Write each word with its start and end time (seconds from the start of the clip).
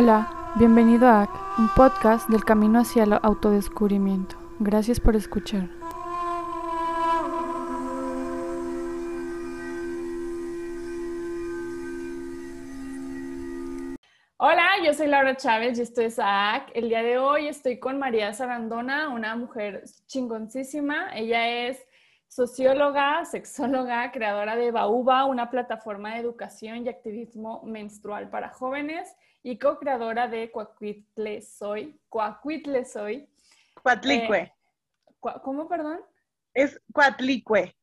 Hola, 0.00 0.52
bienvenido 0.54 1.08
a 1.08 1.22
AC, 1.22 1.30
un 1.58 1.68
podcast 1.70 2.30
del 2.30 2.44
camino 2.44 2.78
hacia 2.78 3.02
el 3.02 3.14
autodescubrimiento. 3.14 4.36
Gracias 4.60 5.00
por 5.00 5.16
escuchar. 5.16 5.68
Hola, 14.36 14.68
yo 14.84 14.94
soy 14.94 15.08
Laura 15.08 15.36
Chávez 15.36 15.80
y 15.80 15.82
esto 15.82 16.00
es 16.00 16.20
AAC. 16.20 16.70
El 16.74 16.90
día 16.90 17.02
de 17.02 17.18
hoy 17.18 17.48
estoy 17.48 17.80
con 17.80 17.98
María 17.98 18.32
Sarandona, 18.32 19.08
una 19.08 19.34
mujer 19.34 19.82
chingoncísima. 20.06 21.08
Ella 21.12 21.66
es 21.66 21.84
socióloga, 22.28 23.24
sexóloga, 23.24 24.12
creadora 24.12 24.54
de 24.54 24.70
Bauba, 24.70 25.24
una 25.24 25.50
plataforma 25.50 26.14
de 26.14 26.20
educación 26.20 26.86
y 26.86 26.88
activismo 26.88 27.62
menstrual 27.64 28.30
para 28.30 28.50
jóvenes 28.50 29.16
y 29.42 29.58
co-creadora 29.58 30.28
de 30.28 30.50
Coacuitle 30.50 31.42
Soy. 31.42 31.98
Coacuitle 32.08 32.84
Soy. 32.84 33.28
Cuatlicue. 33.82 34.38
Eh, 34.38 34.52
¿Cómo, 35.42 35.68
perdón? 35.68 36.00
Es 36.54 36.80
Cuatlicue. 36.92 37.74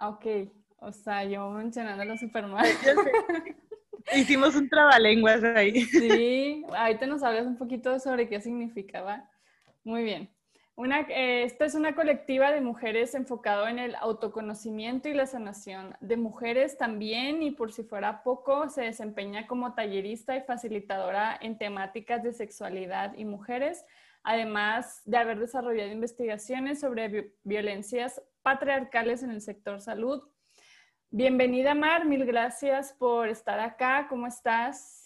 Ok, 0.00 0.26
o 0.78 0.92
sea, 0.92 1.24
yo 1.24 1.48
mencionándolo 1.50 2.16
súper 2.16 2.46
mal. 2.46 2.66
Hicimos 4.14 4.54
un 4.54 4.68
trabalenguas 4.68 5.42
ahí. 5.42 5.80
Sí, 5.86 6.64
ahorita 6.76 7.06
nos 7.06 7.22
hablas 7.22 7.46
un 7.46 7.56
poquito 7.56 7.98
sobre 7.98 8.28
qué 8.28 8.40
significaba. 8.40 9.28
Muy 9.82 10.02
bien. 10.02 10.33
Una, 10.76 11.02
eh, 11.02 11.44
esta 11.44 11.66
es 11.66 11.76
una 11.76 11.94
colectiva 11.94 12.50
de 12.50 12.60
mujeres 12.60 13.14
enfocado 13.14 13.68
en 13.68 13.78
el 13.78 13.94
autoconocimiento 13.94 15.08
y 15.08 15.14
la 15.14 15.26
sanación 15.26 15.96
de 16.00 16.16
mujeres 16.16 16.76
también 16.76 17.44
y 17.44 17.52
por 17.52 17.72
si 17.72 17.84
fuera 17.84 18.24
poco 18.24 18.68
se 18.68 18.82
desempeña 18.82 19.46
como 19.46 19.74
tallerista 19.74 20.36
y 20.36 20.42
facilitadora 20.42 21.38
en 21.40 21.58
temáticas 21.58 22.24
de 22.24 22.32
sexualidad 22.32 23.14
y 23.16 23.24
mujeres, 23.24 23.86
además 24.24 25.00
de 25.04 25.16
haber 25.16 25.38
desarrollado 25.38 25.92
investigaciones 25.92 26.80
sobre 26.80 27.34
violencias 27.44 28.20
patriarcales 28.42 29.22
en 29.22 29.30
el 29.30 29.42
sector 29.42 29.80
salud. 29.80 30.24
Bienvenida 31.10 31.76
Mar, 31.76 32.04
mil 32.04 32.26
gracias 32.26 32.92
por 32.94 33.28
estar 33.28 33.60
acá, 33.60 34.06
¿cómo 34.08 34.26
estás? 34.26 35.03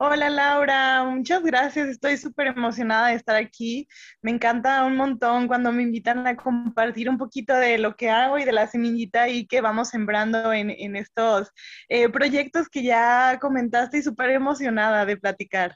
Hola 0.00 0.30
Laura, 0.30 1.02
muchas 1.02 1.42
gracias. 1.42 1.88
Estoy 1.88 2.16
súper 2.18 2.46
emocionada 2.46 3.08
de 3.08 3.14
estar 3.14 3.34
aquí. 3.34 3.88
Me 4.22 4.30
encanta 4.30 4.84
un 4.84 4.94
montón 4.94 5.48
cuando 5.48 5.72
me 5.72 5.82
invitan 5.82 6.24
a 6.28 6.36
compartir 6.36 7.10
un 7.10 7.18
poquito 7.18 7.52
de 7.54 7.78
lo 7.78 7.96
que 7.96 8.08
hago 8.08 8.38
y 8.38 8.44
de 8.44 8.52
la 8.52 8.68
semillita 8.68 9.28
y 9.28 9.48
que 9.48 9.60
vamos 9.60 9.88
sembrando 9.88 10.52
en, 10.52 10.94
estos 10.94 11.50
eh, 11.88 12.08
proyectos 12.10 12.68
que 12.68 12.84
ya 12.84 13.40
comentaste 13.40 13.98
y 13.98 14.02
súper 14.02 14.30
emocionada 14.30 15.04
de 15.04 15.16
platicar. 15.16 15.74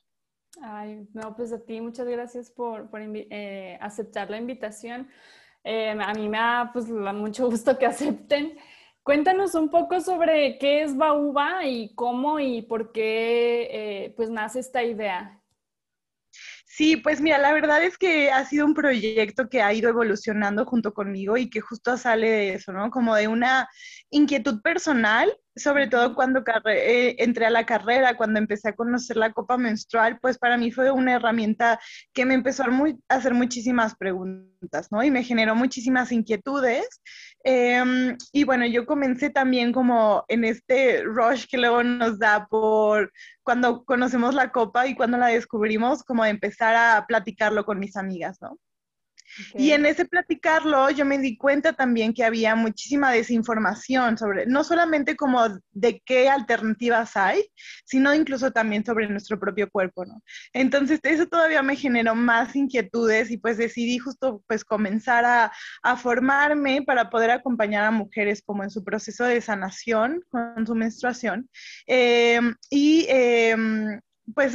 Ay, 0.62 1.04
no, 1.14 1.34
pues 1.34 1.52
a 1.52 1.58
ti 1.58 1.80
muchas 1.80 2.06
gracias 2.06 2.48
por, 2.48 2.88
eh, 2.94 3.76
aceptar 3.80 4.30
la 4.30 4.38
invitación. 4.38 5.08
Eh, 5.64 5.90
a 6.00 6.14
mí 6.14 6.28
me 6.28 6.38
da 6.38 6.70
pues 6.72 6.86
mucho 6.88 7.50
gusto 7.50 7.76
que 7.76 7.86
acepten. 7.86 8.56
Cuéntanos 9.02 9.56
un 9.56 9.68
poco 9.68 10.00
sobre 10.00 10.58
qué 10.58 10.82
es 10.82 10.96
Bauba 10.96 11.66
y 11.66 11.92
cómo 11.96 12.38
y 12.38 12.62
por 12.62 12.92
qué 12.92 13.68
eh, 13.70 14.14
pues 14.16 14.30
nace 14.30 14.60
esta 14.60 14.84
idea. 14.84 15.42
Sí, 16.74 16.96
pues 16.96 17.20
mira, 17.20 17.36
la 17.36 17.52
verdad 17.52 17.82
es 17.82 17.98
que 17.98 18.30
ha 18.30 18.46
sido 18.46 18.64
un 18.64 18.72
proyecto 18.72 19.50
que 19.50 19.60
ha 19.60 19.74
ido 19.74 19.90
evolucionando 19.90 20.64
junto 20.64 20.94
conmigo 20.94 21.36
y 21.36 21.50
que 21.50 21.60
justo 21.60 21.98
sale 21.98 22.30
de 22.30 22.54
eso, 22.54 22.72
¿no? 22.72 22.90
Como 22.90 23.14
de 23.14 23.28
una 23.28 23.68
inquietud 24.08 24.62
personal, 24.62 25.30
sobre 25.54 25.86
todo 25.86 26.14
cuando 26.14 26.42
eh, 26.64 27.16
entré 27.18 27.44
a 27.44 27.50
la 27.50 27.66
carrera, 27.66 28.16
cuando 28.16 28.38
empecé 28.38 28.70
a 28.70 28.74
conocer 28.74 29.18
la 29.18 29.34
copa 29.34 29.58
menstrual, 29.58 30.18
pues 30.18 30.38
para 30.38 30.56
mí 30.56 30.70
fue 30.70 30.90
una 30.90 31.12
herramienta 31.16 31.78
que 32.14 32.24
me 32.24 32.32
empezó 32.32 32.62
a, 32.62 32.68
a 32.68 33.14
hacer 33.16 33.34
muchísimas 33.34 33.94
preguntas, 33.94 34.90
¿no? 34.90 35.04
Y 35.04 35.10
me 35.10 35.24
generó 35.24 35.54
muchísimas 35.54 36.10
inquietudes 36.10 37.02
Em, 37.44 38.16
y 38.32 38.44
bueno, 38.44 38.66
yo 38.66 38.86
comencé 38.86 39.30
también 39.30 39.72
como 39.72 40.24
en 40.28 40.44
este 40.44 41.02
rush 41.02 41.46
que 41.46 41.58
luego 41.58 41.82
nos 41.82 42.18
da 42.18 42.46
por 42.46 43.12
cuando 43.42 43.84
conocemos 43.84 44.34
la 44.34 44.52
copa 44.52 44.86
y 44.86 44.94
cuando 44.94 45.18
la 45.18 45.26
descubrimos, 45.26 46.04
como 46.04 46.24
empezar 46.24 46.74
a 46.76 47.04
platicarlo 47.06 47.64
con 47.64 47.80
mis 47.80 47.96
amigas, 47.96 48.40
¿no? 48.40 48.58
Y 49.54 49.70
en 49.72 49.86
ese 49.86 50.04
platicarlo 50.04 50.90
yo 50.90 51.04
me 51.04 51.18
di 51.18 51.36
cuenta 51.36 51.72
también 51.72 52.12
que 52.12 52.24
había 52.24 52.54
muchísima 52.54 53.12
desinformación 53.12 54.18
sobre, 54.18 54.46
no 54.46 54.64
solamente 54.64 55.16
como 55.16 55.42
de 55.70 56.02
qué 56.04 56.28
alternativas 56.28 57.16
hay, 57.16 57.44
sino 57.84 58.14
incluso 58.14 58.50
también 58.50 58.84
sobre 58.84 59.08
nuestro 59.08 59.38
propio 59.38 59.70
cuerpo, 59.70 60.04
¿no? 60.04 60.22
Entonces 60.52 61.00
eso 61.02 61.26
todavía 61.26 61.62
me 61.62 61.76
generó 61.76 62.14
más 62.14 62.54
inquietudes 62.56 63.30
y 63.30 63.38
pues 63.38 63.56
decidí 63.56 63.98
justo 63.98 64.42
pues 64.46 64.64
comenzar 64.64 65.24
a, 65.24 65.52
a 65.82 65.96
formarme 65.96 66.82
para 66.82 67.10
poder 67.10 67.30
acompañar 67.30 67.84
a 67.84 67.90
mujeres 67.90 68.42
como 68.44 68.62
en 68.62 68.70
su 68.70 68.84
proceso 68.84 69.24
de 69.24 69.40
sanación 69.40 70.22
con 70.30 70.66
su 70.66 70.74
menstruación. 70.74 71.48
Eh, 71.86 72.40
y 72.70 73.06
eh, 73.08 73.56
pues 74.34 74.54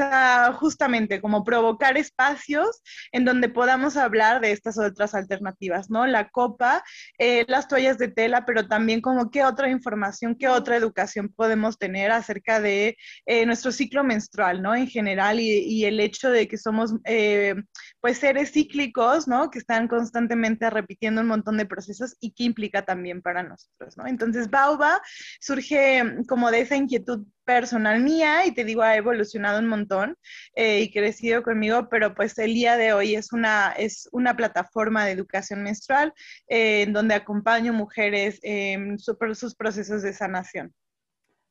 justamente 0.55 1.21
como 1.21 1.43
provocar 1.43 1.97
espacios 1.97 2.81
en 3.11 3.25
donde 3.25 3.49
podamos 3.49 3.97
hablar 3.97 4.41
de 4.41 4.51
estas 4.51 4.77
otras 4.77 5.13
alternativas, 5.13 5.89
¿no? 5.89 6.07
La 6.07 6.29
copa, 6.29 6.83
eh, 7.17 7.45
las 7.47 7.67
toallas 7.67 7.97
de 7.97 8.07
tela, 8.07 8.45
pero 8.45 8.67
también 8.67 9.01
como 9.01 9.29
qué 9.29 9.43
otra 9.43 9.69
información, 9.69 10.35
qué 10.35 10.47
otra 10.47 10.77
educación 10.77 11.29
podemos 11.35 11.77
tener 11.77 12.11
acerca 12.11 12.59
de 12.59 12.97
eh, 13.25 13.45
nuestro 13.45 13.71
ciclo 13.71 14.03
menstrual, 14.03 14.61
¿no? 14.61 14.75
En 14.75 14.87
general 14.87 15.39
y, 15.39 15.85
el 15.87 15.99
hecho 15.99 16.29
de 16.29 16.47
que 16.47 16.57
somos 16.57 16.93
eh, 17.05 17.55
pues 18.01 18.17
seres 18.17 18.51
cíclicos, 18.51 19.27
¿no? 19.27 19.51
Que 19.51 19.59
están 19.59 19.87
constantemente 19.87 20.69
repitiendo 20.69 21.21
un 21.21 21.27
montón 21.27 21.57
de 21.57 21.65
procesos 21.65 22.15
y 22.19 22.31
qué 22.31 22.43
implica 22.43 22.83
también 22.83 23.21
para 23.21 23.43
nosotros, 23.43 23.95
¿no? 23.97 24.07
Entonces, 24.07 24.49
Bauba 24.49 25.01
surge 25.39 26.03
como 26.27 26.51
de 26.51 26.61
esa 26.61 26.75
inquietud 26.75 27.25
personal 27.47 28.01
mía 28.01 28.45
y 28.45 28.53
te 28.53 28.65
digo, 28.65 28.81
ha 28.81 28.97
evolucionado 28.97 29.59
un 29.59 29.67
montón 29.67 30.17
eh, 30.53 30.81
y 30.81 30.91
crecido 30.91 31.41
conmigo, 31.41 31.87
pero 31.89 32.13
pues 32.13 32.37
el 32.37 32.53
día 32.53 32.75
de 32.75 32.91
hoy 32.91 33.15
es 33.15 33.31
una, 33.31 33.71
es 33.71 34.09
una 34.11 34.35
plataforma 34.35 35.05
de 35.05 35.13
educación 35.13 35.63
menstrual 35.63 36.13
eh, 36.49 36.81
en 36.81 36.91
donde 36.91 37.15
acompaño 37.15 37.71
mujeres 37.71 38.39
en 38.43 38.99
sus 38.99 39.55
procesos 39.55 40.01
de 40.03 40.11
sanación. 40.11 40.73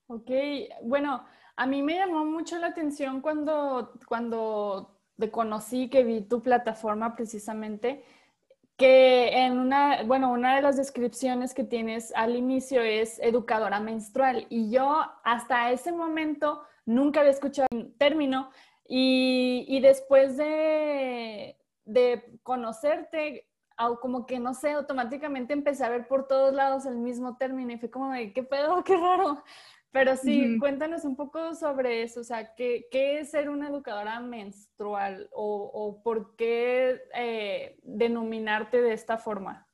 Ok, 0.09 0.31
bueno, 0.83 1.25
a 1.57 1.67
mí 1.67 1.83
me 1.83 1.95
llamó 1.95 2.27
mucho 2.27 2.59
la 2.59 2.69
atención 2.69 3.23
cuando, 3.23 3.99
cuando 4.07 5.01
te 5.19 5.31
conocí, 5.31 5.89
que 5.89 6.05
vi 6.05 6.21
tu 6.21 6.43
plataforma 6.43 7.17
precisamente 7.17 8.05
que 8.77 9.45
en 9.45 9.59
una, 9.59 10.03
bueno, 10.05 10.31
una 10.33 10.57
de 10.57 10.63
las 10.63 10.77
descripciones 10.77 11.55
que 11.55 11.65
tienes 11.65 12.13
al 12.15 12.37
inicio 12.37 12.83
es 12.83 13.19
educadora 13.21 13.81
menstrual 13.81 14.47
y 14.51 14.71
yo 14.71 15.01
hasta 15.25 15.71
ese 15.73 15.93
momento 15.93 16.63
nunca 16.85 17.21
había 17.21 17.33
escuchado 17.33 17.69
el 17.71 17.95
término 17.97 18.51
y, 18.87 19.65
y 19.69 19.81
después 19.81 20.37
de, 20.37 21.57
de 21.87 22.39
conocerte, 22.43 23.49
como 24.01 24.27
que 24.27 24.39
no 24.39 24.55
sé, 24.55 24.73
automáticamente 24.73 25.53
empecé 25.53 25.85
a 25.85 25.91
ver 25.91 26.07
por 26.07 26.27
todos 26.27 26.55
lados 26.55 26.87
el 26.87 26.97
mismo 26.99 27.37
término 27.37 27.73
y 27.73 27.79
fue 27.79 27.91
como 27.91 28.13
de, 28.13 28.33
¿qué 28.33 28.43
pedo? 28.43 28.83
¡Qué 28.85 28.97
raro! 28.97 29.43
Pero 29.97 30.15
sí, 30.15 30.59
cuéntanos 30.59 31.05
un 31.05 31.17
poco 31.17 31.55
sobre 31.55 32.03
eso, 32.03 32.21
o 32.21 32.25
sea, 32.25 32.55
¿qué, 32.55 32.87
qué 32.91 33.19
es 33.19 33.31
ser 33.31 33.49
una 33.49 33.69
educadora 33.69 34.21
menstrual 34.21 35.27
o, 35.33 35.71
o 35.73 36.03
por 36.03 36.37
qué 36.37 37.01
eh, 37.15 37.79
denominarte 37.83 38.83
de 38.83 38.93
esta 38.93 39.17
forma? 39.17 39.67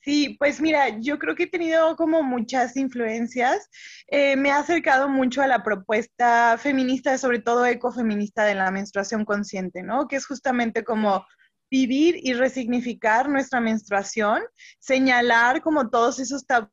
Sí, 0.00 0.34
pues 0.40 0.60
mira, 0.60 0.98
yo 0.98 1.20
creo 1.20 1.36
que 1.36 1.44
he 1.44 1.50
tenido 1.50 1.94
como 1.94 2.24
muchas 2.24 2.76
influencias. 2.76 3.70
Eh, 4.08 4.34
me 4.34 4.50
ha 4.50 4.58
acercado 4.58 5.08
mucho 5.08 5.40
a 5.40 5.46
la 5.46 5.62
propuesta 5.62 6.58
feminista, 6.58 7.16
sobre 7.16 7.38
todo 7.38 7.64
ecofeminista 7.64 8.44
de 8.44 8.56
la 8.56 8.72
menstruación 8.72 9.24
consciente, 9.24 9.84
¿no? 9.84 10.08
Que 10.08 10.16
es 10.16 10.26
justamente 10.26 10.82
como 10.82 11.24
vivir 11.70 12.16
y 12.20 12.32
resignificar 12.32 13.28
nuestra 13.28 13.60
menstruación, 13.60 14.42
señalar 14.80 15.62
como 15.62 15.90
todos 15.90 16.18
esos 16.18 16.44
tabúes 16.44 16.72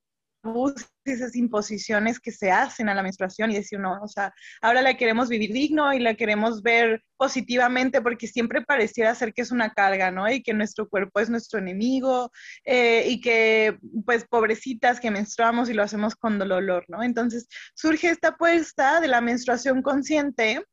esas 1.05 1.35
imposiciones 1.35 2.19
que 2.19 2.31
se 2.31 2.51
hacen 2.51 2.89
a 2.89 2.93
la 2.93 3.03
menstruación 3.03 3.51
y 3.51 3.55
decir, 3.55 3.79
no, 3.79 3.99
o 4.01 4.07
sea, 4.07 4.33
ahora 4.61 4.81
la 4.81 4.95
queremos 4.95 5.29
vivir 5.29 5.51
digno 5.51 5.91
y 5.93 5.99
la 5.99 6.15
queremos 6.15 6.61
ver 6.61 7.03
positivamente 7.17 8.01
porque 8.01 8.27
siempre 8.27 8.61
pareciera 8.61 9.15
ser 9.15 9.33
que 9.33 9.41
es 9.41 9.51
una 9.51 9.73
carga, 9.73 10.11
¿no? 10.11 10.29
Y 10.31 10.41
que 10.41 10.53
nuestro 10.53 10.87
cuerpo 10.87 11.19
es 11.19 11.29
nuestro 11.29 11.59
enemigo 11.59 12.31
eh, 12.63 13.05
y 13.07 13.21
que, 13.21 13.77
pues, 14.05 14.25
pobrecitas 14.27 14.99
que 14.99 15.11
menstruamos 15.11 15.69
y 15.69 15.73
lo 15.73 15.83
hacemos 15.83 16.15
con 16.15 16.39
dolor, 16.39 16.85
¿no? 16.87 17.03
Entonces 17.03 17.47
surge 17.75 18.09
esta 18.09 18.29
apuesta 18.29 19.01
de 19.01 19.07
la 19.07 19.21
menstruación 19.21 19.81
consciente 19.81 20.63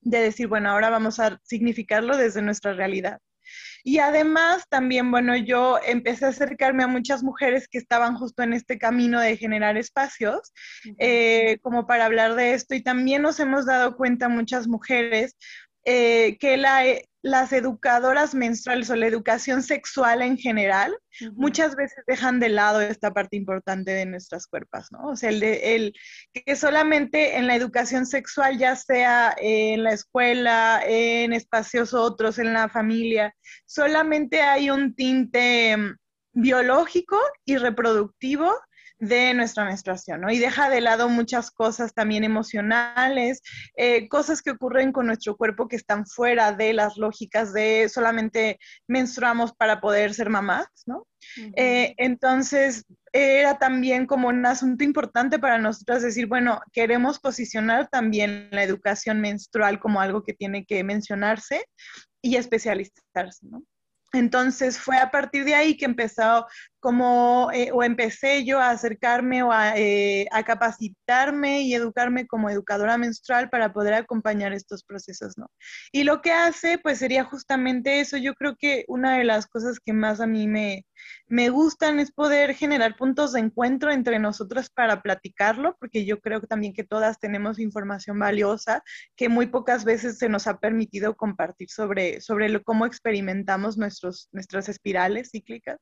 de 0.00 0.18
decir, 0.18 0.48
bueno, 0.48 0.70
ahora 0.70 0.90
vamos 0.90 1.20
a 1.20 1.38
significarlo 1.44 2.16
desde 2.16 2.42
nuestra 2.42 2.72
realidad. 2.72 3.20
Y 3.84 3.98
además 3.98 4.64
también, 4.68 5.10
bueno, 5.10 5.36
yo 5.36 5.78
empecé 5.84 6.26
a 6.26 6.28
acercarme 6.28 6.84
a 6.84 6.88
muchas 6.88 7.22
mujeres 7.22 7.68
que 7.68 7.78
estaban 7.78 8.16
justo 8.16 8.42
en 8.42 8.52
este 8.52 8.78
camino 8.78 9.20
de 9.20 9.36
generar 9.36 9.76
espacios, 9.76 10.52
eh, 10.98 11.58
como 11.62 11.86
para 11.86 12.06
hablar 12.06 12.34
de 12.34 12.54
esto. 12.54 12.74
Y 12.74 12.82
también 12.82 13.22
nos 13.22 13.40
hemos 13.40 13.66
dado 13.66 13.96
cuenta 13.96 14.28
muchas 14.28 14.68
mujeres 14.68 15.36
eh, 15.84 16.36
que 16.38 16.56
la, 16.56 16.84
las 17.22 17.52
educadoras 17.52 18.34
menstruales 18.34 18.90
o 18.90 18.96
la 18.96 19.06
educación 19.06 19.62
sexual 19.62 20.22
en 20.22 20.36
general 20.36 20.96
muchas 21.34 21.76
veces 21.76 22.02
dejan 22.06 22.40
de 22.40 22.48
lado 22.48 22.80
esta 22.80 23.12
parte 23.12 23.36
importante 23.36 23.92
de 23.92 24.06
nuestras 24.06 24.46
cuerpos, 24.48 24.88
¿no? 24.90 25.10
O 25.10 25.16
sea, 25.16 25.30
el, 25.30 25.38
de, 25.38 25.76
el 25.76 25.94
que 26.32 26.56
solamente 26.56 27.36
en 27.36 27.46
la 27.46 27.54
educación 27.54 28.06
sexual, 28.06 28.58
ya 28.58 28.74
sea 28.74 29.34
en 29.38 29.84
la 29.84 29.92
escuela, 29.92 30.82
en 30.84 31.32
espacios 31.32 31.94
otros, 31.94 32.38
en 32.38 32.52
la 32.52 32.68
familia, 32.68 33.34
solamente 33.66 34.42
hay 34.42 34.70
un 34.70 34.94
tinte 34.94 35.76
mm, 35.76 35.96
biológico 36.32 37.18
y 37.44 37.56
reproductivo 37.56 38.52
de 39.02 39.34
nuestra 39.34 39.64
menstruación, 39.64 40.20
¿no? 40.20 40.30
Y 40.30 40.38
deja 40.38 40.70
de 40.70 40.80
lado 40.80 41.08
muchas 41.08 41.50
cosas 41.50 41.92
también 41.92 42.22
emocionales, 42.22 43.42
eh, 43.76 44.08
cosas 44.08 44.42
que 44.42 44.52
ocurren 44.52 44.92
con 44.92 45.06
nuestro 45.06 45.36
cuerpo 45.36 45.66
que 45.66 45.74
están 45.74 46.06
fuera 46.06 46.52
de 46.52 46.72
las 46.72 46.96
lógicas 46.96 47.52
de 47.52 47.88
solamente 47.88 48.60
menstruamos 48.86 49.54
para 49.54 49.80
poder 49.80 50.14
ser 50.14 50.30
mamás, 50.30 50.68
¿no? 50.86 51.08
Eh, 51.56 51.94
entonces, 51.96 52.84
era 53.12 53.58
también 53.58 54.06
como 54.06 54.28
un 54.28 54.46
asunto 54.46 54.84
importante 54.84 55.40
para 55.40 55.58
nosotras 55.58 56.02
decir, 56.02 56.28
bueno, 56.28 56.60
queremos 56.72 57.18
posicionar 57.18 57.88
también 57.88 58.50
la 58.52 58.62
educación 58.62 59.20
menstrual 59.20 59.80
como 59.80 60.00
algo 60.00 60.22
que 60.22 60.32
tiene 60.32 60.64
que 60.64 60.84
mencionarse 60.84 61.64
y 62.22 62.36
especializarse, 62.36 63.48
¿no? 63.48 63.64
Entonces 64.12 64.78
fue 64.78 64.98
a 64.98 65.10
partir 65.10 65.44
de 65.44 65.54
ahí 65.54 65.76
que 65.76 65.86
empezó 65.86 66.46
como, 66.80 67.50
eh, 67.52 67.70
o 67.72 67.82
empecé 67.82 68.44
yo 68.44 68.58
a 68.58 68.70
acercarme 68.70 69.42
o 69.42 69.52
eh, 69.76 70.26
a, 70.32 70.42
capacitarme 70.42 71.62
y 71.62 71.74
educarme 71.74 72.26
como 72.26 72.50
educadora 72.50 72.98
menstrual 72.98 73.48
para 73.50 73.72
poder 73.72 73.94
acompañar 73.94 74.52
estos 74.52 74.82
procesos, 74.84 75.38
¿no? 75.38 75.46
Y 75.92 76.04
lo 76.04 76.20
que 76.20 76.32
hace, 76.32 76.78
pues 76.78 76.98
sería 76.98 77.24
justamente 77.24 78.00
eso. 78.00 78.16
Yo 78.16 78.34
creo 78.34 78.56
que 78.56 78.84
una 78.88 79.16
de 79.16 79.24
las 79.24 79.46
cosas 79.46 79.78
que 79.80 79.92
más 79.92 80.20
a 80.20 80.26
mí 80.26 80.48
me, 80.48 80.84
me 81.26 81.48
gustan 81.48 81.98
es 81.98 82.12
poder 82.12 82.54
generar 82.54 82.96
puntos 82.96 83.32
de 83.32 83.40
encuentro 83.40 83.90
entre 83.92 84.18
nosotras 84.18 84.70
para 84.70 85.02
platicarlo, 85.02 85.76
porque 85.78 86.04
yo 86.04 86.20
creo 86.20 86.40
también 86.42 86.72
que 86.74 86.84
todas 86.84 87.18
tenemos 87.18 87.58
información 87.58 88.18
valiosa 88.18 88.82
que 89.16 89.28
muy 89.28 89.46
pocas 89.46 89.84
veces 89.84 90.18
se 90.18 90.28
nos 90.28 90.46
ha 90.46 90.58
permitido 90.58 91.16
compartir 91.16 91.70
sobre, 91.70 92.20
sobre 92.20 92.62
cómo 92.62 92.86
experimentamos 92.86 93.78
nuestros, 93.78 94.28
nuestras 94.32 94.68
espirales 94.68 95.30
cíclicas. 95.30 95.78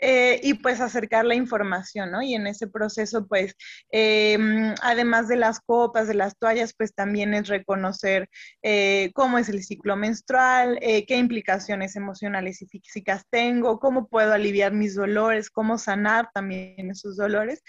Eh, 0.00 0.40
y 0.42 0.54
pues 0.54 0.80
acercar 0.80 1.24
la 1.24 1.34
información, 1.34 2.10
¿no? 2.12 2.22
Y 2.22 2.34
en 2.34 2.46
ese 2.46 2.68
proceso, 2.68 3.26
pues, 3.26 3.54
em, 3.90 4.74
además 4.82 5.28
de 5.28 5.36
las 5.36 5.60
copas, 5.60 6.06
de 6.08 6.14
las 6.14 6.36
toallas, 6.38 6.72
pues 6.76 6.94
también 6.94 7.34
es 7.34 7.48
reconocer 7.48 8.28
eh, 8.62 9.10
cómo 9.14 9.38
es 9.38 9.48
el 9.48 9.64
ciclo 9.64 9.96
menstrual, 9.96 10.78
eh, 10.82 11.04
qué 11.06 11.16
implicaciones 11.16 11.96
emocionales 11.96 12.62
y 12.62 12.66
físicas 12.66 13.24
tengo, 13.30 13.80
cómo 13.80 14.08
puedo 14.08 14.32
aliviar 14.32 14.72
mis 14.72 14.94
dolores, 14.94 15.50
cómo 15.50 15.78
sanar 15.78 16.30
también 16.32 16.90
esos 16.90 17.16
dolores. 17.16 17.62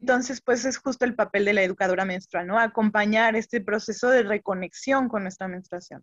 Entonces, 0.00 0.40
pues 0.42 0.64
es 0.64 0.78
justo 0.78 1.04
el 1.04 1.14
papel 1.14 1.44
de 1.44 1.54
la 1.54 1.62
educadora 1.62 2.04
menstrual, 2.04 2.46
¿no? 2.46 2.58
Acompañar 2.58 3.34
este 3.36 3.60
proceso 3.60 4.10
de 4.10 4.22
reconexión 4.22 5.08
con 5.08 5.22
nuestra 5.22 5.48
menstruación. 5.48 6.02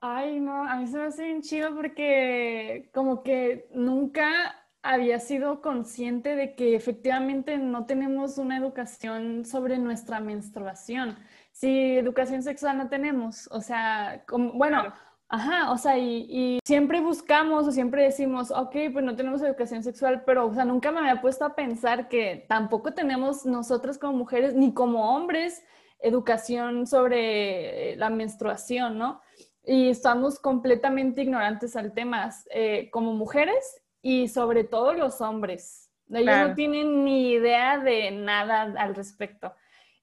Ay, 0.00 0.40
no, 0.40 0.64
a 0.64 0.76
mí 0.76 0.86
se 0.86 0.98
me 0.98 1.04
hace 1.04 1.24
bien 1.24 1.42
chido 1.42 1.74
porque 1.74 2.90
como 2.92 3.22
que 3.22 3.68
nunca 3.74 4.54
había 4.82 5.18
sido 5.18 5.60
consciente 5.62 6.36
de 6.36 6.54
que 6.54 6.76
efectivamente 6.76 7.58
no 7.58 7.86
tenemos 7.86 8.38
una 8.38 8.56
educación 8.56 9.44
sobre 9.44 9.78
nuestra 9.78 10.20
menstruación. 10.20 11.18
Si 11.52 11.96
educación 11.96 12.42
sexual 12.42 12.78
no 12.78 12.88
tenemos, 12.88 13.48
o 13.50 13.60
sea, 13.60 14.24
como, 14.28 14.52
bueno, 14.52 14.92
ajá, 15.28 15.72
o 15.72 15.78
sea, 15.78 15.98
y, 15.98 16.26
y, 16.28 16.58
siempre 16.64 17.00
buscamos 17.00 17.66
o 17.66 17.72
siempre 17.72 18.04
decimos, 18.04 18.50
ok, 18.50 18.76
pues 18.92 19.04
no 19.04 19.16
tenemos 19.16 19.42
educación 19.42 19.82
sexual, 19.82 20.22
pero, 20.24 20.46
o 20.46 20.54
sea, 20.54 20.64
nunca 20.64 20.92
me 20.92 21.00
había 21.00 21.20
puesto 21.20 21.44
a 21.44 21.56
pensar 21.56 22.08
que 22.08 22.44
tampoco 22.48 22.94
tenemos 22.94 23.44
nosotros 23.46 23.98
como 23.98 24.12
mujeres 24.16 24.54
ni 24.54 24.72
como 24.72 25.16
hombres 25.16 25.64
educación 26.00 26.86
sobre 26.86 27.96
la 27.96 28.10
menstruación, 28.10 28.98
¿no? 28.98 29.20
Y 29.66 29.90
estamos 29.90 30.38
completamente 30.38 31.22
ignorantes 31.22 31.74
al 31.74 31.92
tema 31.92 32.30
eh, 32.50 32.88
como 32.90 33.12
mujeres 33.14 33.82
y 34.00 34.28
sobre 34.28 34.62
todo 34.62 34.94
los 34.94 35.20
hombres. 35.20 35.90
Ellos 36.08 36.36
no 36.48 36.54
tienen 36.54 37.04
ni 37.04 37.32
idea 37.32 37.78
de 37.78 38.12
nada 38.12 38.62
al 38.62 38.94
respecto. 38.94 39.52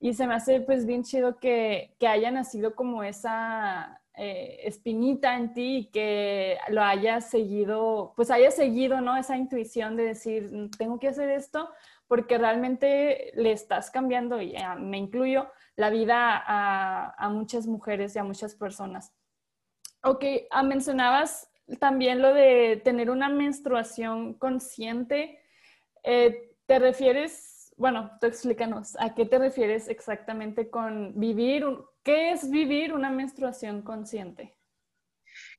Y 0.02 0.14
se 0.14 0.28
me 0.28 0.36
hace 0.36 0.60
pues 0.60 0.86
bien 0.86 1.04
chido 1.04 1.38
que, 1.38 1.96
que 1.98 2.08
haya 2.08 2.30
nacido 2.30 2.76
como 2.76 3.04
esa 3.04 4.02
eh, 4.18 4.60
espinita 4.66 5.38
en 5.38 5.54
ti 5.54 5.78
y 5.78 5.86
que 5.86 6.58
lo 6.68 6.84
haya 6.84 7.22
seguido, 7.22 8.12
pues 8.18 8.30
haya 8.32 8.52
seguido, 8.52 9.00
¿no? 9.00 9.16
Esa 9.16 9.38
intuición 9.38 9.96
de 9.96 10.04
decir, 10.04 10.52
mm, 10.52 10.72
tengo 10.72 11.00
que 11.00 11.08
hacer 11.08 11.30
esto 11.30 11.70
porque 12.10 12.38
realmente 12.38 13.32
le 13.36 13.54
estás 13.54 13.90
cambiando, 13.90 14.42
y 14.42 14.56
me 14.78 14.98
incluyo, 14.98 15.48
la 15.78 15.90
vida 15.90 16.44
a, 16.46 17.16
a 17.18 17.30
muchas 17.30 17.66
mujeres 17.66 18.16
y 18.16 18.20
a 18.20 18.24
muchas 18.26 18.56
personas. 18.56 19.14
Ok, 20.06 20.26
ah, 20.52 20.64
mencionabas 20.64 21.50
también 21.80 22.22
lo 22.22 22.34
de 22.34 22.82
tener 22.84 23.10
una 23.10 23.30
menstruación 23.30 24.34
consciente. 24.34 25.40
Eh, 26.04 26.52
¿Te 26.66 26.78
refieres, 26.80 27.74
bueno, 27.78 28.12
tú 28.20 28.28
explícanos, 28.28 28.98
¿a 29.00 29.16
qué 29.16 29.26
te 29.26 29.40
refieres 29.40 29.88
exactamente 29.88 30.70
con 30.70 31.18
vivir? 31.18 31.66
¿Qué 32.04 32.32
es 32.32 32.50
vivir 32.50 32.94
una 32.94 33.12
menstruación 33.12 33.82
consciente? 33.82 34.58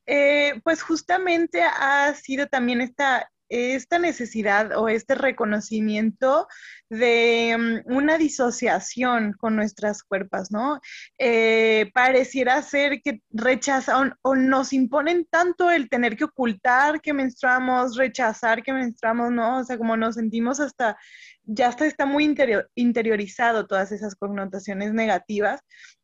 Eh, 0.04 0.60
pues 0.62 0.82
justamente 0.82 1.62
ha 1.62 2.12
sido 2.12 2.46
también 2.46 2.82
esta 2.82 3.32
esta 3.54 3.98
necesidad 3.98 4.76
o 4.76 4.88
este 4.88 5.14
reconocimiento 5.14 6.48
de 6.90 7.56
mm, 7.86 7.92
una 7.94 8.18
disociación 8.18 9.32
con 9.38 9.54
nuestras 9.56 10.02
cuerpos, 10.02 10.50
¿no? 10.50 10.80
Eh, 11.18 11.90
pareciera 11.94 12.60
ser 12.62 13.00
que 13.02 13.22
rechazan 13.30 14.14
o 14.22 14.34
nos 14.34 14.72
imponen 14.72 15.26
tanto 15.30 15.70
el 15.70 15.88
tener 15.88 16.16
que 16.16 16.24
ocultar 16.24 17.00
que 17.00 17.12
menstruamos, 17.12 17.96
rechazar 17.96 18.62
que 18.62 18.72
menstruamos, 18.72 19.30
¿no? 19.30 19.58
O 19.58 19.64
sea, 19.64 19.78
como 19.78 19.96
nos 19.96 20.16
sentimos 20.16 20.60
hasta, 20.60 20.96
ya 21.44 21.68
está 21.68 22.06
muy 22.06 22.34
interiorizado 22.74 23.66
todas 23.66 23.92
esas 23.92 24.14
connotaciones 24.16 24.92
negativas 24.92 25.60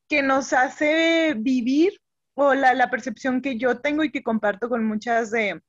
que 0.09 0.23
nos 0.23 0.53
hace 0.53 1.35
vivir 1.37 2.01
o 2.35 2.55
la, 2.55 2.75
la 2.75 2.91
percepción 2.91 3.43
que 3.43 3.59
yo 3.59 3.81
tengo 3.81 4.05
y 4.05 4.11
que 4.11 4.23
comparto 4.23 4.69
con 4.69 4.85
muchas 4.85 5.31
de 5.31 5.61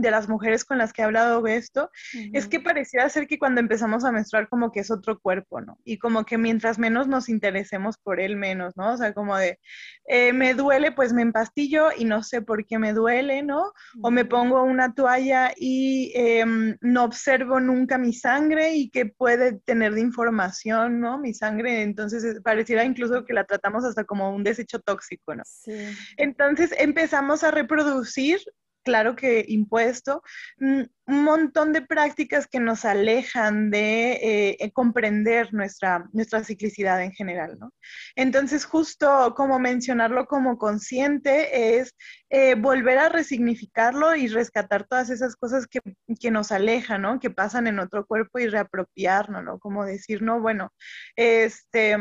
de 0.00 0.10
las 0.10 0.28
mujeres 0.28 0.64
con 0.64 0.78
las 0.78 0.92
que 0.92 1.02
he 1.02 1.04
hablado 1.04 1.42
de 1.42 1.56
esto, 1.56 1.90
es 2.32 2.48
que 2.48 2.60
pareciera 2.60 3.08
ser 3.08 3.26
que 3.26 3.38
cuando 3.38 3.60
empezamos 3.60 4.04
a 4.04 4.12
menstruar 4.12 4.48
como 4.48 4.72
que 4.72 4.80
es 4.80 4.90
otro 4.90 5.18
cuerpo, 5.18 5.60
¿no? 5.60 5.78
Y 5.84 5.98
como 5.98 6.24
que 6.24 6.38
mientras 6.38 6.78
menos 6.78 7.08
nos 7.08 7.28
interesemos 7.28 7.98
por 7.98 8.20
él, 8.20 8.36
menos, 8.36 8.76
¿no? 8.76 8.92
O 8.92 8.96
sea, 8.96 9.12
como 9.14 9.36
de, 9.36 9.58
eh, 10.06 10.32
me 10.32 10.54
duele, 10.54 10.92
pues 10.92 11.12
me 11.12 11.22
empastillo 11.22 11.88
y 11.96 12.04
no 12.04 12.22
sé 12.22 12.42
por 12.42 12.64
qué 12.66 12.78
me 12.78 12.92
duele, 12.92 13.42
¿no? 13.42 13.72
O 14.02 14.10
me 14.10 14.24
pongo 14.24 14.62
una 14.62 14.94
toalla 14.94 15.52
y 15.56 16.12
em, 16.14 16.76
no 16.80 17.04
observo 17.04 17.60
nunca 17.60 17.98
mi 17.98 18.12
sangre 18.12 18.74
y 18.74 18.90
que 18.90 19.06
puede 19.06 19.58
tener 19.60 19.94
de 19.94 20.00
información, 20.00 21.00
¿no? 21.00 21.18
Mi 21.18 21.34
sangre, 21.34 21.82
entonces 21.82 22.40
pareciera 22.42 22.84
incluso 22.84 23.24
que 23.24 23.34
la 23.34 23.44
tratamos 23.44 23.84
hasta 23.84 24.04
como 24.04 24.34
un 24.34 24.44
desecho 24.44 24.80
tóxico, 24.80 25.34
¿no? 25.34 25.42
Sí. 25.44 25.72
Entonces 26.16 26.74
empezamos 26.78 27.44
a 27.44 27.50
reproducir 27.50 28.40
claro 28.82 29.16
que 29.16 29.44
impuesto, 29.48 30.22
mm, 30.58 30.82
un 31.06 31.24
montón 31.24 31.72
de 31.72 31.82
prácticas 31.82 32.46
que 32.46 32.60
nos 32.60 32.84
alejan 32.84 33.70
de 33.70 34.12
eh, 34.12 34.56
eh, 34.60 34.72
comprender 34.72 35.52
nuestra, 35.52 36.08
nuestra 36.12 36.44
ciclicidad 36.44 37.02
en 37.02 37.12
general, 37.12 37.58
¿no? 37.58 37.72
Entonces, 38.16 38.64
justo 38.64 39.34
como 39.36 39.58
mencionarlo 39.58 40.26
como 40.26 40.56
consciente 40.58 41.78
es 41.78 41.94
eh, 42.30 42.54
volver 42.54 42.98
a 42.98 43.08
resignificarlo 43.08 44.14
y 44.14 44.28
rescatar 44.28 44.86
todas 44.86 45.10
esas 45.10 45.36
cosas 45.36 45.66
que, 45.66 45.80
que, 46.20 46.30
nos 46.30 46.52
alejan, 46.52 47.02
¿no? 47.02 47.18
Que 47.20 47.30
pasan 47.30 47.66
en 47.66 47.80
otro 47.80 48.06
cuerpo 48.06 48.38
y 48.38 48.46
reapropiarnos, 48.46 49.42
¿no? 49.44 49.58
Como 49.58 49.84
decir, 49.84 50.22
no, 50.22 50.40
bueno, 50.40 50.72
este 51.16 51.96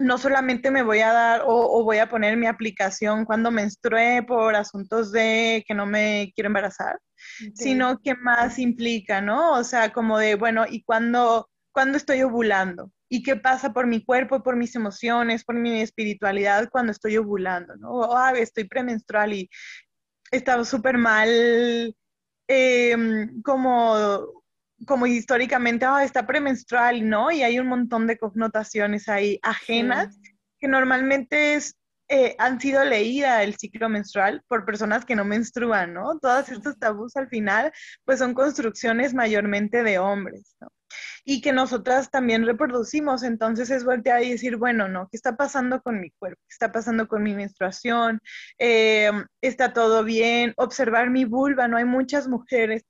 no 0.00 0.16
solamente 0.16 0.70
me 0.70 0.82
voy 0.82 1.00
a 1.00 1.12
dar 1.12 1.42
o, 1.46 1.84
voy 1.84 1.98
a 1.98 2.08
poner 2.08 2.36
mi 2.38 2.46
aplicación 2.46 3.26
cuando 3.26 3.50
menstrué 3.50 4.22
por 4.22 4.56
asuntos 4.56 5.12
de 5.12 5.62
que 5.68 5.74
no 5.74 5.84
me 5.84 6.32
quiero 6.34 6.48
embarazar, 6.48 6.98
sino 7.54 8.00
que 8.00 8.14
más 8.14 8.58
implica, 8.58 9.20
¿no? 9.20 9.52
O 9.52 9.62
sea, 9.62 9.92
como 9.92 10.18
de, 10.18 10.36
bueno, 10.36 10.64
¿y 10.68 10.82
cuando, 10.84 11.50
cuando 11.70 11.98
estoy 11.98 12.22
ovulando? 12.22 12.90
¿Y 13.10 13.22
qué 13.22 13.36
pasa 13.36 13.74
por 13.74 13.86
mi 13.86 14.02
cuerpo, 14.02 14.42
por 14.42 14.56
mis 14.56 14.74
emociones, 14.74 15.44
por 15.44 15.56
mi 15.56 15.82
espiritualidad 15.82 16.70
cuando 16.70 16.92
estoy 16.92 17.18
ovulando, 17.18 17.76
¿no? 17.76 17.90
O, 17.90 18.16
ah, 18.16 18.32
estoy 18.32 18.64
premenstrual 18.64 19.34
y 19.34 19.50
está 20.30 20.64
súper 20.64 20.96
mal, 20.96 21.94
em, 22.48 23.42
como, 23.42 24.39
como 24.86 25.06
históricamente, 25.06 25.86
oh, 25.86 25.98
está 25.98 26.26
premenstrual, 26.26 27.08
¿no? 27.08 27.30
Y 27.30 27.42
hay 27.42 27.58
un 27.58 27.68
montón 27.68 28.06
de 28.06 28.18
connotaciones 28.18 29.08
ahí 29.08 29.38
ajenas 29.42 30.18
que 30.58 30.68
normalmente 30.68 31.54
es, 31.54 31.76
eh, 32.08 32.34
han 32.38 32.60
sido 32.60 32.84
leídas 32.84 33.42
el 33.42 33.56
ciclo 33.56 33.88
menstrual 33.88 34.42
por 34.48 34.64
personas 34.64 35.04
que 35.04 35.16
no 35.16 35.24
menstruan, 35.24 35.94
¿no? 35.94 36.18
Todos 36.18 36.48
estos 36.48 36.78
tabús 36.78 37.16
al 37.16 37.28
final, 37.28 37.72
pues 38.04 38.18
son 38.18 38.34
construcciones 38.34 39.14
mayormente 39.14 39.82
de 39.82 39.98
hombres, 39.98 40.56
¿no? 40.60 40.68
y 41.24 41.40
que 41.40 41.52
nosotras 41.52 42.10
también 42.10 42.46
reproducimos. 42.46 43.22
Entonces 43.22 43.70
es 43.70 43.84
voltear 43.84 44.22
y 44.22 44.30
decir, 44.32 44.56
bueno, 44.56 44.88
no, 44.88 45.08
¿qué 45.08 45.16
está 45.16 45.36
pasando 45.36 45.80
con 45.82 46.00
mi 46.00 46.10
cuerpo? 46.12 46.40
¿Qué 46.48 46.52
está 46.52 46.72
pasando 46.72 47.08
con 47.08 47.22
mi 47.22 47.34
menstruación? 47.34 48.20
Eh, 48.58 49.10
¿Está 49.40 49.72
todo 49.72 50.04
bien? 50.04 50.52
Observar 50.56 51.10
mi 51.10 51.24
vulva, 51.24 51.68
¿no? 51.68 51.76
Hay 51.76 51.84
muchas 51.84 52.28
mujeres 52.28 52.84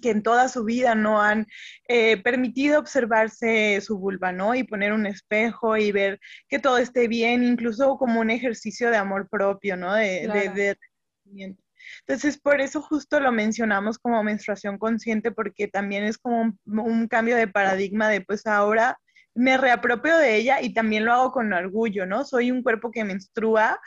que 0.00 0.10
en 0.10 0.22
toda 0.22 0.48
su 0.48 0.64
vida 0.64 0.94
no 0.94 1.20
han 1.20 1.46
eh, 1.88 2.22
permitido 2.22 2.78
observarse 2.78 3.80
su 3.80 3.98
vulva, 3.98 4.32
¿no? 4.32 4.54
Y 4.54 4.64
poner 4.64 4.92
un 4.92 5.06
espejo 5.06 5.76
y 5.76 5.92
ver 5.92 6.20
que 6.48 6.58
todo 6.58 6.78
esté 6.78 7.08
bien, 7.08 7.42
incluso 7.44 7.96
como 7.96 8.20
un 8.20 8.30
ejercicio 8.30 8.90
de 8.90 8.96
amor 8.96 9.28
propio, 9.28 9.76
¿no? 9.76 9.94
De, 9.94 10.28
de, 10.28 10.76
entonces, 12.06 12.38
por 12.38 12.60
eso 12.60 12.80
justo 12.82 13.20
lo 13.20 13.32
mencionamos 13.32 13.98
como 13.98 14.22
menstruación 14.22 14.78
consciente, 14.78 15.30
porque 15.30 15.68
también 15.68 16.04
es 16.04 16.18
como 16.18 16.52
un, 16.66 17.08
cambio 17.08 17.36
de 17.36 17.48
paradigma 17.48 18.08
de, 18.08 18.20
pues 18.20 18.46
ahora 18.46 18.98
me 19.34 19.56
reapropio 19.56 20.16
de 20.18 20.36
ella 20.36 20.60
y 20.60 20.74
también 20.74 21.04
lo 21.04 21.12
hago 21.12 21.32
con 21.32 21.52
orgullo, 21.52 22.06
¿no? 22.06 22.24
Soy 22.24 22.50
un 22.50 22.62
cuerpo 22.62 22.90
que 22.90 23.04
menstrua 23.04 23.80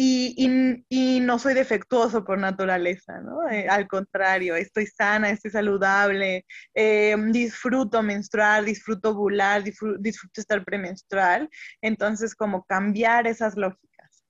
y, 0.00 0.84
y, 0.88 1.20
no 1.20 1.40
soy 1.40 1.54
defectuoso 1.54 2.24
por 2.24 2.38
naturaleza, 2.38 3.20
¿no? 3.20 3.48
Eh, 3.50 3.66
al 3.68 3.88
contrario, 3.88 4.54
estoy 4.54 4.86
sana, 4.86 5.30
estoy 5.30 5.50
saludable, 5.50 6.46
eh, 6.72 7.16
disfruto 7.32 8.00
menstruar, 8.00 8.64
disfruto 8.64 9.10
ovular, 9.10 9.64
disfruto, 9.64 10.40
estar 10.40 10.64
premenstrual. 10.64 11.50
Entonces, 11.82 12.36
como 12.36 12.62
cambiar 12.62 13.26
esas 13.26 13.56
lógicas. 13.56 14.24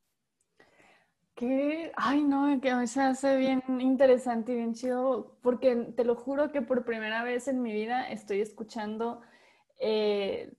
Que, 1.35 1.93
ay 1.97 2.25
no, 2.25 2.59
que 2.63 2.87
se 2.87 3.03
hace 3.03 3.37
bien 3.37 3.63
interesante 3.79 4.53
y 4.53 4.57
bien 4.57 4.73
chido, 4.73 5.39
porque 5.43 5.77
te 5.95 6.05
lo 6.05 6.17
juro 6.17 6.51
que 6.51 6.63
por 6.63 6.87
primera 6.87 7.23
vez 7.25 7.47
en 7.47 7.61
mi 7.61 7.75
vida 7.75 8.09
estoy 8.09 8.41
escuchando 8.41 9.21
eh, 9.79 10.51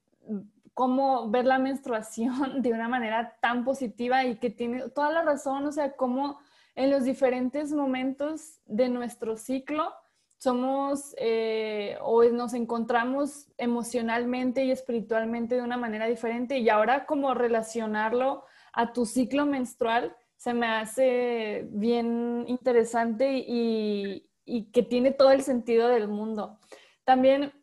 cómo 0.73 1.29
ver 1.29 1.45
la 1.45 1.59
menstruación 1.59 2.61
de 2.61 2.73
una 2.73 2.87
manera 2.87 3.37
tan 3.41 3.63
positiva 3.63 4.25
y 4.25 4.37
que 4.37 4.49
tiene 4.49 4.89
toda 4.89 5.11
la 5.11 5.21
razón, 5.23 5.65
o 5.65 5.71
sea, 5.71 5.93
cómo 5.95 6.39
en 6.75 6.91
los 6.91 7.03
diferentes 7.03 7.73
momentos 7.73 8.59
de 8.65 8.89
nuestro 8.89 9.35
ciclo 9.35 9.93
somos 10.37 11.13
eh, 11.17 11.97
o 12.01 12.23
nos 12.23 12.53
encontramos 12.53 13.47
emocionalmente 13.57 14.63
y 14.63 14.71
espiritualmente 14.71 15.55
de 15.55 15.61
una 15.61 15.75
manera 15.75 16.05
diferente 16.05 16.59
y 16.59 16.69
ahora 16.69 17.05
como 17.05 17.33
relacionarlo 17.33 18.45
a 18.71 18.93
tu 18.93 19.05
ciclo 19.05 19.45
menstrual 19.45 20.15
se 20.37 20.53
me 20.53 20.67
hace 20.67 21.67
bien 21.71 22.45
interesante 22.47 23.43
y, 23.45 24.25
que 24.71 24.81
tiene 24.81 25.11
todo 25.11 25.31
el 25.31 25.41
sentido 25.41 25.89
del 25.89 26.07
mundo. 26.07 26.57
También, 27.03 27.53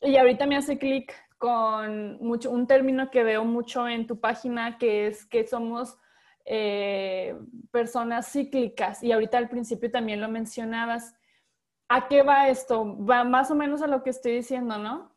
y 0.00 0.16
ahorita 0.16 0.46
me 0.46 0.56
hace 0.56 0.78
clic 0.78 1.12
con 1.40 2.18
mucho, 2.18 2.50
un 2.50 2.66
término 2.66 3.10
que 3.10 3.24
veo 3.24 3.46
mucho 3.46 3.88
en 3.88 4.06
tu 4.06 4.20
página, 4.20 4.76
que 4.76 5.06
es 5.06 5.24
que 5.24 5.46
somos 5.46 5.96
eh, 6.44 7.34
personas 7.70 8.30
cíclicas. 8.30 9.02
Y 9.02 9.10
ahorita 9.10 9.38
al 9.38 9.48
principio 9.48 9.90
también 9.90 10.20
lo 10.20 10.28
mencionabas. 10.28 11.14
¿A 11.88 12.08
qué 12.08 12.22
va 12.22 12.50
esto? 12.50 12.94
Va 13.06 13.24
más 13.24 13.50
o 13.50 13.54
menos 13.54 13.80
a 13.80 13.86
lo 13.86 14.02
que 14.02 14.10
estoy 14.10 14.32
diciendo, 14.32 14.76
¿no? 14.76 15.16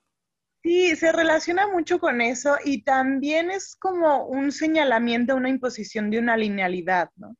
Sí, 0.63 0.95
se 0.95 1.11
relaciona 1.11 1.67
mucho 1.67 1.99
con 1.99 2.21
eso 2.21 2.55
y 2.63 2.83
también 2.83 3.51
es 3.51 3.75
como 3.75 4.25
un 4.25 4.53
señalamiento, 4.53 5.35
una 5.35 5.49
imposición 5.49 6.09
de 6.09 6.19
una 6.19 6.37
linealidad, 6.37 7.09
¿no? 7.17 7.35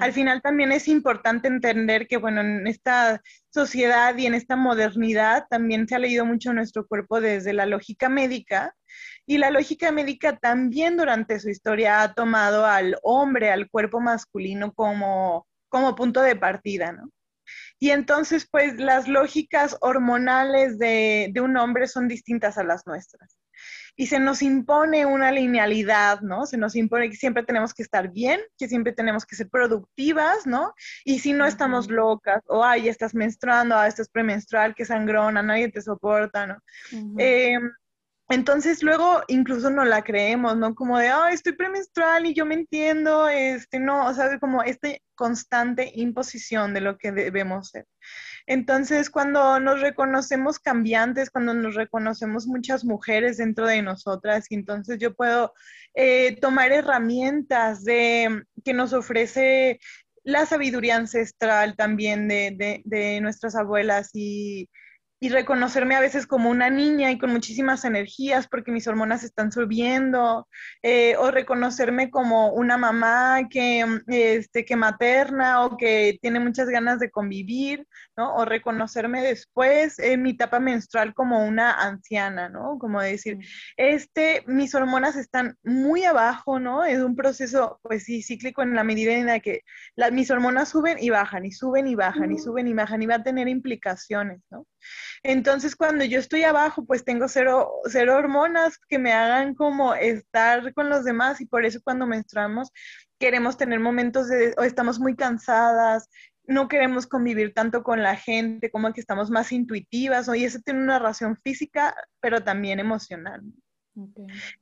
Al 0.00 0.12
final 0.12 0.42
también 0.42 0.72
es 0.72 0.88
importante 0.88 1.48
entender 1.48 2.06
que, 2.06 2.16
bueno, 2.16 2.40
en 2.40 2.66
esta 2.66 3.22
sociedad 3.50 4.16
y 4.16 4.26
en 4.26 4.34
esta 4.34 4.56
modernidad 4.56 5.46
también 5.48 5.88
se 5.88 5.94
ha 5.94 5.98
leído 5.98 6.26
mucho 6.26 6.52
nuestro 6.52 6.86
cuerpo 6.86 7.20
desde 7.20 7.52
la 7.52 7.66
lógica 7.66 8.08
médica 8.08 8.74
y 9.26 9.38
la 9.38 9.50
lógica 9.50 9.92
médica 9.92 10.36
también 10.36 10.96
durante 10.96 11.38
su 11.40 11.48
historia 11.48 12.02
ha 12.02 12.14
tomado 12.14 12.66
al 12.66 12.96
hombre, 13.02 13.50
al 13.50 13.70
cuerpo 13.70 14.00
masculino 14.00 14.72
como, 14.72 15.46
como 15.68 15.94
punto 15.94 16.20
de 16.20 16.36
partida, 16.36 16.92
¿no? 16.92 17.10
Y 17.78 17.90
entonces, 17.90 18.46
pues 18.50 18.78
las 18.78 19.08
lógicas 19.08 19.76
hormonales 19.80 20.78
de, 20.78 21.32
un 21.42 21.56
hombre 21.56 21.88
son 21.88 22.08
distintas 22.08 22.56
a 22.56 22.64
las 22.64 22.86
nuestras. 22.86 23.36
Y 23.96 24.06
se 24.06 24.18
nos 24.18 24.42
impone 24.42 25.04
una 25.06 25.30
linealidad, 25.30 26.20
¿no? 26.20 26.46
Se 26.46 26.56
nos 26.56 26.76
impone 26.76 27.10
que 27.10 27.16
siempre 27.16 27.42
tenemos 27.42 27.74
que 27.74 27.82
estar 27.82 28.10
bien, 28.10 28.40
que 28.58 28.68
siempre 28.68 28.92
tenemos 28.92 29.26
que 29.26 29.36
ser 29.36 29.48
productivas, 29.48 30.46
¿no? 30.46 30.74
Y 31.04 31.18
si 31.18 31.32
no 31.32 31.46
estamos 31.46 31.88
locas, 31.88 32.42
o 32.46 32.64
ay, 32.64 32.88
estás 32.88 33.14
menstruando, 33.14 33.76
ah, 33.76 33.86
estás 33.86 34.08
premenstrual, 34.08 34.74
que 34.74 34.84
sangrona, 34.84 35.42
nadie 35.42 35.70
te 35.70 35.82
soporta, 35.82 36.46
¿no? 36.46 36.56
Entonces 38.32 38.82
luego 38.82 39.22
incluso 39.28 39.68
no 39.68 39.84
la 39.84 40.02
creemos, 40.02 40.56
¿no? 40.56 40.74
Como 40.74 40.98
de, 40.98 41.12
oh, 41.12 41.26
estoy 41.26 41.52
premenstrual 41.52 42.24
y 42.24 42.32
yo 42.32 42.46
me 42.46 42.54
entiendo, 42.54 43.28
este, 43.28 43.78
no, 43.78 44.06
o 44.06 44.14
sea, 44.14 44.38
como 44.38 44.62
esta 44.62 44.88
constante 45.14 45.92
imposición 45.94 46.72
de 46.72 46.80
lo 46.80 46.96
que 46.96 47.12
debemos 47.12 47.68
ser. 47.68 47.86
Entonces, 48.46 49.10
cuando 49.10 49.60
nos 49.60 49.80
reconocemos 49.80 50.58
cambiantes, 50.58 51.30
cuando 51.30 51.54
nos 51.54 51.74
reconocemos 51.74 52.46
muchas 52.46 52.84
mujeres 52.84 53.36
dentro 53.36 53.66
de 53.66 53.82
nosotras, 53.82 54.46
y 54.50 54.54
entonces 54.54 54.98
yo 54.98 55.14
puedo 55.14 55.52
eh, 55.94 56.36
tomar 56.40 56.72
herramientas 56.72 57.84
de, 57.84 58.42
que 58.64 58.74
nos 58.74 58.92
ofrece 58.92 59.80
la 60.24 60.46
sabiduría 60.46 60.96
ancestral 60.96 61.76
también 61.76 62.28
de, 62.28 62.82
de 62.84 63.20
nuestras 63.20 63.56
abuelas 63.56 64.10
y 64.14 64.68
y 65.22 65.28
reconocerme 65.28 65.94
a 65.94 66.00
veces 66.00 66.26
como 66.26 66.50
una 66.50 66.68
niña 66.68 67.12
y 67.12 67.16
con 67.16 67.30
muchísimas 67.30 67.84
energías 67.84 68.48
porque 68.48 68.72
mis 68.72 68.88
hormonas 68.88 69.22
están 69.22 69.52
subiendo, 69.52 70.48
eh, 70.82 71.14
o 71.16 71.30
reconocerme 71.30 72.10
como 72.10 72.48
una 72.48 72.76
mamá 72.76 73.48
que, 73.48 73.86
este, 74.08 74.64
que 74.64 74.74
materna 74.74 75.64
o 75.64 75.76
que 75.76 76.18
tiene 76.20 76.40
muchas 76.40 76.68
ganas 76.68 76.98
de 76.98 77.12
convivir, 77.12 77.86
¿no? 78.16 78.34
O 78.34 78.44
reconocerme 78.44 79.22
después 79.22 80.00
en 80.00 80.22
mi 80.22 80.30
etapa 80.30 80.58
menstrual 80.58 81.14
como 81.14 81.46
una 81.46 81.70
anciana, 81.70 82.48
¿no? 82.48 82.76
Como 82.80 83.00
decir, 83.00 83.38
este, 83.76 84.42
mis 84.48 84.74
hormonas 84.74 85.14
están 85.14 85.56
muy 85.62 86.02
abajo, 86.02 86.58
¿no? 86.58 86.84
Es 86.84 86.98
un 86.98 87.14
proceso, 87.14 87.78
pues 87.82 88.02
sí, 88.02 88.24
cíclico 88.24 88.62
en 88.62 88.74
la 88.74 88.82
medida 88.82 89.12
en 89.12 89.26
la 89.26 89.38
que 89.38 89.60
mis 90.10 90.32
hormonas 90.32 90.70
suben 90.70 90.98
y 90.98 91.10
bajan, 91.10 91.44
y 91.44 91.52
suben 91.52 91.86
y 91.86 91.94
bajan, 91.94 92.32
y 92.32 92.38
suben 92.40 92.66
y 92.66 92.74
bajan, 92.74 93.02
y 93.02 93.06
va 93.06 93.14
a 93.14 93.22
tener 93.22 93.46
implicaciones, 93.46 94.40
¿no? 94.50 94.66
Entonces, 95.22 95.76
cuando 95.76 96.04
yo 96.04 96.18
estoy 96.18 96.44
abajo, 96.44 96.84
pues 96.84 97.04
tengo 97.04 97.28
cero, 97.28 97.70
cero 97.86 98.16
hormonas 98.16 98.78
que 98.88 98.98
me 98.98 99.12
hagan 99.12 99.54
como 99.54 99.94
estar 99.94 100.72
con 100.74 100.88
los 100.88 101.04
demás 101.04 101.40
y 101.40 101.46
por 101.46 101.64
eso 101.64 101.80
cuando 101.82 102.06
menstruamos 102.06 102.70
queremos 103.18 103.56
tener 103.56 103.78
momentos 103.78 104.28
de, 104.28 104.52
o 104.58 104.64
estamos 104.64 104.98
muy 104.98 105.14
cansadas, 105.14 106.08
no 106.44 106.66
queremos 106.68 107.06
convivir 107.06 107.54
tanto 107.54 107.82
con 107.84 108.02
la 108.02 108.16
gente, 108.16 108.70
como 108.70 108.92
que 108.92 109.00
estamos 109.00 109.30
más 109.30 109.52
intuitivas, 109.52 110.28
y 110.34 110.44
eso 110.44 110.58
tiene 110.64 110.82
una 110.82 110.98
razón 110.98 111.36
física, 111.42 111.94
pero 112.20 112.42
también 112.42 112.80
emocional. 112.80 113.42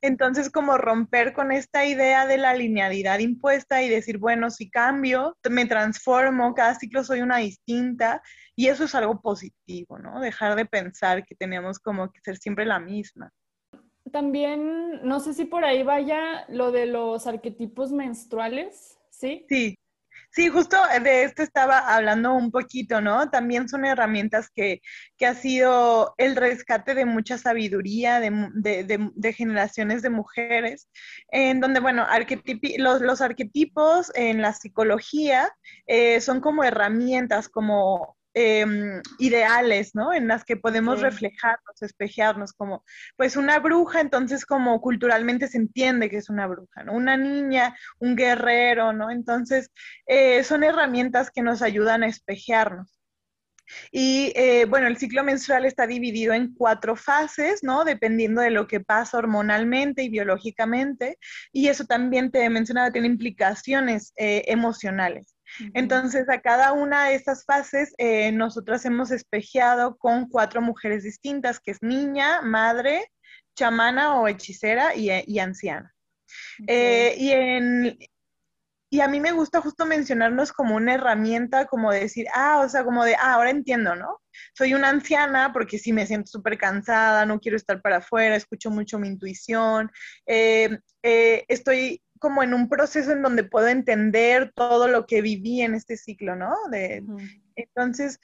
Entonces, 0.01 0.51
como 0.51 0.77
romper 0.77 1.33
con 1.33 1.53
esta 1.53 1.87
idea 1.87 2.27
de 2.27 2.39
la 2.39 2.55
linealidad 2.55 3.19
impuesta 3.21 3.83
y 3.83 3.89
decir, 3.89 4.19
bueno, 4.19 4.51
si 4.51 4.71
cambio, 4.71 5.37
me 5.49 5.67
transformo, 5.67 6.55
cada 6.55 6.75
ciclo 6.75 7.05
soy 7.05 7.21
una 7.21 7.39
distinta, 7.39 8.23
y 8.57 8.69
eso 8.69 8.85
es 8.85 8.95
algo 8.95 9.21
positivo, 9.21 9.99
¿no? 9.99 10.21
Dejar 10.21 10.57
de 10.57 10.67
pensar 10.67 11.25
que 11.25 11.35
tenemos 11.35 11.79
como 11.79 12.11
que 12.11 12.21
ser 12.21 12.37
siempre 12.39 12.67
la 12.67 12.81
misma. 12.81 13.31
También, 14.13 15.07
no 15.07 15.21
sé 15.21 15.35
si 15.35 15.45
por 15.45 15.65
ahí 15.65 15.83
vaya 15.83 16.45
lo 16.49 16.73
de 16.73 16.87
los 16.87 17.27
arquetipos 17.27 17.93
menstruales, 17.93 18.99
¿sí? 19.11 19.47
Sí. 19.49 19.77
Sí, 20.33 20.49
justo 20.49 20.77
de 21.03 21.25
esto 21.25 21.43
estaba 21.43 21.79
hablando 21.79 22.33
un 22.35 22.53
poquito, 22.53 23.01
¿no? 23.01 23.31
También 23.31 23.69
son 23.69 23.85
herramientas 23.85 24.49
que, 24.55 24.81
que 25.17 25.27
ha 25.27 25.35
sido 25.35 26.15
el 26.19 26.37
rescate 26.37 26.95
de 26.95 27.05
mucha 27.05 27.37
sabiduría 27.37 28.21
de, 28.21 29.33
generaciones 29.37 30.03
de 30.03 30.11
mujeres, 30.11 30.89
en 31.33 31.59
donde, 31.59 31.81
bueno, 31.81 32.07
los, 32.79 33.01
los, 33.01 33.21
arquetipos 33.21 34.13
en 34.15 34.41
la 34.41 34.53
psicología 34.53 35.51
eh, 35.87 36.21
son 36.21 36.41
como 36.41 36.63
herramientas, 36.63 37.49
como 37.49 38.17
em, 38.35 39.01
ideales, 39.19 39.95
¿no? 39.95 40.13
En 40.13 40.29
las 40.29 40.45
que 40.45 40.57
podemos 40.57 41.01
reflejarnos, 41.01 41.83
espejearnos, 41.83 42.53
como, 42.53 42.85
pues 43.17 43.37
una 43.37 43.59
bruja, 43.59 44.01
entonces 44.01 44.47
como 44.47 44.81
culturalmente 44.81 45.49
se 45.49 45.59
entiende 45.59 46.09
que 46.11 46.19
es 46.19 46.31
una 46.31 46.47
bruja, 46.47 46.85
¿no? 46.85 46.93
Una 46.95 47.17
niña, 47.17 47.77
un 47.99 48.17
guerrero, 48.17 48.93
¿no? 48.93 49.11
Entonces, 49.11 49.71
eh, 50.07 50.45
son 50.45 50.65
herramientas 50.65 51.31
que 51.31 51.43
nos 51.43 51.63
ayudan 51.63 52.03
a 52.03 52.09
espejearnos. 52.09 53.01
Y 53.91 54.33
eh, 54.35 54.67
bueno, 54.67 54.87
el 54.87 54.97
ciclo 54.97 55.25
menstrual 55.25 55.65
está 55.65 55.87
dividido 55.87 56.33
en 56.33 56.55
cuatro 56.55 56.97
fases, 56.97 57.63
¿no? 57.63 57.85
Dependiendo 57.85 58.41
de 58.41 58.51
lo 58.51 58.67
que 58.67 58.81
pasa 58.81 59.19
hormonalmente 59.19 60.03
y 60.03 60.09
biológicamente. 60.09 61.19
Y 61.53 61.69
eso 61.69 61.85
también 61.85 62.31
te 62.31 62.49
mencionaba, 62.51 62.93
tiene 62.93 63.09
implicaciones 63.09 64.13
eh, 64.17 64.45
emocionales. 64.47 65.37
Entonces, 65.75 66.29
a 66.29 66.41
cada 66.41 66.73
una 66.73 67.07
de 67.07 67.15
estas 67.15 67.45
fases, 67.45 67.95
eh, 67.99 68.33
nosotras 68.33 68.85
hemos 68.85 69.11
espejeado 69.11 69.97
con 69.97 70.29
cuatro 70.29 70.63
mujeres 70.63 71.03
distintas, 71.03 71.61
que 71.61 71.73
es 71.73 71.83
niña, 71.83 72.43
madre, 72.43 73.11
chamana 73.57 74.21
o 74.21 74.29
hechicera 74.29 74.95
y, 74.95 75.39
anciana. 75.39 75.95
y 76.67 77.31
en, 77.31 77.99
y 78.93 79.01
a 79.01 79.09
mí 79.09 79.21
me 79.21 79.31
gusta 79.31 79.61
justo 79.61 79.87
mencionarnos 79.87 80.53
como 80.53 80.75
una 80.75 80.95
herramienta, 80.95 81.67
como 81.67 81.93
decir, 81.93 82.27
ah, 82.35 82.61
o 82.65 82.69
sea, 82.69 82.85
como 82.85 83.05
de, 83.05 83.15
ah, 83.15 83.35
ahora 83.35 83.51
entiendo, 83.51 83.95
¿no? 83.95 84.21
Soy 84.53 84.75
una 84.75 84.89
anciana 84.89 85.53
porque 85.53 85.79
sí 85.79 85.93
me 85.93 86.07
siento 86.07 86.27
súper 86.29 86.59
cansada, 86.59 87.25
no 87.25 87.39
quiero 87.39 87.57
estar 87.57 87.81
para 87.81 87.99
afuera, 87.99 88.35
escucho 88.35 88.69
mucho 88.69 88.99
mi 88.99 89.07
intuición, 89.07 89.93
eh, 90.27 90.77
eh, 91.05 91.45
estoy 91.47 92.03
como 92.21 92.45
en 92.45 92.55
un 92.55 92.69
proceso 92.69 93.11
en 93.11 93.23
donde 93.23 93.43
puedo 93.43 93.67
entender 93.67 94.53
todo 94.55 94.87
lo 94.87 95.07
que 95.07 95.23
viví 95.23 95.63
en 95.63 95.75
este 95.75 95.97
ciclo, 95.97 96.37
¿no? 96.37 96.55
De, 96.71 97.03
Entonces, 97.57 98.21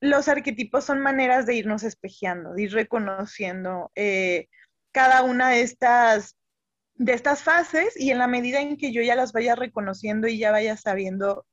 los 0.00 0.28
arquetipos 0.28 0.84
son 0.84 1.00
maneras 1.00 1.46
de 1.46 1.54
irnos 1.54 1.82
espejeando, 1.82 2.54
de 2.54 2.62
ir 2.62 2.72
reconociendo 2.72 3.90
eh, 3.96 4.46
cada 4.92 5.22
una 5.22 5.48
de 5.48 5.62
estas 5.62 6.36
de 6.94 7.14
estas 7.14 7.42
fases 7.42 7.98
y 7.98 8.10
en 8.10 8.18
la 8.18 8.26
medida 8.26 8.60
en 8.60 8.76
que 8.76 8.92
yo 8.92 9.00
ya 9.00 9.16
las 9.16 9.32
vaya 9.32 9.54
reconociendo 9.54 10.28
y 10.28 10.36
ya 10.36 10.50
vaya 10.50 10.76
sabiendo 10.76 11.46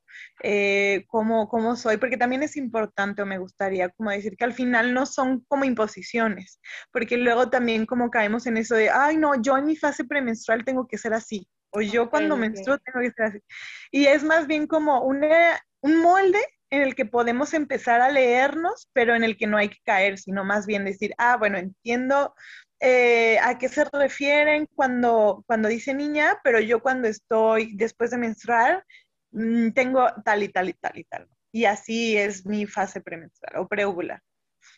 eh, 0.44 1.06
cómo, 1.08 1.48
cómo, 1.48 1.78
soy, 1.78 1.96
porque 1.96 2.18
también 2.18 2.44
es 2.44 2.58
importante 2.58 3.22
o 3.22 3.26
me 3.26 3.38
gustaría 3.38 3.88
como 3.88 4.12
decir 4.12 4.36
que 4.36 4.44
al 4.44 4.52
final 4.52 4.94
no 4.94 5.06
son 5.06 5.46
como 5.48 5.64
imposiciones, 5.64 6.60
porque 6.92 7.16
luego 7.16 7.50
también 7.50 7.86
como 7.86 8.10
caemos 8.10 8.46
en 8.46 8.58
eso 8.58 8.76
de, 8.76 8.90
ay 8.90 9.16
no, 9.16 9.42
yo 9.42 9.58
en 9.58 9.66
mi 9.66 9.78
fase 9.78 10.04
premenstrual 10.04 10.66
tengo 10.66 10.86
que 10.86 10.98
ser 10.98 11.14
así, 11.14 11.48
o 11.78 11.82
yo 11.82 12.10
cuando 12.10 12.36
menstruo 12.36 12.80
tengo 12.80 13.02
que 13.02 13.12
ser 13.12 13.26
así. 13.26 13.40
Y 13.92 14.08
es 14.08 14.24
más 14.24 14.48
bien 14.48 14.66
como 14.66 15.02
una, 15.02 15.62
un 15.82 16.02
molde 16.02 16.40
en 16.72 16.82
el 16.82 16.96
que 16.96 17.06
podemos 17.06 17.54
empezar 17.54 18.02
a 18.02 18.10
leernos, 18.10 18.90
pero 18.94 19.16
en 19.16 19.24
el 19.24 19.38
que 19.38 19.46
no 19.46 19.58
hay 19.58 19.70
que 19.70 19.78
caer, 19.86 20.18
sino 20.18 20.44
más 20.44 20.66
bien 20.66 20.86
decir, 20.86 21.14
ah, 21.20 21.38
bueno, 21.38 21.60
entiendo 21.60 22.34
eh, 22.80 23.38
a 23.44 23.60
qué 23.60 23.70
se 23.70 23.86
refieren 23.94 24.68
cuando, 24.74 25.44
cuando 25.46 25.70
dice 25.70 25.94
niña, 25.94 26.40
pero 26.44 26.60
yo 26.60 26.82
cuando 26.82 27.08
estoy 27.08 27.76
después 27.76 28.10
de 28.10 28.18
menstruar, 28.18 28.84
mm, 29.32 29.70
tengo 29.72 30.08
tal 30.26 30.42
y 30.42 30.50
tal 30.50 30.70
y 30.70 30.74
tal 30.74 30.98
y 30.98 31.04
tal. 31.04 31.28
Y 31.52 31.66
así 31.66 32.18
es 32.18 32.44
mi 32.46 32.66
fase 32.66 33.02
premenstrual 33.02 33.58
o 33.58 33.68
preovular. 33.68 34.22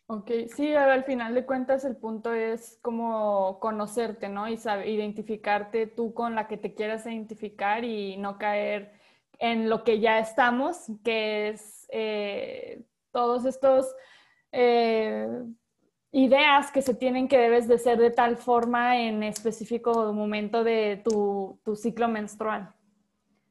Ok, 0.07 0.31
sí, 0.55 0.73
al 0.73 1.03
final 1.03 1.35
de 1.35 1.45
cuentas 1.45 1.85
el 1.85 1.95
punto 1.95 2.33
es 2.33 2.79
como 2.81 3.59
conocerte, 3.59 4.27
¿no? 4.27 4.47
Y 4.47 4.57
saber, 4.57 4.87
identificarte 4.87 5.85
tú 5.85 6.13
con 6.13 6.33
la 6.33 6.47
que 6.47 6.57
te 6.57 6.73
quieras 6.73 7.05
identificar 7.05 7.83
y 7.83 8.17
no 8.17 8.37
caer 8.37 8.93
en 9.37 9.69
lo 9.69 9.83
que 9.83 9.99
ya 9.99 10.19
estamos, 10.19 10.87
que 11.03 11.49
es 11.49 11.87
eh, 11.91 12.83
todos 13.11 13.45
estos 13.45 13.87
eh, 14.51 15.27
ideas 16.11 16.71
que 16.71 16.81
se 16.81 16.93
tienen 16.93 17.27
que 17.27 17.37
debes 17.37 17.67
de 17.67 17.77
ser 17.77 17.99
de 17.99 18.11
tal 18.11 18.37
forma 18.37 18.99
en 18.99 19.23
específico 19.23 20.11
momento 20.13 20.63
de 20.63 21.01
tu, 21.03 21.59
ciclo 21.75 22.07
menstrual. 22.07 22.73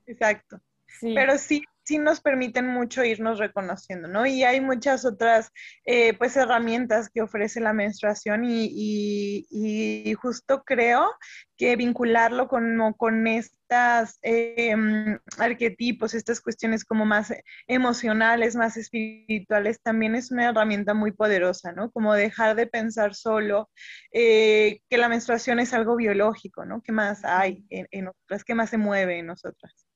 Exacto. 0.07 0.61
Pero 1.01 1.39
sí, 1.39 1.63
sí 1.89 1.97
nos 1.97 2.21
permiten 2.21 2.67
mucho 2.69 3.03
irnos 3.03 3.39
reconociendo, 3.39 4.09
¿no? 4.09 4.27
Y 4.27 4.45
hay 4.45 4.61
muchas 4.61 5.07
otras, 5.07 5.51
eh, 5.87 6.13
pues, 6.19 6.37
herramientas 6.37 7.09
que 7.09 7.23
ofrece 7.23 7.61
la 7.61 7.73
menstruación 7.73 8.43
y, 8.45 10.15
justo 10.21 10.63
creo 10.65 11.11
que 11.57 11.77
vincularlo 11.77 12.47
con, 12.49 12.95
con 12.99 13.27
estas 13.27 14.19
em, 14.23 15.19
arquetipos, 15.39 16.13
estas 16.15 16.41
cuestiones 16.43 16.85
como 16.85 17.07
más 17.07 17.33
emocionales, 17.67 18.55
más 18.55 18.77
espirituales, 18.77 19.81
también 19.83 20.15
es 20.15 20.31
una 20.31 20.51
herramienta 20.51 20.93
muy 20.93 21.13
poderosa, 21.13 21.73
¿no? 21.73 21.91
Como 21.91 22.13
dejar 22.15 22.55
de 22.55 22.67
pensar 22.67 23.15
solo 23.15 23.71
eh, 24.13 24.81
que 24.91 24.99
la 24.99 25.09
menstruación 25.09 25.59
es 25.59 25.73
algo 25.73 25.97
biológico, 25.97 26.67
¿no? 26.67 26.83
¿Qué 26.83 26.93
más 26.93 27.25
hay 27.25 27.65
en, 27.71 27.89
en 27.93 28.05
nosotras? 28.07 28.45
¿Qué 28.45 28.55
más 28.55 28.71
se 28.71 28.77
mueve 28.79 29.19
en 29.19 29.27
nosotras? 29.27 29.88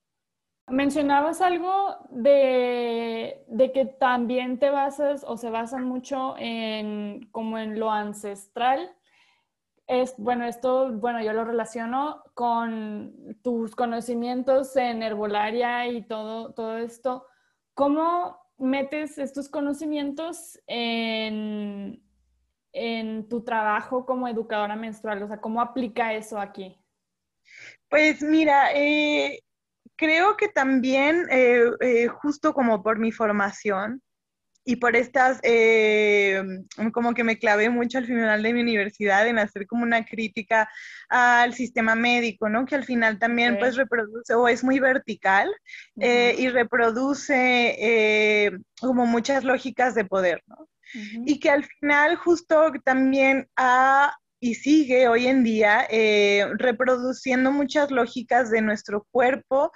Mencionabas 0.68 1.40
algo 1.40 1.96
de, 2.10 3.44
que 3.74 3.84
también 3.84 4.58
te 4.58 4.70
basas 4.70 5.24
o 5.26 5.36
se 5.36 5.50
basan 5.50 5.84
mucho 5.84 6.36
en 6.38 7.28
como 7.32 7.58
en 7.58 7.78
lo 7.78 7.90
ancestral. 7.90 8.94
Es, 9.88 10.14
bueno, 10.18 10.46
esto, 10.46 10.92
bueno, 10.92 11.20
yo 11.22 11.32
lo 11.32 11.44
relaciono 11.44 12.22
con 12.34 13.36
tus 13.42 13.74
conocimientos 13.74 14.74
en 14.76 15.02
herbolaria 15.02 15.88
y 15.88 16.06
todo, 16.06 16.54
todo 16.54 16.78
esto. 16.78 17.26
¿Cómo 17.74 18.38
metes 18.56 19.18
estos 19.18 19.48
conocimientos 19.48 20.60
en, 20.68 22.02
en 22.72 23.28
tu 23.28 23.42
trabajo 23.42 24.06
como 24.06 24.28
educadora 24.28 24.76
menstrual? 24.76 25.24
O 25.24 25.28
sea, 25.28 25.40
¿cómo 25.40 25.60
aplica 25.60 26.14
eso 26.14 26.38
aquí? 26.38 26.78
Pues 27.88 28.22
mira, 28.22 28.72
eh, 28.74 29.42
creo 29.96 30.36
que 30.36 30.48
también, 30.48 31.26
eh, 31.30 31.64
eh, 31.80 32.08
justo 32.08 32.52
como 32.52 32.82
por 32.82 32.98
mi 32.98 33.12
formación 33.12 34.02
y 34.64 34.76
por 34.76 34.94
estas, 34.94 35.40
eh, 35.42 36.40
como 36.92 37.14
que 37.14 37.24
me 37.24 37.38
clavé 37.38 37.68
mucho 37.68 37.98
al 37.98 38.06
final 38.06 38.42
de 38.42 38.52
mi 38.52 38.60
universidad 38.60 39.26
en 39.26 39.38
hacer 39.38 39.66
como 39.66 39.82
una 39.82 40.04
crítica 40.04 40.68
al 41.08 41.52
sistema 41.52 41.96
médico, 41.96 42.48
¿no? 42.48 42.64
Que 42.64 42.76
al 42.76 42.84
final 42.84 43.18
también 43.18 43.58
pues 43.58 43.74
reproduce 43.74 44.34
o 44.34 44.46
es 44.46 44.62
muy 44.62 44.78
vertical 44.78 45.52
y 45.96 46.48
reproduce 46.48 48.52
como 48.80 49.04
muchas 49.04 49.42
lógicas 49.42 49.96
de 49.96 50.04
poder, 50.04 50.44
¿no? 50.46 50.68
Y 51.26 51.40
que 51.40 51.50
al 51.50 51.64
final 51.64 52.14
justo 52.14 52.70
también 52.84 53.48
ha 53.56 54.16
y 54.42 54.56
sigue 54.56 55.06
hoy 55.06 55.28
en 55.28 55.44
día 55.44 55.86
eh, 55.88 56.44
reproduciendo 56.58 57.52
muchas 57.52 57.92
lógicas 57.92 58.50
de 58.50 58.60
nuestro 58.60 59.06
cuerpo 59.12 59.70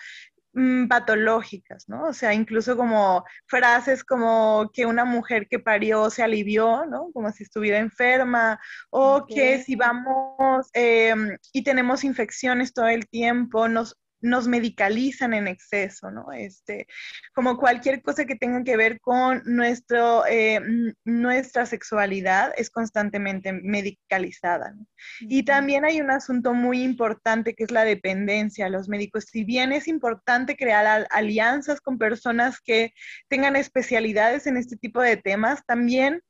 mm, 0.54 0.88
patológicas, 0.88 1.88
¿no? 1.88 2.08
O 2.08 2.12
sea, 2.12 2.34
incluso 2.34 2.76
como 2.76 3.24
frases 3.46 4.02
como 4.02 4.68
que 4.74 4.84
una 4.84 5.04
mujer 5.04 5.46
que 5.48 5.60
parió 5.60 6.10
se 6.10 6.24
alivió, 6.24 6.84
¿no? 6.84 7.12
Como 7.12 7.30
si 7.30 7.44
estuviera 7.44 7.78
enferma, 7.78 8.58
o 8.90 9.24
que 9.24 9.62
si 9.62 9.76
vamos 9.76 10.68
em, 10.72 11.38
y 11.52 11.62
tenemos 11.62 12.02
infecciones 12.02 12.74
todo 12.74 12.88
el 12.88 13.06
tiempo, 13.06 13.68
nos 13.68 13.96
nos 14.20 14.48
medicalizan 14.48 15.34
en 15.34 15.48
exceso, 15.48 16.10
¿no? 16.10 16.32
Este, 16.32 16.86
como 17.34 17.58
cualquier 17.58 18.02
cosa 18.02 18.24
que 18.24 18.36
tenga 18.36 18.62
que 18.64 18.76
ver 18.76 19.00
con 19.00 19.42
nuestro, 19.44 20.26
eh, 20.26 20.60
nuestra 21.04 21.66
sexualidad 21.66 22.52
es 22.56 22.70
constantemente 22.70 23.52
medicalizada. 23.52 24.74
Y 25.20 25.44
también 25.44 25.84
hay 25.84 26.00
un 26.00 26.10
asunto 26.10 26.54
muy 26.54 26.82
importante 26.82 27.54
que 27.54 27.64
es 27.64 27.70
la 27.70 27.84
dependencia. 27.84 28.68
Los 28.68 28.88
médicos, 28.88 29.26
si 29.30 29.44
bien 29.44 29.72
es 29.72 29.88
importante 29.88 30.56
crear 30.56 31.06
alianzas 31.10 31.80
con 31.80 31.98
personas 31.98 32.60
que 32.60 32.92
tengan 33.28 33.56
especialidades 33.56 34.46
en 34.46 34.56
este 34.56 34.76
tipo 34.76 35.00
de 35.00 35.16
temas, 35.16 35.64
también 35.66 36.22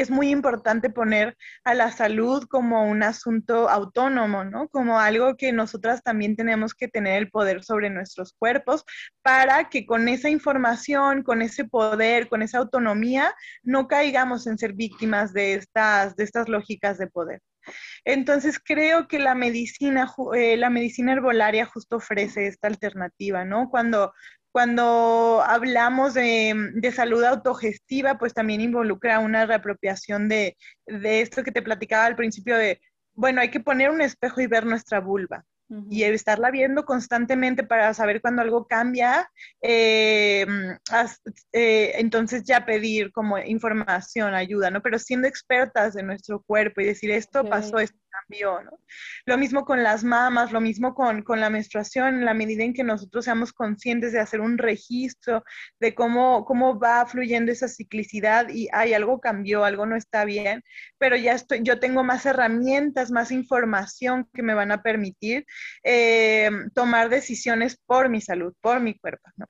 es 0.00 0.10
muy 0.10 0.30
importante 0.30 0.88
poner 0.88 1.36
a 1.62 1.74
la 1.74 1.92
salud 1.92 2.46
como 2.48 2.84
un 2.84 3.02
asunto 3.02 3.68
autónomo, 3.68 4.44
¿no? 4.44 4.68
Como 4.68 4.98
algo 4.98 5.36
que 5.36 5.52
nosotras 5.52 6.02
también 6.02 6.36
tenemos 6.36 6.74
que 6.74 6.88
tener 6.88 7.18
el 7.18 7.30
poder 7.30 7.62
sobre 7.62 7.90
nuestros 7.90 8.32
cuerpos 8.32 8.84
para 9.22 9.68
que 9.68 9.84
con 9.84 10.08
esa 10.08 10.30
información, 10.30 11.22
con 11.22 11.42
ese 11.42 11.64
poder, 11.66 12.28
con 12.28 12.40
esa 12.40 12.58
autonomía, 12.58 13.34
no 13.62 13.88
caigamos 13.88 14.46
en 14.46 14.56
ser 14.56 14.72
víctimas 14.72 15.34
de 15.34 15.54
estas, 15.54 16.16
de 16.16 16.24
estas 16.24 16.48
lógicas 16.48 16.96
de 16.96 17.06
poder. 17.06 17.40
Entonces 18.06 18.58
creo 18.58 19.06
que 19.06 19.18
la 19.18 19.34
medicina, 19.34 20.10
eh, 20.34 20.56
la 20.56 20.70
medicina 20.70 21.12
herbolaria 21.12 21.66
justo 21.66 21.96
ofrece 21.96 22.46
esta 22.46 22.68
alternativa, 22.68 23.44
¿no? 23.44 23.68
Cuando 23.68 24.14
cuando 24.52 25.42
hablamos 25.46 26.14
de, 26.14 26.92
salud 26.94 27.24
autogestiva, 27.24 28.18
pues 28.18 28.34
también 28.34 28.60
involucra 28.60 29.20
una 29.20 29.46
reapropiación 29.46 30.28
de, 30.28 30.56
esto 30.86 31.42
que 31.44 31.52
te 31.52 31.62
platicaba 31.62 32.06
al 32.06 32.16
principio 32.16 32.56
de, 32.56 32.80
bueno, 33.14 33.40
hay 33.40 33.50
que 33.50 33.60
poner 33.60 33.90
un 33.90 34.00
espejo 34.00 34.40
y 34.40 34.46
ver 34.46 34.66
nuestra 34.66 35.00
vulva. 35.00 35.44
y 35.88 36.02
estarla 36.02 36.50
viendo 36.50 36.84
constantemente 36.84 37.62
para 37.62 37.94
saber 37.94 38.20
cuando 38.20 38.42
algo 38.42 38.66
cambia, 38.66 39.30
eh, 39.62 40.44
eh, 41.52 41.92
entonces 41.94 42.42
ya 42.42 42.66
pedir 42.66 43.12
como 43.12 43.38
información, 43.38 44.34
ayuda, 44.34 44.72
¿no? 44.72 44.82
Pero 44.82 44.98
siendo 44.98 45.28
expertas 45.28 45.94
de 45.94 46.02
nuestro 46.02 46.42
cuerpo 46.42 46.80
y 46.80 46.86
decir, 46.86 47.12
esto 47.12 47.44
pasó, 47.48 47.78
esto 47.78 47.96
cambió, 48.10 48.62
¿no? 48.62 48.80
Lo 49.26 49.38
mismo 49.38 49.64
con 49.64 49.82
las 49.82 50.04
mamas, 50.04 50.52
lo 50.52 50.60
mismo 50.60 50.94
con, 50.94 51.22
con, 51.22 51.40
la 51.40 51.50
menstruación, 51.50 52.14
en 52.16 52.24
la 52.24 52.34
medida 52.34 52.64
en 52.64 52.74
que 52.74 52.84
nosotros 52.84 53.24
seamos 53.24 53.52
conscientes 53.52 54.12
de 54.12 54.20
hacer 54.20 54.40
un 54.40 54.58
registro 54.58 55.44
de 55.78 55.94
cómo, 55.94 56.44
cómo 56.44 56.78
va 56.78 57.06
fluyendo 57.06 57.52
esa 57.52 57.68
ciclicidad 57.68 58.48
y, 58.48 58.68
hay 58.72 58.94
algo 58.94 59.20
cambió, 59.20 59.64
algo 59.64 59.86
no 59.86 59.96
está 59.96 60.24
bien, 60.24 60.62
pero 60.98 61.16
ya 61.16 61.32
estoy, 61.32 61.60
yo 61.62 61.80
tengo 61.80 62.04
más 62.04 62.26
herramientas, 62.26 63.10
más 63.10 63.30
información 63.30 64.28
que 64.32 64.42
me 64.42 64.54
van 64.54 64.72
a 64.72 64.82
permitir 64.82 65.46
eh, 65.84 66.50
tomar 66.74 67.08
decisiones 67.08 67.78
por 67.86 68.08
mi 68.08 68.20
salud, 68.20 68.54
por 68.60 68.80
mi 68.80 68.98
cuerpo, 68.98 69.28
¿no? 69.36 69.46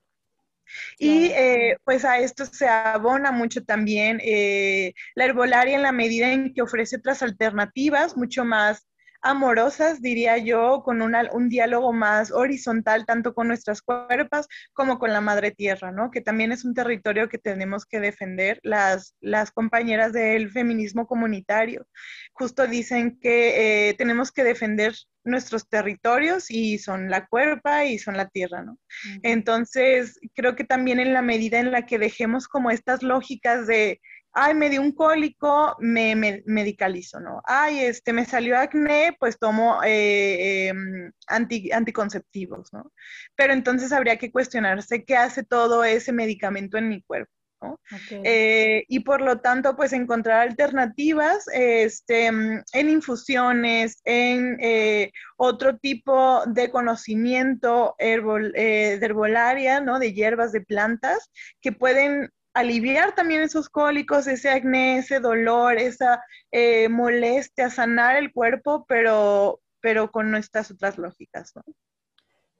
Y 0.97 1.25
eh, 1.27 1.77
pues 1.83 2.05
a 2.05 2.19
esto 2.19 2.45
se 2.45 2.67
abona 2.67 3.31
mucho 3.31 3.63
también 3.63 4.19
eh, 4.23 4.93
la 5.15 5.25
herbolaria 5.25 5.75
en 5.75 5.81
la 5.81 5.91
medida 5.91 6.31
en 6.31 6.53
que 6.53 6.61
ofrece 6.61 6.97
otras 6.97 7.21
alternativas 7.21 8.17
mucho 8.17 8.45
más 8.45 8.87
amorosas, 9.21 10.01
diría 10.01 10.37
yo, 10.37 10.81
con 10.83 11.01
un 11.01 11.49
diálogo 11.49 11.93
más 11.93 12.31
horizontal, 12.31 13.05
tanto 13.05 13.33
con 13.33 13.47
nuestras 13.47 13.81
cuerpos 13.81 14.47
como 14.73 14.99
con 14.99 15.13
la 15.13 15.21
madre 15.21 15.51
tierra, 15.51 15.91
¿no? 15.91 16.11
Que 16.11 16.21
también 16.21 16.51
es 16.51 16.65
un 16.65 16.73
territorio 16.73 17.29
que 17.29 17.37
tenemos 17.37 17.85
que 17.85 17.99
defender. 17.99 18.59
Las, 18.63 19.15
las 19.21 19.51
compañeras 19.51 20.13
del 20.13 20.49
feminismo 20.51 21.07
comunitario 21.07 21.85
justo 22.33 22.67
dicen 22.67 23.19
que 23.19 23.89
eh, 23.89 23.93
tenemos 23.93 24.31
que 24.31 24.43
defender 24.43 24.95
nuestros 25.23 25.67
territorios 25.69 26.49
y 26.49 26.79
son 26.79 27.09
la 27.09 27.27
cuerpa 27.27 27.85
y 27.85 27.99
son 27.99 28.17
la 28.17 28.27
tierra, 28.27 28.63
¿no? 28.63 28.79
Entonces, 29.21 30.19
creo 30.33 30.55
que 30.55 30.63
también 30.63 30.99
en 30.99 31.13
la 31.13 31.21
medida 31.21 31.59
en 31.59 31.71
la 31.71 31.85
que 31.85 31.99
dejemos 31.99 32.47
como 32.47 32.71
estas 32.71 33.03
lógicas 33.03 33.67
de 33.67 34.01
ay, 34.33 34.53
me 34.53 34.69
dio 34.69 34.81
un 34.81 34.93
cólico, 34.93 35.75
me, 35.79 36.15
medicalizo, 36.45 37.19
¿no? 37.19 37.41
Ay, 37.45 37.79
este, 37.79 38.13
me 38.13 38.25
salió 38.25 38.57
acné, 38.57 39.15
pues 39.19 39.37
tomo 39.37 39.81
eh, 39.83 40.67
em, 40.69 41.11
anticonceptivos, 41.27 42.71
¿no? 42.73 42.91
Pero 43.35 43.53
entonces 43.53 43.91
habría 43.91 44.17
que 44.17 44.31
cuestionarse 44.31 45.03
qué 45.03 45.17
hace 45.17 45.43
todo 45.43 45.83
ese 45.83 46.11
medicamento 46.13 46.77
en 46.77 46.89
mi 46.89 47.01
cuerpo. 47.01 47.31
¿no? 47.61 47.79
Eh, 48.09 48.85
y 48.87 49.01
por 49.01 49.21
lo 49.21 49.39
tanto, 49.39 49.75
pues 49.75 49.93
encontrar 49.93 50.41
alternativas 50.41 51.45
este, 51.53 52.25
en 52.25 52.89
infusiones, 52.89 54.01
en 54.03 54.57
eh, 54.59 55.11
otro 55.37 55.77
tipo 55.77 56.43
de 56.47 56.71
conocimiento 56.71 57.95
de 57.99 58.99
herbolaria, 58.99 59.79
¿no? 59.79 59.99
De 59.99 60.13
hierbas, 60.13 60.51
de 60.51 60.61
plantas, 60.61 61.29
que 61.61 61.71
pueden 61.71 62.31
aliviar 62.53 63.15
también 63.15 63.41
esos 63.41 63.69
cólicos, 63.69 64.27
ese 64.27 64.49
acné, 64.49 64.97
ese 64.97 65.19
dolor, 65.19 65.77
esa 65.77 66.23
eh, 66.51 66.89
molestia, 66.89 67.69
sanar 67.69 68.15
el 68.15 68.33
cuerpo, 68.33 68.85
pero, 68.87 69.61
pero 69.79 70.11
con 70.11 70.31
nuestras 70.31 70.71
otras 70.71 70.97
lógicas, 70.97 71.53
¿no? 71.55 71.63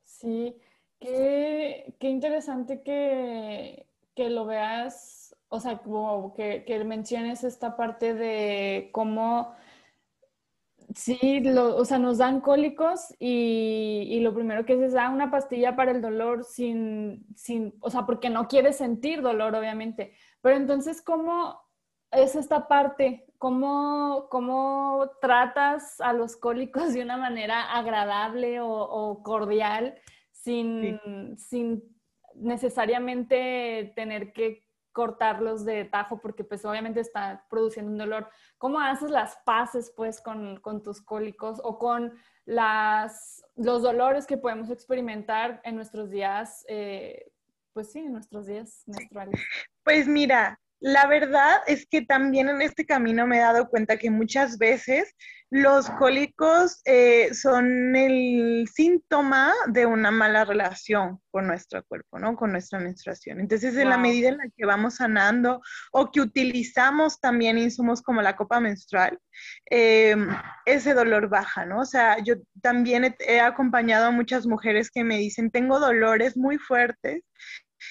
Sí, 0.03 0.55
qué, 0.99 1.95
interesante 2.01 2.83
que, 2.83 3.87
que, 4.15 4.29
lo 4.29 4.45
veas, 4.45 5.35
o 5.49 5.59
sea, 5.59 5.79
como 5.79 6.33
que, 6.33 6.63
que 6.65 6.83
menciones 6.83 7.43
esta 7.43 7.75
parte 7.75 8.13
de 8.13 8.89
cómo 8.91 9.55
Sí, 10.95 11.43
o 11.57 11.85
sea, 11.85 11.99
nos 11.99 12.17
dan 12.17 12.41
cólicos 12.41 13.15
y, 13.19 14.19
lo 14.21 14.33
primero 14.33 14.65
que 14.65 14.73
es 14.73 14.93
es 14.93 14.93
una 14.93 15.31
pastilla 15.31 15.75
para 15.75 15.91
el 15.91 16.01
dolor 16.01 16.43
sin, 16.43 17.25
sin, 17.35 17.73
o 17.81 17.89
sea, 17.89 18.05
porque 18.05 18.29
no 18.29 18.47
quieres 18.47 18.77
sentir 18.77 19.21
dolor, 19.21 19.55
obviamente. 19.55 20.13
Pero 20.41 20.57
entonces, 20.57 21.01
¿cómo 21.01 21.61
es 22.11 22.35
esta 22.35 22.67
parte? 22.67 23.25
¿Cómo, 23.37 24.27
cómo 24.29 25.11
tratas 25.21 26.01
a 26.01 26.13
los 26.13 26.35
cólicos 26.35 26.93
de 26.93 27.03
una 27.03 27.17
manera 27.17 27.71
agradable 27.71 28.59
o, 28.61 29.21
cordial 29.23 29.95
sin, 30.31 30.99
sin 31.37 31.83
necesariamente 32.35 33.93
tener 33.95 34.33
que 34.33 34.63
cortarlos 34.91 35.65
de 35.65 35.85
tajo 35.85 36.19
porque 36.19 36.43
pues 36.43 36.65
obviamente 36.65 36.99
está 36.99 37.45
produciendo 37.49 37.91
un 37.91 37.97
dolor. 37.97 38.29
¿Cómo 38.57 38.79
haces 38.79 39.09
las 39.09 39.37
paces 39.45 39.91
pues 39.95 40.21
con, 40.21 40.59
con 40.59 40.83
tus 40.83 41.01
cólicos 41.01 41.59
o 41.63 41.77
con 41.79 42.13
las, 42.45 43.43
los 43.55 43.81
dolores 43.81 44.25
que 44.25 44.37
podemos 44.37 44.69
experimentar 44.69 45.61
en 45.63 45.75
nuestros 45.75 46.09
días, 46.09 46.65
eh, 46.67 47.31
pues 47.73 47.91
sí, 47.91 47.99
en 47.99 48.13
nuestros 48.13 48.47
días 48.47 48.83
menstruales? 48.87 49.39
Pues 49.83 50.07
mira, 50.07 50.59
la 50.79 51.07
verdad 51.07 51.61
es 51.67 51.85
que 51.85 52.01
también 52.01 52.49
en 52.49 52.61
este 52.61 52.85
camino 52.85 53.27
me 53.27 53.37
he 53.37 53.41
dado 53.41 53.69
cuenta 53.69 53.97
que 53.97 54.09
muchas 54.09 54.57
veces 54.57 55.15
los 55.51 55.89
cólicos 55.89 56.79
eh, 56.85 57.33
son 57.33 57.93
el 57.93 58.69
síntoma 58.73 59.51
de 59.67 59.85
una 59.85 60.09
mala 60.09 60.45
relación 60.45 61.19
con 61.29 61.45
nuestro 61.45 61.83
cuerpo, 61.83 62.19
¿no? 62.19 62.37
Con 62.37 62.53
nuestra 62.53 62.79
menstruación. 62.79 63.41
Entonces, 63.41 63.75
en 63.75 63.89
la 63.89 63.97
medida 63.97 64.29
en 64.29 64.37
la 64.37 64.49
que 64.55 64.65
vamos 64.65 64.95
sanando 64.95 65.61
o 65.91 66.09
que 66.09 66.21
utilizamos 66.21 67.19
también 67.19 67.57
insumos 67.57 68.01
como 68.01 68.21
la 68.21 68.37
copa 68.37 68.61
menstrual, 68.61 69.19
eh, 69.69 70.15
ese 70.65 70.93
dolor 70.93 71.27
baja, 71.27 71.65
¿no? 71.65 71.81
O 71.81 71.85
sea, 71.85 72.23
yo 72.23 72.35
también 72.61 73.03
he, 73.03 73.15
he 73.19 73.41
acompañado 73.41 74.05
a 74.05 74.11
muchas 74.11 74.47
mujeres 74.47 74.89
que 74.89 75.03
me 75.03 75.17
dicen, 75.17 75.51
tengo 75.51 75.81
dolores 75.81 76.37
muy 76.37 76.59
fuertes 76.59 77.23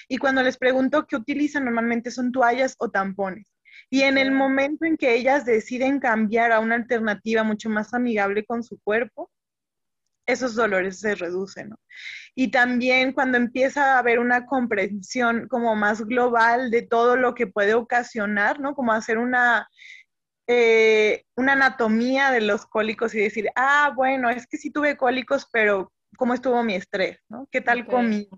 y 0.09 0.17
cuando 0.17 0.43
les 0.43 0.57
pregunto 0.57 1.07
qué 1.07 1.17
utilizan, 1.17 1.67
normalmente 1.67 2.11
son 2.11 2.33
toallas 2.33 2.75
o 2.79 2.91
tampones. 2.91 3.53
Y 3.91 4.03
en 4.03 4.19
el 4.19 4.31
momento 4.31 4.85
en 4.85 4.97
que 4.97 5.15
ellas 5.15 5.45
deciden 5.45 5.99
cambiar 5.99 6.53
a 6.53 6.61
una 6.61 6.77
alternativa 6.77 7.43
mucho 7.43 7.69
más 7.69 7.93
amigable 7.93 8.45
con 8.45 8.63
su 8.63 8.79
cuerpo, 8.81 9.31
esos 10.27 10.55
dolores 10.55 11.01
se 11.01 11.17
reducen. 11.17 11.75
Y 12.37 12.53
también 12.53 13.13
cuando 13.13 13.37
empieza 13.37 13.95
a 13.95 13.99
haber 13.99 14.21
una 14.21 14.47
comprensión 14.47 15.49
como 15.49 15.75
más 15.75 16.03
global 16.03 16.71
de 16.71 16.83
todo 16.83 17.17
lo 17.17 17.35
que 17.35 17.49
puede 17.49 17.75
ocasionar, 17.75 18.61
¿no? 18.61 18.75
Como 18.77 18.93
hacer 18.93 19.19
una, 19.19 19.69
eh, 20.47 21.25
una 21.35 21.55
anatomía 21.55 22.31
de 22.31 22.43
los 22.43 22.67
cólicos 22.67 23.15
y 23.15 23.19
decir, 23.19 23.51
ah, 23.57 23.93
bueno, 23.97 24.31
es 24.31 24.47
que 24.47 24.57
sí 24.57 24.71
tuve 24.71 24.97
cólicos, 24.97 25.49
pero 25.53 25.93
¿cómo 26.17 26.35
estuvo 26.35 26.63
mi 26.63 26.77
estrés? 26.77 27.19
¿no? 27.29 27.49
¿Qué 27.51 27.61
tal 27.61 27.87
comí? 27.87 28.29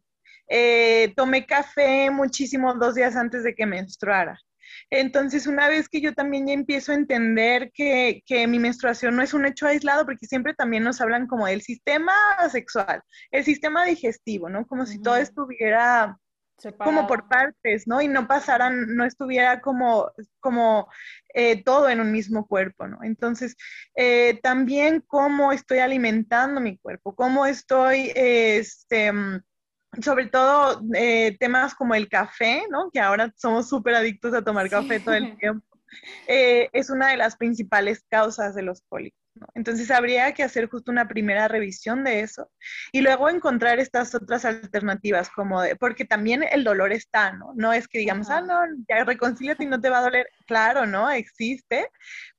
Eh, 0.48 1.12
tomé 1.16 1.46
café 1.46 2.10
muchísimo 2.10 2.74
dos 2.74 2.94
días 2.94 3.16
antes 3.16 3.44
de 3.44 3.54
que 3.54 3.66
menstruara. 3.66 4.38
Entonces, 4.94 5.46
una 5.46 5.68
vez 5.68 5.88
que 5.88 6.02
yo 6.02 6.12
también 6.12 6.46
ya 6.46 6.52
empiezo 6.52 6.92
a 6.92 6.96
entender 6.96 7.72
que, 7.72 8.22
mi 8.46 8.58
menstruación 8.58 9.16
no 9.16 9.22
es 9.22 9.32
un 9.32 9.46
hecho 9.46 9.66
aislado, 9.66 10.04
porque 10.04 10.26
siempre 10.26 10.52
también 10.52 10.84
nos 10.84 11.00
hablan 11.00 11.26
como 11.26 11.46
del 11.46 11.62
sistema 11.62 12.12
sexual, 12.50 13.00
el 13.30 13.42
sistema 13.42 13.86
digestivo, 13.86 14.50
¿no? 14.50 14.66
Como 14.66 14.84
si 14.84 15.00
todo 15.00 15.16
estuviera 15.16 16.18
como 16.76 17.06
por 17.06 17.26
partes, 17.26 17.88
¿no? 17.88 18.02
Y 18.02 18.08
no 18.08 18.28
pasaran, 18.28 18.94
no 18.94 19.06
estuviera 19.06 19.62
como, 19.62 20.10
como 20.40 20.88
eh, 21.32 21.64
todo 21.64 21.88
en 21.88 22.02
un 22.02 22.12
mismo 22.12 22.46
cuerpo, 22.46 22.86
¿no? 22.86 22.98
Entonces, 23.02 23.56
eh, 23.96 24.40
también 24.42 25.02
cómo 25.06 25.52
estoy 25.52 25.78
alimentando 25.78 26.60
mi 26.60 26.76
cuerpo, 26.76 27.14
cómo 27.14 27.46
estoy, 27.46 28.12
este 28.14 29.10
sobre 30.00 30.26
todo 30.26 30.82
eh, 30.94 31.36
temas 31.38 31.74
como 31.74 31.94
el 31.94 32.08
café, 32.08 32.62
¿no? 32.70 32.90
Que 32.90 33.00
ahora 33.00 33.32
somos 33.36 33.68
súper 33.68 33.94
adictos 33.94 34.32
a 34.34 34.42
tomar 34.42 34.70
café 34.70 35.00
todo 35.00 35.14
el 35.14 35.36
tiempo. 35.38 35.66
Eh, 36.26 36.70
es 36.72 36.88
una 36.88 37.08
de 37.08 37.18
las 37.18 37.36
principales 37.36 38.02
causas 38.08 38.54
de 38.54 38.62
los 38.62 38.80
cólicos. 38.88 39.20
¿no? 39.34 39.46
Entonces 39.54 39.90
habría 39.90 40.32
que 40.32 40.42
hacer 40.42 40.68
justo 40.68 40.90
una 40.90 41.08
primera 41.08 41.48
revisión 41.48 42.04
de 42.04 42.20
eso 42.20 42.50
y 42.92 43.00
luego 43.00 43.28
encontrar 43.28 43.78
estas 43.78 44.14
otras 44.14 44.44
alternativas, 44.44 45.30
como 45.30 45.60
de, 45.60 45.76
porque 45.76 46.04
también 46.04 46.42
el 46.42 46.64
dolor 46.64 46.92
está, 46.92 47.32
¿no? 47.32 47.52
No 47.54 47.72
es 47.72 47.88
que 47.88 47.98
digamos, 47.98 48.30
ah, 48.30 48.40
no, 48.40 48.60
ya 48.88 49.04
reconcíliate 49.04 49.64
y 49.64 49.66
no 49.66 49.80
te 49.80 49.90
va 49.90 49.98
a 49.98 50.02
doler. 50.02 50.26
Claro, 50.46 50.86
¿no? 50.86 51.10
Existe, 51.10 51.90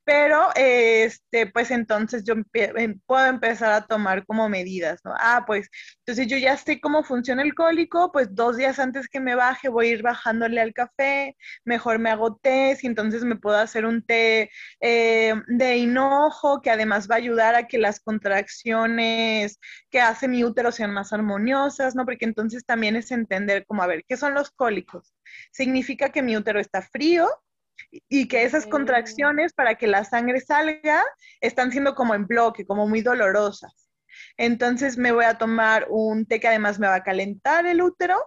pero 0.06 0.50
este, 0.56 1.48
pues 1.48 1.72
entonces 1.72 2.24
yo 2.24 2.36
em, 2.54 3.00
puedo 3.06 3.26
empezar 3.28 3.72
a 3.72 3.86
tomar 3.88 4.26
como 4.26 4.50
medidas, 4.50 5.00
¿no? 5.04 5.14
Ah, 5.18 5.44
pues 5.48 5.70
entonces 6.00 6.28
yo 6.28 6.38
ya 6.38 6.58
sé 6.58 6.80
cómo 6.82 7.04
funciona 7.04 7.42
el 7.44 7.54
cólico, 7.56 8.12
pues 8.12 8.34
dos 8.36 8.58
días 8.58 8.80
antes 8.80 9.08
que 9.08 9.20
me 9.20 9.36
baje 9.36 9.70
voy 9.70 9.88
a 9.88 9.92
ir 9.92 10.02
bajándole 10.04 10.62
al 10.62 10.74
café, 10.74 11.36
mejor 11.66 12.00
me 12.00 12.10
hago 12.10 12.36
té, 12.38 12.78
y 12.82 12.88
entonces 12.88 13.24
me 13.24 13.36
puedo 13.36 13.58
hacer 13.58 13.86
un 13.86 14.04
té 14.06 14.50
eh, 14.82 15.34
de 15.48 15.78
hinojo 15.78 16.62
que 16.62 16.72
además 16.72 17.08
va 17.10 17.16
a 17.16 17.18
ayudar 17.20 17.56
a 17.56 17.68
que 17.68 17.78
las 17.78 18.00
contracciones 18.00 19.60
que 19.90 20.02
hace 20.02 20.28
mi 20.28 20.44
útero 20.44 20.72
sean 20.72 20.92
más 20.94 21.14
armoniosas, 21.14 21.96
¿no? 21.96 22.06
Porque 22.06 22.26
entonces 22.26 22.66
también 22.66 22.96
es 22.96 23.12
entender 23.12 23.66
como, 23.66 23.84
a 23.84 23.88
ver, 23.88 24.04
¿qué 24.08 24.18
son 24.18 24.34
los 24.34 24.52
cólicos? 24.52 25.14
Significa 25.52 26.10
que 26.12 26.22
mi 26.22 26.36
útero 26.38 26.60
está 26.60 26.82
frío, 26.82 27.28
y 28.10 28.28
que 28.28 28.44
esas 28.44 28.66
contracciones 28.66 29.54
para 29.54 29.76
que 29.76 29.88
la 29.88 30.04
sangre 30.04 30.40
salga 30.40 31.04
están 31.42 31.72
siendo 31.72 31.96
como 31.96 32.16
en 32.16 32.28
bloque, 32.28 32.66
como 32.66 32.88
muy 32.88 33.02
dolorosas. 33.02 33.90
Entonces 34.38 34.98
me 34.98 35.12
voy 35.12 35.26
a 35.26 35.38
tomar 35.38 35.88
un 35.90 36.26
té 36.26 36.40
que 36.40 36.48
además 36.48 36.80
me 36.80 36.88
va 36.88 36.96
a 36.96 37.04
calentar 37.04 37.66
el 37.66 37.82
útero 37.82 38.18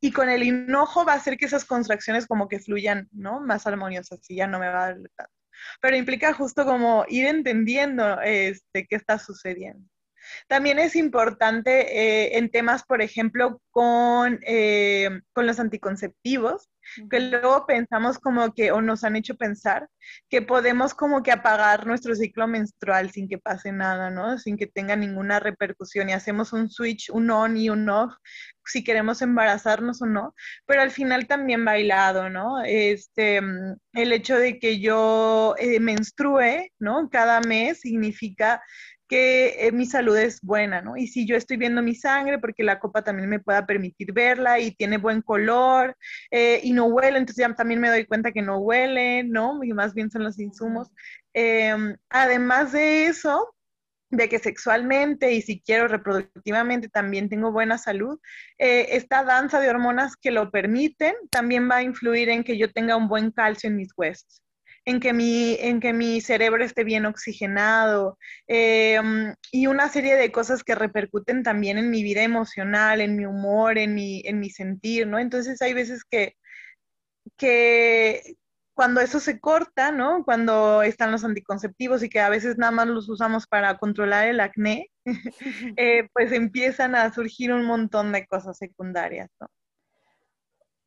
y 0.00 0.12
con 0.12 0.28
el 0.28 0.42
hinojo 0.42 1.04
va 1.04 1.12
a 1.12 1.16
hacer 1.16 1.36
que 1.36 1.46
esas 1.46 1.64
contracciones 1.64 2.26
como 2.26 2.48
que 2.48 2.58
fluyan, 2.58 3.08
¿no? 3.12 3.40
Más 3.40 3.66
armoniosas 3.66 4.20
y 4.28 4.36
ya 4.36 4.46
no 4.46 4.58
me 4.58 4.68
va 4.68 4.84
a 4.84 4.86
dar 4.88 4.96
tanto. 5.16 5.32
Pero 5.80 5.96
implica 5.96 6.32
justo 6.32 6.64
como 6.64 7.04
ir 7.08 7.26
entendiendo 7.26 8.20
este, 8.22 8.86
qué 8.86 8.96
está 8.96 9.18
sucediendo. 9.18 9.88
También 10.48 10.78
es 10.78 10.96
importante 10.96 11.70
eh, 11.98 12.38
en 12.38 12.50
temas, 12.50 12.84
por 12.84 13.02
ejemplo, 13.02 13.60
con, 13.70 14.40
eh, 14.46 15.20
con 15.32 15.46
los 15.46 15.60
anticonceptivos, 15.60 16.68
que 17.10 17.20
luego 17.20 17.66
pensamos 17.66 18.18
como 18.18 18.52
que, 18.54 18.72
o 18.72 18.80
nos 18.80 19.04
han 19.04 19.16
hecho 19.16 19.36
pensar, 19.36 19.88
que 20.28 20.42
podemos 20.42 20.94
como 20.94 21.22
que 21.22 21.32
apagar 21.32 21.86
nuestro 21.86 22.14
ciclo 22.14 22.46
menstrual 22.46 23.10
sin 23.10 23.28
que 23.28 23.38
pase 23.38 23.72
nada, 23.72 24.10
¿no? 24.10 24.38
Sin 24.38 24.56
que 24.56 24.66
tenga 24.66 24.96
ninguna 24.96 25.40
repercusión 25.40 26.08
y 26.08 26.12
hacemos 26.12 26.52
un 26.52 26.68
switch, 26.70 27.10
un 27.10 27.30
on 27.30 27.56
y 27.56 27.70
un 27.70 27.88
off, 27.88 28.14
si 28.64 28.84
queremos 28.84 29.22
embarazarnos 29.22 30.02
o 30.02 30.06
no, 30.06 30.34
pero 30.66 30.82
al 30.82 30.90
final 30.90 31.26
también 31.26 31.64
bailado, 31.64 32.28
¿no? 32.28 32.62
Este, 32.64 33.40
el 33.92 34.12
hecho 34.12 34.36
de 34.38 34.58
que 34.58 34.80
yo 34.80 35.54
eh, 35.58 35.80
menstrue, 35.80 36.72
¿no? 36.78 37.08
Cada 37.10 37.40
mes 37.40 37.80
significa 37.80 38.62
que 39.12 39.66
eh, 39.66 39.72
mi 39.72 39.84
salud 39.84 40.16
es 40.16 40.40
buena, 40.40 40.80
¿no? 40.80 40.96
Y 40.96 41.06
si 41.06 41.26
yo 41.26 41.36
estoy 41.36 41.58
viendo 41.58 41.82
mi 41.82 41.94
sangre, 41.94 42.38
porque 42.38 42.62
la 42.62 42.78
copa 42.80 43.04
también 43.04 43.28
me 43.28 43.40
pueda 43.40 43.66
permitir 43.66 44.14
verla 44.14 44.58
y 44.58 44.70
tiene 44.74 44.96
buen 44.96 45.20
color 45.20 45.98
eh, 46.30 46.60
y 46.62 46.72
no 46.72 46.86
huele, 46.86 47.18
entonces 47.18 47.46
ya 47.46 47.54
también 47.54 47.78
me 47.78 47.90
doy 47.90 48.06
cuenta 48.06 48.32
que 48.32 48.40
no 48.40 48.56
huele, 48.56 49.22
¿no? 49.24 49.62
Y 49.64 49.74
más 49.74 49.92
bien 49.92 50.10
son 50.10 50.24
los 50.24 50.38
insumos. 50.38 50.88
Em, 51.34 51.94
además 52.08 52.72
de 52.72 53.04
eso, 53.04 53.54
de 54.08 54.30
que 54.30 54.38
sexualmente 54.38 55.32
y 55.34 55.42
si 55.42 55.60
quiero 55.60 55.88
reproductivamente 55.88 56.88
también 56.88 57.28
tengo 57.28 57.52
buena 57.52 57.76
salud, 57.76 58.18
eh, 58.56 58.96
esta 58.96 59.24
danza 59.24 59.60
de 59.60 59.68
hormonas 59.68 60.16
que 60.16 60.30
lo 60.30 60.50
permiten 60.50 61.14
también 61.30 61.68
va 61.70 61.76
a 61.76 61.82
influir 61.82 62.30
en 62.30 62.44
que 62.44 62.56
yo 62.56 62.72
tenga 62.72 62.96
un 62.96 63.08
buen 63.08 63.30
calcio 63.30 63.68
en 63.68 63.76
mis 63.76 63.92
huesos 63.94 64.41
en 64.84 65.00
que 65.00 65.12
mi, 65.12 65.56
en 65.60 65.80
que 65.80 65.92
mi 65.92 66.20
cerebro 66.20 66.64
esté 66.64 66.84
bien 66.84 67.06
oxigenado 67.06 68.18
eh, 68.48 69.00
y 69.52 69.66
una 69.66 69.88
serie 69.88 70.16
de 70.16 70.32
cosas 70.32 70.64
que 70.64 70.74
repercuten 70.74 71.42
también 71.42 71.78
en 71.78 71.90
mi 71.90 72.02
vida 72.02 72.22
emocional, 72.22 73.00
en 73.00 73.16
mi 73.16 73.24
humor, 73.26 73.78
en 73.78 73.94
mi, 73.94 74.22
en 74.24 74.40
mi 74.40 74.50
sentir, 74.50 75.06
¿no? 75.06 75.18
Entonces 75.18 75.62
hay 75.62 75.74
veces 75.74 76.04
que, 76.04 76.36
que 77.36 78.36
cuando 78.74 79.00
eso 79.00 79.20
se 79.20 79.38
corta, 79.38 79.92
¿no? 79.92 80.24
Cuando 80.24 80.82
están 80.82 81.12
los 81.12 81.24
anticonceptivos 81.24 82.02
y 82.02 82.08
que 82.08 82.20
a 82.20 82.28
veces 82.30 82.58
nada 82.58 82.72
más 82.72 82.88
los 82.88 83.08
usamos 83.08 83.46
para 83.46 83.76
controlar 83.78 84.26
el 84.28 84.40
acné, 84.40 84.90
eh, 85.76 86.08
pues 86.12 86.32
empiezan 86.32 86.94
a 86.94 87.12
surgir 87.12 87.52
un 87.52 87.64
montón 87.64 88.12
de 88.12 88.26
cosas 88.26 88.58
secundarias, 88.58 89.30
¿no? 89.40 89.48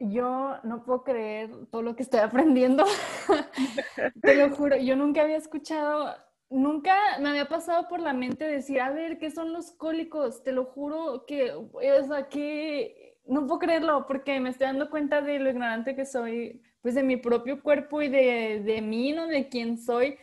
Yo 0.10 0.58
no 0.64 0.84
puedo 0.84 1.04
creer 1.04 1.50
todo 1.72 1.82
lo 1.82 1.96
que 1.96 2.04
estoy 2.04 2.20
aprendiendo. 2.20 2.86
Te 4.22 4.36
lo 4.36 4.56
juro, 4.56 4.78
yo 4.78 4.96
nunca 4.96 5.22
había 5.22 5.38
escuchado, 5.38 6.14
nunca 6.50 6.96
me 7.20 7.30
había 7.30 7.48
pasado 7.48 7.88
por 7.88 8.00
la 8.00 8.14
mente 8.14 8.46
decir, 8.46 8.82
a 8.82 8.92
ver, 8.92 9.18
¿qué 9.18 9.32
son 9.32 9.54
los 9.54 9.72
cólicos? 9.72 10.44
Te 10.44 10.52
lo 10.52 10.66
juro 10.66 11.26
que, 11.26 11.54
es 11.82 12.12
aquí, 12.12 12.94
no 13.26 13.48
puedo 13.48 13.60
creerlo 13.60 14.06
porque 14.08 14.40
me 14.40 14.50
estoy 14.50 14.68
dando 14.68 14.90
cuenta 14.90 15.22
de 15.22 15.40
lo 15.40 15.50
ignorante 15.50 15.96
que 15.96 16.06
soy, 16.06 16.62
pues 16.82 16.96
de 16.96 17.04
mi 17.04 17.18
propio 17.18 17.62
cuerpo 17.62 18.02
y 18.02 18.10
de, 18.10 18.62
de 18.64 18.82
mí, 18.82 19.14
¿no? 19.14 19.28
De 19.28 19.50
quién 19.50 19.78
soy. 19.78 20.18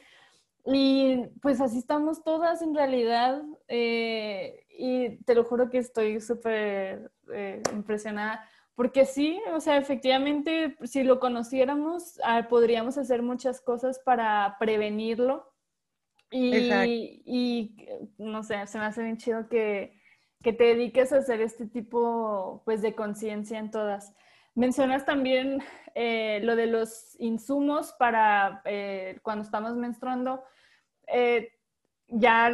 Y 0.65 1.27
pues 1.41 1.61
así 1.61 1.79
estamos 1.79 2.23
todas 2.23 2.63
en 2.63 2.75
realidad. 2.75 3.43
Eh, 3.69 4.65
y 4.69 5.17
te 5.25 5.35
lo 5.35 5.45
juro 5.45 5.71
que 5.71 5.79
estoy 5.79 6.21
súper 6.21 7.11
eh, 7.33 7.63
impresionada 7.73 8.49
porque 8.75 9.05
sí, 9.05 9.41
o 9.55 9.61
sea, 9.61 9.77
efectivamente, 9.77 10.77
si 10.85 11.03
lo 11.03 11.21
conociéramos, 11.21 12.19
ah, 12.25 12.47
podríamos 12.49 12.97
hacer 12.97 13.23
muchas 13.23 13.61
cosas 13.61 13.99
para 13.99 14.57
prevenirlo. 14.59 15.53
Y, 16.31 17.23
y, 17.27 17.77
no 18.17 18.43
sé, 18.43 18.67
se 18.67 18.79
me 18.79 18.87
hace 18.87 19.03
bien 19.03 19.19
chido 19.19 19.49
que, 19.51 20.01
que, 20.43 20.55
te 20.55 20.65
dediques 20.65 21.13
a 21.13 21.19
hacer 21.19 21.43
este 21.43 21.67
tipo 21.67 22.63
pues, 22.65 22.81
de 22.81 22.95
conciencia 22.95 23.59
en 23.59 23.71
todas. 23.71 24.15
Mencionas 24.55 25.05
también 25.05 25.63
eh, 25.95 26.41
lo 26.43 26.57
de 26.57 26.67
los 26.67 27.17
insumos 27.21 27.93
para 27.99 28.63
eh, 28.65 29.19
cuando 29.23 29.45
estamos 29.45 29.77
menstruando. 29.77 30.43
Eh, 31.07 31.53
ya, 32.15 32.53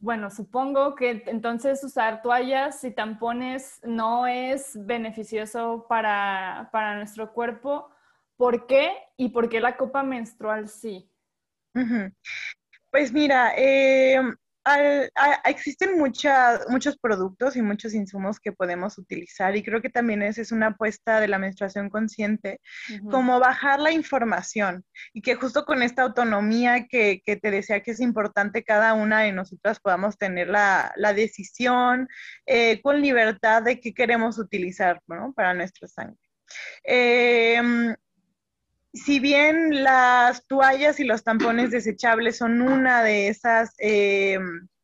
bueno, 0.00 0.30
supongo 0.30 0.94
que 0.96 1.22
entonces 1.26 1.82
usar 1.84 2.22
toallas 2.22 2.82
y 2.82 2.90
tampones 2.90 3.80
no 3.84 4.26
es 4.26 4.72
beneficioso 4.84 5.86
para, 5.88 6.68
nuestro 6.96 7.32
cuerpo. 7.32 7.88
¿Por 8.36 8.66
qué? 8.66 8.92
¿Y 9.16 9.28
por 9.28 9.48
qué 9.48 9.60
la 9.60 9.76
copa 9.76 10.02
menstrual 10.02 10.68
sí? 10.68 11.08
Pues 12.90 13.12
mira, 13.12 13.52
eh, 13.56 14.20
existen 15.44 15.98
muchos 15.98 16.98
productos 16.98 17.56
y 17.56 17.62
muchos 17.62 17.94
insumos 17.94 18.40
que 18.40 18.52
podemos 18.52 18.98
utilizar 18.98 19.56
y 19.56 19.62
creo 19.62 19.80
que 19.80 19.90
también 19.90 20.22
esa 20.22 20.42
es 20.42 20.52
una 20.52 20.68
apuesta 20.68 21.20
de 21.20 21.28
la 21.28 21.38
menstruación 21.38 21.88
consciente, 21.88 22.60
como 23.10 23.38
bajar 23.38 23.80
la 23.80 23.92
información 23.92 24.84
y 25.12 25.22
que 25.22 25.36
justo 25.36 25.64
con 25.64 25.82
esta 25.82 26.02
autonomía 26.02 26.86
que, 26.88 27.22
te 27.24 27.50
decía 27.50 27.82
que 27.82 27.92
es 27.92 28.00
importante 28.00 28.64
cada 28.64 28.94
una 28.94 29.20
de 29.20 29.32
nosotras 29.32 29.78
podamos 29.80 30.18
tener 30.18 30.48
la, 30.48 30.92
decisión 31.14 32.08
eh, 32.46 32.80
con 32.82 33.00
libertad 33.00 33.62
de 33.62 33.80
qué 33.80 33.94
queremos 33.94 34.38
utilizar 34.38 35.00
para 35.34 35.54
nuestra 35.54 35.88
sangre. 35.88 36.18
Em, 36.82 37.94
si 38.96 39.20
bien 39.20 39.84
las 39.84 40.46
toallas 40.46 41.00
y 41.00 41.04
los 41.04 41.22
tampones 41.22 41.70
desechables 41.70 42.38
son 42.38 42.62
una 42.62 43.02
de 43.02 43.28
esas 43.28 43.74
eh, 43.78 44.38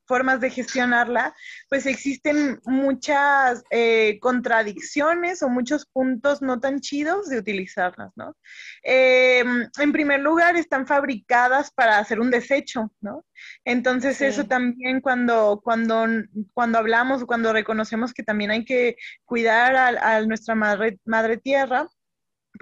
formas 0.06 0.40
de 0.40 0.50
gestionarla, 0.50 1.34
pues 1.70 1.86
existen 1.86 2.60
muchas 2.64 3.62
eh, 3.70 4.18
contradicciones 4.20 5.42
o 5.42 5.48
muchos 5.48 5.86
puntos 5.86 6.42
no 6.42 6.60
tan 6.60 6.80
chidos 6.80 7.28
de 7.28 7.38
utilizarlas, 7.38 8.12
¿no? 8.16 8.36
Eh, 8.82 9.42
en 9.78 9.92
primer 9.92 10.20
lugar, 10.20 10.56
están 10.56 10.86
fabricadas 10.86 11.70
para 11.70 11.98
hacer 11.98 12.20
un 12.20 12.30
desecho, 12.30 12.92
¿no? 13.00 13.24
Entonces 13.64 14.20
eso 14.20 14.44
también 14.44 15.00
cuando, 15.00 15.60
cuando, 15.64 16.06
cuando 16.52 16.78
hablamos, 16.78 17.24
cuando 17.24 17.52
reconocemos 17.52 18.12
que 18.12 18.22
también 18.22 18.50
hay 18.50 18.64
que 18.64 18.96
cuidar 19.24 19.76
a, 19.76 20.16
a 20.16 20.20
nuestra 20.26 20.54
madre, 20.54 20.98
madre 21.04 21.38
tierra, 21.38 21.88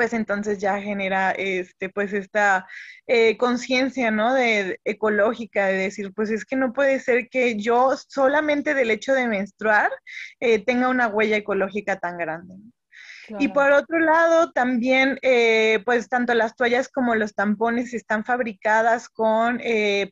pues 0.00 0.14
entonces 0.14 0.56
ya 0.58 0.80
genera 0.80 1.32
este, 1.32 1.90
pues 1.90 2.14
esta 2.14 2.66
eh, 3.06 3.36
conciencia, 3.36 4.10
¿no? 4.10 4.32
De, 4.32 4.80
ecológica, 4.82 5.66
de 5.66 5.76
decir, 5.76 6.14
pues 6.14 6.30
es 6.30 6.46
que 6.46 6.56
no 6.56 6.72
puede 6.72 7.00
ser 7.00 7.28
que 7.28 7.58
yo 7.58 7.94
solamente 8.08 8.72
del 8.72 8.90
hecho 8.90 9.12
de 9.12 9.28
menstruar 9.28 9.90
eh, 10.40 10.64
tenga 10.64 10.88
una 10.88 11.08
huella 11.08 11.36
ecológica 11.36 11.98
tan 11.98 12.16
grande. 12.16 12.54
Y 13.38 13.48
por 13.48 13.72
otro 13.72 13.98
lado, 13.98 14.52
también, 14.52 15.18
eh, 15.20 15.82
pues 15.84 16.08
tanto 16.08 16.32
las 16.32 16.56
toallas 16.56 16.88
como 16.88 17.14
los 17.14 17.34
tampones 17.34 17.92
están 17.92 18.24
fabricadas 18.24 19.10
con 19.10 19.60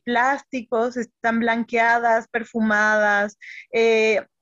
plásticos, 0.05 0.97
están 0.97 1.39
blanqueadas, 1.39 2.27
perfumadas, 2.27 3.39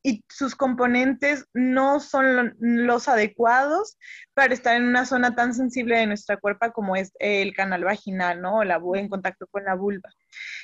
y 0.08 0.24
sus 0.30 0.56
componentes 0.56 1.46
no 1.54 2.00
son 2.00 2.56
los 2.60 3.10
adecuados 3.10 3.98
para 4.34 4.54
estar 4.54 4.78
en 4.78 4.86
una 4.86 5.06
zona 5.06 5.36
tan 5.36 5.54
sensible 5.54 5.98
de 5.98 6.08
nuestra 6.08 6.38
cuerpo 6.38 6.72
como 6.72 6.96
es 6.96 7.12
el 7.20 7.54
canal 7.54 7.84
vaginal, 7.84 8.42
¿no? 8.42 8.60
O 8.60 8.64
la, 8.64 8.82
en 8.96 9.10
contacto 9.10 9.48
con 9.48 9.66
la 9.66 9.76
vulva. 9.76 10.10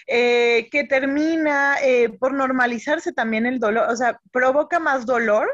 Eh, 0.08 0.70
que 0.72 0.86
termina 0.86 1.76
eh, 1.84 2.08
por 2.08 2.34
normalizarse 2.34 3.12
también 3.12 3.46
el 3.46 3.60
dolor, 3.60 3.90
o 3.90 3.96
sea, 3.98 4.18
provoca 4.32 4.80
más 4.80 5.06
dolor 5.06 5.50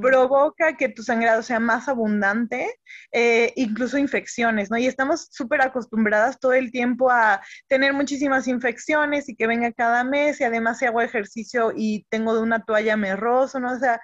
provoca 0.00 0.76
que 0.76 0.88
tu 0.88 1.02
sangrado 1.02 1.42
sea 1.42 1.60
más 1.60 1.88
abundante, 1.88 2.80
eh, 3.12 3.52
incluso 3.56 3.98
infecciones, 3.98 4.70
¿no? 4.70 4.78
Y 4.78 4.86
estamos 4.86 5.28
súper 5.30 5.62
acostumbradas 5.62 6.38
todo 6.38 6.52
el 6.52 6.70
tiempo 6.70 7.10
a 7.10 7.42
tener 7.68 7.92
muchísimas 7.92 8.48
infecciones 8.48 9.28
y 9.28 9.36
que 9.36 9.46
venga 9.46 9.72
cada 9.72 10.04
mes 10.04 10.40
y 10.40 10.44
además 10.44 10.78
si 10.78 10.86
hago 10.86 11.00
ejercicio 11.00 11.72
y 11.74 12.06
tengo 12.10 12.34
de 12.34 12.42
una 12.42 12.64
toalla 12.64 12.96
me 12.96 13.16
rozo, 13.16 13.60
¿no? 13.60 13.72
O 13.72 13.78
sea, 13.78 14.00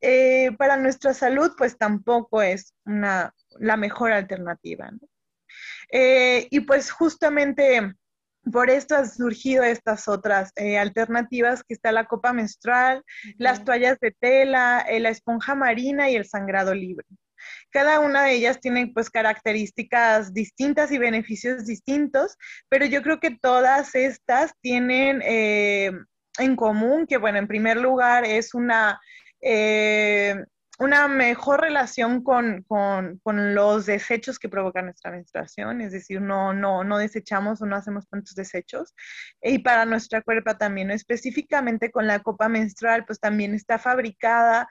eh, 0.00 0.50
para 0.58 0.76
nuestra 0.76 1.14
salud 1.14 1.52
pues 1.56 1.78
tampoco 1.78 2.42
es 2.42 2.74
una, 2.84 3.32
la 3.58 3.76
mejor 3.76 4.12
alternativa, 4.12 4.90
¿no? 4.90 5.00
Eh, 5.90 6.48
y 6.50 6.60
pues 6.60 6.90
justamente 6.90 7.94
por 8.52 8.70
esto 8.70 8.96
han 8.96 9.10
surgido 9.10 9.62
estas 9.62 10.08
otras 10.08 10.52
eh, 10.56 10.78
alternativas, 10.78 11.62
que 11.62 11.74
está 11.74 11.92
la 11.92 12.06
copa 12.06 12.32
menstrual, 12.32 13.02
las 13.36 13.64
toallas 13.64 13.98
de 14.00 14.12
tela, 14.12 14.84
eh, 14.88 15.00
la 15.00 15.10
esponja 15.10 15.54
marina 15.54 16.10
y 16.10 16.16
el 16.16 16.26
sangrado 16.26 16.74
libre. 16.74 17.06
Cada 17.70 18.00
una 18.00 18.24
de 18.24 18.34
ellas 18.34 18.60
tiene 18.60 18.90
pues 18.94 19.10
características 19.10 20.32
distintas 20.32 20.92
y 20.92 20.98
beneficios 20.98 21.66
distintos, 21.66 22.36
pero 22.68 22.86
yo 22.86 23.02
creo 23.02 23.20
que 23.20 23.32
todas 23.32 23.94
estas 23.94 24.52
tienen 24.60 25.20
eh, 25.22 25.90
en 26.38 26.56
común, 26.56 27.06
que 27.06 27.18
bueno, 27.18 27.38
en 27.38 27.48
primer 27.48 27.76
lugar 27.76 28.24
es 28.24 28.54
una 28.54 29.00
una 30.78 31.06
mejor 31.08 31.60
relación 31.60 32.22
con, 32.22 32.64
los 33.24 33.86
desechos 33.86 34.38
que 34.38 34.48
provoca 34.48 34.82
nuestra 34.82 35.10
menstruación, 35.10 35.80
es 35.80 35.92
decir, 35.92 36.20
no, 36.20 36.52
no, 36.52 36.82
no 36.84 36.98
desechamos 36.98 37.62
o 37.62 37.66
no 37.66 37.76
hacemos 37.76 38.08
tantos 38.08 38.34
desechos. 38.34 38.94
Y 39.42 39.58
para 39.58 39.84
nuestra 39.84 40.22
cuerpa 40.22 40.58
también, 40.58 40.90
específicamente 40.90 41.90
con 41.90 42.06
la 42.06 42.20
copa 42.20 42.48
menstrual, 42.48 43.04
pues 43.04 43.20
también 43.20 43.54
está 43.54 43.78
fabricada 43.78 44.68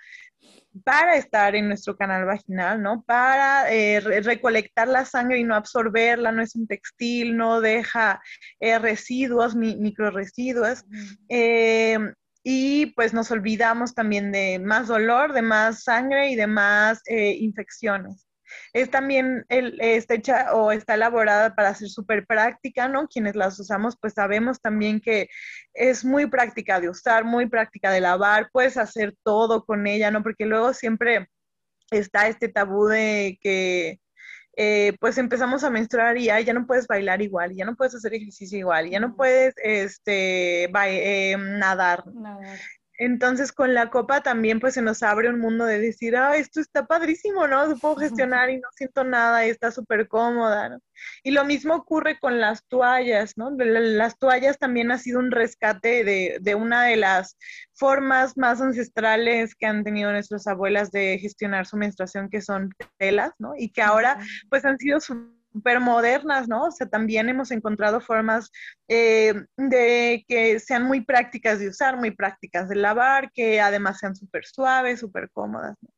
para 0.83 1.15
estar 1.15 1.55
en 1.55 1.69
nuestro 1.69 1.95
canal 1.95 2.25
vaginal, 2.25 2.81
¿no? 2.81 3.03
Para 3.03 3.71
eh, 3.71 4.01
recolectar 4.01 4.89
la 4.89 5.05
sangre 5.05 5.39
y 5.39 5.43
no 5.43 5.55
absorberla, 5.55 6.33
no 6.33 6.41
es 6.41 6.55
un 6.55 6.67
textil, 6.67 7.37
no 7.37 7.61
deja 7.61 8.21
eh, 8.59 8.77
residuos, 8.79 9.55
micro 9.55 10.11
residuos 10.11 10.83
y 12.43 12.87
pues 12.87 13.13
nos 13.13 13.31
olvidamos 13.31 13.95
también 13.95 14.31
de 14.31 14.59
más 14.59 14.87
dolor, 14.87 15.33
de 15.33 15.41
más 15.41 15.83
sangre 15.83 16.29
y 16.29 16.35
de 16.35 16.47
más 16.47 17.01
eh, 17.07 17.37
infecciones. 17.39 18.27
Es 18.73 18.91
también, 18.91 19.45
el, 19.49 19.79
está 19.81 20.15
hecha 20.15 20.53
o 20.53 20.71
está 20.71 20.95
elaborada 20.95 21.55
para 21.55 21.73
ser 21.73 21.89
súper 21.89 22.25
práctica, 22.27 22.87
¿no? 22.87 23.07
Quienes 23.07 23.35
las 23.35 23.59
usamos, 23.59 23.97
pues 23.99 24.13
sabemos 24.13 24.61
también 24.61 24.99
que 24.99 25.29
es 25.73 26.05
muy 26.05 26.27
práctica 26.27 26.79
de 26.79 26.89
usar, 26.89 27.23
muy 27.23 27.47
práctica 27.47 27.91
de 27.91 28.01
lavar, 28.01 28.49
puedes 28.51 28.77
hacer 28.77 29.15
todo 29.23 29.65
con 29.65 29.87
ella, 29.87 30.11
¿no? 30.11 30.21
Porque 30.21 30.45
luego 30.45 30.73
siempre 30.73 31.29
está 31.91 32.27
este 32.27 32.49
tabú 32.49 32.87
de 32.87 33.37
que 33.41 33.99
eh, 34.55 34.95
pues 34.99 35.17
empezamos 35.17 35.63
a 35.63 35.69
menstruar 35.69 36.17
y 36.17 36.25
ya, 36.25 36.53
no 36.53 36.67
puedes 36.67 36.87
bailar 36.87 37.21
igual, 37.21 37.53
ya 37.55 37.65
no 37.65 37.75
puedes 37.75 37.95
hacer 37.95 38.13
ejercicio 38.13 38.59
igual, 38.59 38.89
ya 38.89 38.99
no 38.99 39.15
puedes 39.15 39.55
este, 39.63 40.69
nadar. 41.37 42.03
nadar. 42.13 42.59
Entonces 42.97 43.51
con 43.51 43.73
la 43.73 43.89
copa 43.89 44.21
también 44.21 44.59
pues 44.59 44.75
se 44.75 44.81
nos 44.81 45.01
abre 45.03 45.29
un 45.29 45.39
mundo 45.39 45.65
de 45.65 45.79
decir, 45.79 46.15
ah, 46.15 46.35
esto 46.35 46.59
está 46.59 46.85
padrísimo, 46.85 47.47
¿no? 47.47 47.67
Se 47.67 47.75
puedo 47.75 47.95
gestionar 48.31 48.49
y 48.49 48.57
no 48.57 48.67
siento 48.75 49.03
nada 49.03 49.45
y 49.45 49.49
está 49.49 49.71
súper 49.71 50.07
cómoda, 50.07 50.69
¿no? 50.69 50.79
Y 51.23 51.31
lo 51.31 51.43
mismo 51.43 51.75
ocurre 51.75 52.19
con 52.19 52.39
las 52.39 52.65
toallas, 52.67 53.33
¿no? 53.35 53.49
Las 53.51 54.17
toallas 54.17 54.59
también 54.59 54.91
ha 54.91 54.97
sido 54.97 55.19
un 55.19 55.31
rescate 55.31 56.03
de, 56.03 56.37
de 56.39 56.55
una 56.55 56.83
de 56.83 56.97
las 56.97 57.37
formas 57.73 58.37
más 58.37 58.61
ancestrales 58.61 59.55
que 59.55 59.65
han 59.65 59.83
tenido 59.83 60.11
nuestras 60.11 60.47
abuelas 60.47 60.91
de 60.91 61.17
gestionar 61.19 61.65
su 61.65 61.77
menstruación, 61.77 62.29
que 62.29 62.41
son 62.41 62.69
telas, 62.97 63.31
¿no? 63.39 63.53
Y 63.57 63.71
que 63.71 63.81
ahora 63.81 64.19
pues 64.49 64.65
han 64.65 64.77
sido 64.77 64.99
su 64.99 65.42
súper 65.53 65.79
modernas, 65.79 66.47
¿no? 66.47 66.65
O 66.65 66.71
sea, 66.71 66.87
también 66.87 67.29
hemos 67.29 67.51
encontrado 67.51 68.01
formas 68.01 68.51
eh, 68.87 69.33
de 69.55 70.25
que 70.27 70.59
sean 70.59 70.83
muy 70.83 71.01
prácticas 71.01 71.59
de 71.59 71.69
usar, 71.69 71.97
muy 71.97 72.11
prácticas 72.11 72.67
de 72.69 72.75
lavar, 72.75 73.31
que 73.31 73.61
además 73.61 73.99
sean 73.99 74.15
súper 74.15 74.45
suaves, 74.45 74.99
súper 74.99 75.29
cómodas, 75.31 75.77
¿no? 75.81 75.89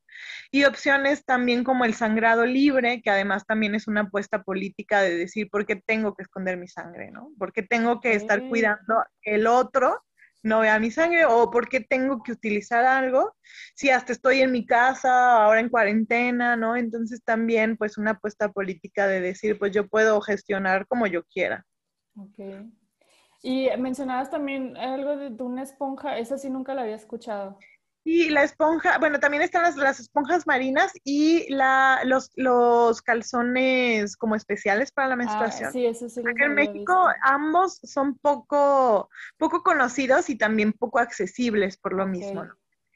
Y 0.52 0.64
opciones 0.64 1.26
también 1.26 1.64
como 1.64 1.84
el 1.86 1.94
sangrado 1.94 2.46
libre, 2.46 3.02
que 3.02 3.10
además 3.10 3.46
también 3.46 3.76
es 3.76 3.88
una 3.88 4.02
apuesta 4.02 4.44
política 4.44 5.02
de 5.02 5.16
decir, 5.18 5.50
¿por 5.50 5.66
qué 5.66 5.76
tengo 5.76 6.16
que 6.16 6.24
esconder 6.24 6.58
mi 6.58 6.68
sangre, 6.68 7.12
no? 7.12 7.32
¿Por 7.38 7.52
qué 7.52 7.64
tengo 7.64 8.00
que 8.00 8.14
estar 8.14 8.48
cuidando 8.48 9.04
el 9.24 9.48
otro 9.48 10.05
no 10.46 10.60
vea 10.60 10.80
mi 10.80 10.92
sangre 10.92 11.26
o 11.26 11.50
por 11.50 11.68
qué 11.68 11.80
tengo 11.80 12.22
que 12.22 12.32
utilizar 12.32 12.86
algo 12.86 13.36
si 13.74 13.90
hasta 13.90 14.14
estoy 14.14 14.42
en 14.42 14.52
mi 14.52 14.66
casa, 14.66 15.44
ahora 15.44 15.60
en 15.60 15.70
cuarentena, 15.70 16.56
¿no? 16.56 16.76
Entonces 16.76 17.24
también 17.24 17.78
pues 17.78 17.98
una 17.98 18.12
apuesta 18.12 18.52
política 18.52 19.08
de 19.08 19.22
decir, 19.22 19.58
pues 19.58 19.72
yo 19.72 19.88
puedo 19.88 20.22
gestionar 20.22 20.86
como 20.86 21.08
yo 21.08 21.24
quiera. 21.24 21.66
Ok. 22.16 22.70
Y 23.42 23.70
mencionabas 23.78 24.30
también 24.30 24.78
algo 24.78 25.18
de, 25.18 25.44
una 25.44 25.64
esponja, 25.64 26.20
esa 26.20 26.38
sí 26.38 26.50
nunca 26.50 26.76
la 26.76 26.84
había 26.84 26.96
escuchado. 26.96 27.58
Y 28.08 28.30
la 28.30 28.44
esponja, 28.44 29.00
bueno, 29.00 29.20
también 29.20 29.42
están 29.42 29.64
las, 29.64 30.00
esponjas 30.00 30.46
marinas 30.46 30.92
y 31.04 31.52
la, 31.52 32.02
los, 32.06 32.30
los, 32.36 33.02
calzones 33.02 34.16
como 34.16 34.36
especiales 34.36 34.92
para 34.92 35.08
la 35.08 35.16
ah, 35.16 35.18
menstruación. 35.18 35.72
sí, 35.72 35.88
eso 35.88 36.08
sí. 36.08 36.20
Acá 36.20 36.46
en 36.46 36.54
México 36.54 37.10
ambos 37.24 37.80
son 37.82 38.16
poco, 38.20 39.10
poco 39.38 39.64
conocidos 39.64 40.30
y 40.30 40.38
también 40.38 40.72
poco 40.72 41.00
accesibles 41.00 41.78
por 41.78 41.94
lo 41.94 42.06
mismo. 42.06 42.46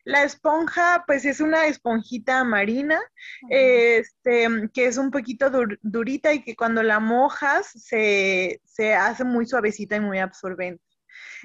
La 0.06 0.24
esponja, 0.24 1.04
pues 1.08 1.26
es 1.26 1.40
una 1.40 1.66
esponjita 1.66 2.44
marina, 2.44 3.02
este, 3.50 4.48
que 4.74 4.86
es 4.86 4.98
un 4.98 5.10
poquito 5.10 5.52
durita 5.82 6.34
y 6.34 6.44
que 6.44 6.56
cuando 6.56 6.84
la 6.84 7.00
mojas 7.00 7.68
se, 7.68 8.62
se 8.64 8.94
hace 8.94 9.24
muy 9.24 9.48
suavecita 9.48 9.96
y 9.96 10.02
muy 10.02 10.20
absorbente. 10.20 10.84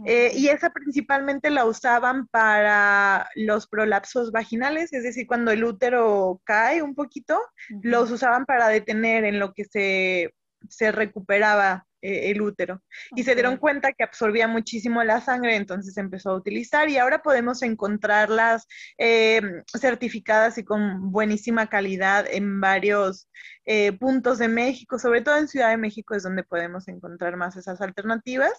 Eh, 0.04 0.33
y 0.35 0.48
esa 0.48 0.70
principalmente 0.70 1.50
la 1.50 1.64
usaban 1.64 2.26
para 2.28 3.28
los 3.35 3.66
prolapsos 3.66 4.33
vaginales, 4.33 4.92
es 4.92 5.02
decir, 5.02 5.26
cuando 5.26 5.50
el 5.50 5.64
útero 5.64 6.40
cae 6.44 6.83
un 6.83 6.94
poquito, 6.94 7.40
los 7.83 8.11
usaban 8.11 8.46
para 8.46 8.68
detener 8.68 9.24
en 9.24 9.38
lo 9.38 9.52
que 9.52 9.64
se, 9.64 10.35
se 10.68 10.92
recuperaba 10.92 11.87
eh, 12.05 12.31
el 12.31 12.43
útero. 12.43 12.83
Y 13.17 13.23
se 13.25 13.35
dieron 13.35 13.57
cuenta 13.57 13.95
que 13.95 14.05
absorbía 14.05 14.47
muchísimo 14.47 15.03
la 15.03 15.23
sangre, 15.23 15.57
entonces 15.57 15.97
empezó 15.97 16.33
a 16.33 16.37
utilizar 16.37 16.90
y 16.90 16.99
ahora 16.99 17.23
podemos 17.23 17.62
encontrarlas 17.62 18.67
eh, 18.99 19.40
certificadas 19.75 20.59
y 20.59 20.64
con 20.64 21.11
buenísima 21.11 21.69
calidad 21.69 22.27
en 22.31 22.61
varios 22.61 23.31
eh, 23.64 23.93
puntos 23.93 24.37
de 24.37 24.49
México, 24.49 24.99
sobre 24.99 25.23
todo 25.23 25.38
en 25.38 25.49
Ciudad 25.49 25.71
de 25.71 25.79
México 25.79 26.14
es 26.14 26.25
donde 26.25 26.45
podemos 26.45 26.88
encontrar 26.88 27.38
más 27.38 27.57
esas 27.57 27.81
alternativas, 27.81 28.53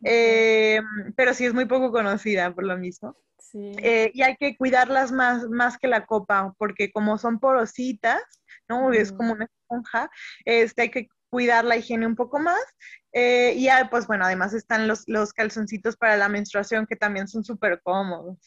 pero 0.00 1.34
sí 1.34 1.44
es 1.44 1.52
muy 1.52 1.66
poco 1.66 1.92
conocida 1.92 2.54
por 2.54 2.64
lo 2.64 2.78
mismo. 2.78 3.14
y 3.52 4.22
hay 4.22 4.36
que 4.36 4.56
cuidarlas 4.56 5.12
más, 5.12 5.46
más 5.50 5.76
que 5.76 5.86
la 5.88 6.06
copa, 6.06 6.54
porque 6.56 6.90
como 6.90 7.18
son 7.18 7.40
porositas, 7.40 8.22
¿no? 8.68 8.90
Es 8.92 9.12
como 9.12 9.34
una 9.34 9.44
esponja, 9.44 10.10
este, 10.46 10.82
hay 10.82 10.90
que 10.90 11.08
cuidar 11.36 11.66
la 11.66 11.76
higiene 11.76 12.06
un 12.06 12.16
poco 12.16 12.38
más. 12.38 12.64
Eh, 13.12 13.52
y 13.56 13.68
pues 13.90 14.06
bueno, 14.06 14.24
además 14.24 14.54
están 14.54 14.88
los, 14.88 15.06
los 15.06 15.34
calzoncitos 15.34 15.94
para 15.94 16.16
la 16.16 16.30
menstruación 16.30 16.86
que 16.86 16.96
también 16.96 17.28
son 17.28 17.44
súper 17.44 17.82
cómodos. 17.82 18.38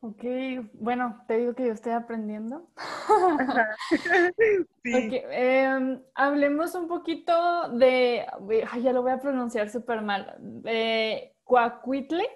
Ok, 0.00 0.24
bueno, 0.72 1.22
te 1.28 1.38
digo 1.38 1.54
que 1.54 1.68
yo 1.68 1.72
estoy 1.72 1.92
aprendiendo. 1.92 2.68
sí. 4.82 5.22
Em, 5.30 6.02
hablemos 6.16 6.74
un 6.74 6.88
poquito 6.88 7.68
de, 7.68 8.26
ay, 8.68 8.82
ya 8.82 8.92
lo 8.92 9.02
voy 9.02 9.12
a 9.12 9.20
pronunciar 9.20 9.70
súper 9.70 10.02
mal, 10.02 10.34
de 10.40 11.36
Cuacuitle. 11.44 12.28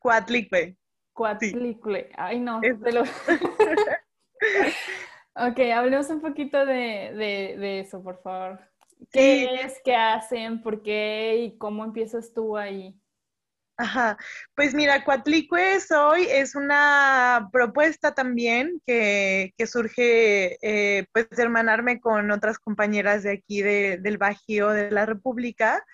Cuatlicle. 0.00 0.76
Cuatlicle, 1.12 2.10
ay 2.16 2.40
no, 2.40 2.60
te 2.60 2.90
lo... 2.90 3.04
Ok, 5.36 5.58
hablemos 5.74 6.08
un 6.10 6.20
poquito 6.20 6.64
de, 6.64 7.80
eso, 7.80 8.02
por 8.02 8.22
favor. 8.22 8.60
¿Qué 9.10 9.44
es? 9.64 9.80
¿Qué 9.84 9.94
hacen? 9.94 10.62
¿Por 10.62 10.82
qué? 10.82 11.44
¿Y 11.44 11.58
cómo 11.58 11.84
empiezas 11.84 12.32
tú 12.32 12.56
ahí? 12.56 13.00
Ajá, 13.76 14.16
pues 14.54 14.72
mira, 14.72 15.02
Cuatlicue 15.04 15.78
hoy 15.98 16.28
es 16.30 16.54
una 16.54 17.48
propuesta 17.52 18.14
también 18.14 18.80
que, 18.86 19.52
surge 19.66 20.58
eh, 20.62 21.06
pues 21.12 21.28
de 21.30 21.42
hermanarme 21.42 22.00
con 22.00 22.30
otras 22.30 22.60
compañeras 22.60 23.24
de 23.24 23.32
aquí 23.32 23.62
del 23.62 24.16
Bajío 24.16 24.68
de 24.68 24.92
la 24.92 25.06
República 25.06 25.84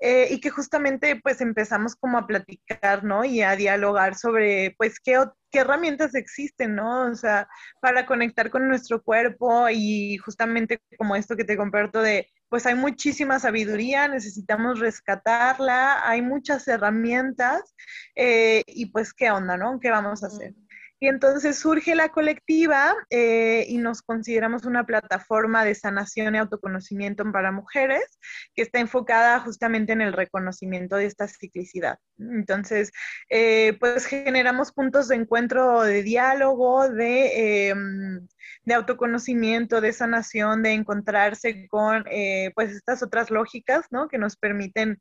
eh, 0.00 0.28
y 0.30 0.40
que 0.40 0.48
justamente 0.48 1.20
pues 1.22 1.42
empezamos 1.42 1.94
como 1.94 2.16
a 2.16 2.26
platicar, 2.26 3.04
¿no? 3.04 3.22
Y 3.22 3.42
a 3.42 3.54
dialogar 3.54 4.14
sobre 4.14 4.74
pues 4.78 4.98
qué, 4.98 5.22
qué 5.50 5.58
herramientas 5.58 6.14
existen, 6.14 6.74
¿no? 6.74 7.10
O 7.10 7.14
sea, 7.14 7.48
para 7.82 8.06
conectar 8.06 8.48
con 8.48 8.66
nuestro 8.66 9.02
cuerpo 9.02 9.68
y 9.70 10.16
justamente 10.18 10.80
como 10.96 11.16
esto 11.16 11.36
que 11.36 11.44
te 11.44 11.58
comparto 11.58 12.00
de 12.00 12.30
pues 12.48 12.66
hay 12.66 12.74
muchísima 12.74 13.38
sabiduría, 13.38 14.08
necesitamos 14.08 14.78
rescatarla, 14.78 16.08
hay 16.08 16.22
muchas 16.22 16.66
herramientas 16.68 17.74
eh, 18.14 18.62
y 18.66 18.86
pues 18.86 19.12
qué 19.12 19.30
onda, 19.30 19.56
¿no? 19.56 19.78
¿Qué 19.80 19.90
vamos 19.90 20.22
a 20.22 20.28
hacer? 20.28 20.54
Y 20.98 21.08
entonces 21.08 21.58
surge 21.58 21.94
la 21.94 22.08
colectiva 22.08 22.94
eh, 23.10 23.66
y 23.68 23.76
nos 23.76 24.00
consideramos 24.00 24.64
una 24.64 24.86
plataforma 24.86 25.62
de 25.62 25.74
sanación 25.74 26.34
y 26.34 26.38
autoconocimiento 26.38 27.30
para 27.32 27.52
mujeres 27.52 28.18
que 28.54 28.62
está 28.62 28.80
enfocada 28.80 29.38
justamente 29.40 29.92
en 29.92 30.00
el 30.00 30.14
reconocimiento 30.14 30.96
de 30.96 31.04
esta 31.04 31.28
ciclicidad. 31.28 31.98
Entonces, 32.18 32.92
eh, 33.28 33.76
pues 33.78 34.06
generamos 34.06 34.72
puntos 34.72 35.08
de 35.08 35.16
encuentro, 35.16 35.82
de 35.82 36.02
diálogo, 36.02 36.88
de, 36.88 37.68
em, 37.68 38.26
de 38.66 38.74
autoconocimiento, 38.74 39.80
de 39.80 39.92
sanación, 39.92 40.62
de 40.62 40.72
encontrarse 40.72 41.66
con 41.68 42.04
eh, 42.10 42.52
pues 42.54 42.72
estas 42.72 43.02
otras 43.02 43.30
lógicas, 43.30 43.86
¿no? 43.90 44.08
Que 44.08 44.18
nos 44.18 44.36
permiten 44.36 44.98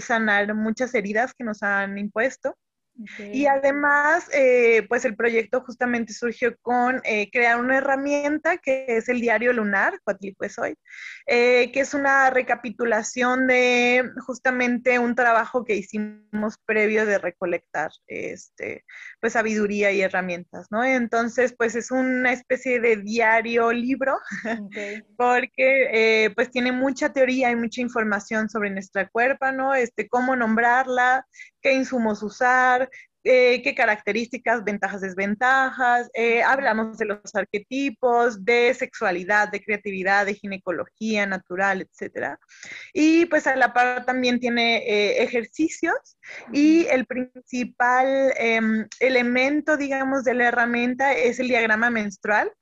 sanar 0.00 0.54
muchas 0.54 0.94
heridas 0.94 1.32
que 1.32 1.44
nos 1.44 1.62
han 1.62 1.96
impuesto. 1.96 2.54
Y 3.18 3.46
además, 3.46 4.28
eh, 4.32 4.86
pues 4.88 5.04
el 5.04 5.16
proyecto 5.16 5.60
justamente 5.60 6.12
surgió 6.12 6.56
con 6.62 7.00
eh, 7.04 7.30
crear 7.30 7.60
una 7.60 7.78
herramienta 7.78 8.56
que 8.56 8.86
es 8.88 9.08
el 9.08 9.20
diario 9.20 9.52
lunar, 9.52 10.00
hoy, 10.58 10.76
eh, 11.26 11.70
que 11.72 11.80
es 11.80 11.94
una 11.94 12.30
recapitulación 12.30 13.46
de 13.46 14.10
justamente 14.24 14.98
un 14.98 15.14
trabajo 15.14 15.64
que 15.64 15.76
hicimos 15.76 16.56
previo 16.64 17.04
de 17.04 17.18
recolectar 17.18 17.90
este, 18.06 18.84
pues 19.20 19.34
sabiduría 19.34 19.92
y 19.92 20.00
herramientas, 20.00 20.68
¿no? 20.70 20.82
Entonces, 20.82 21.54
pues 21.56 21.74
es 21.74 21.90
una 21.90 22.32
especie 22.32 22.80
de 22.80 22.96
diario 22.96 23.72
libro, 23.72 24.18
porque 25.16 26.32
pues 26.34 26.50
tiene 26.50 26.72
mucha 26.72 27.12
teoría 27.12 27.50
y 27.50 27.56
mucha 27.56 27.80
información 27.80 28.48
sobre 28.48 28.70
nuestra 28.70 29.08
cuerpo, 29.08 29.52
¿no? 29.52 29.74
Este, 29.74 30.08
cómo 30.08 30.34
nombrarla, 30.36 31.26
qué 31.60 31.72
insumos 31.72 32.22
usar, 32.22 32.85
eh, 33.28 33.60
qué 33.62 33.74
características, 33.74 34.62
ventajas, 34.62 35.00
desventajas. 35.00 36.08
Eh, 36.14 36.44
hablamos 36.44 36.96
de 36.96 37.06
los 37.06 37.34
arquetipos, 37.34 38.44
de 38.44 38.72
sexualidad, 38.72 39.50
de 39.50 39.60
creatividad, 39.64 40.26
de 40.26 40.34
ginecología 40.34 41.26
natural, 41.26 41.82
etc. 41.82 42.36
Y 42.92 43.26
pues 43.26 43.48
a 43.48 43.56
la 43.56 43.72
par 43.72 44.06
también 44.06 44.38
tiene 44.38 44.76
eh, 44.76 45.24
ejercicios 45.24 46.16
y 46.52 46.86
el 46.86 47.04
principal 47.06 48.32
em, 48.36 48.86
elemento, 49.00 49.76
digamos, 49.76 50.22
de 50.22 50.34
la 50.34 50.44
herramienta 50.44 51.12
es 51.12 51.40
el 51.40 51.48
diagrama 51.48 51.90
menstrual. 51.90 52.52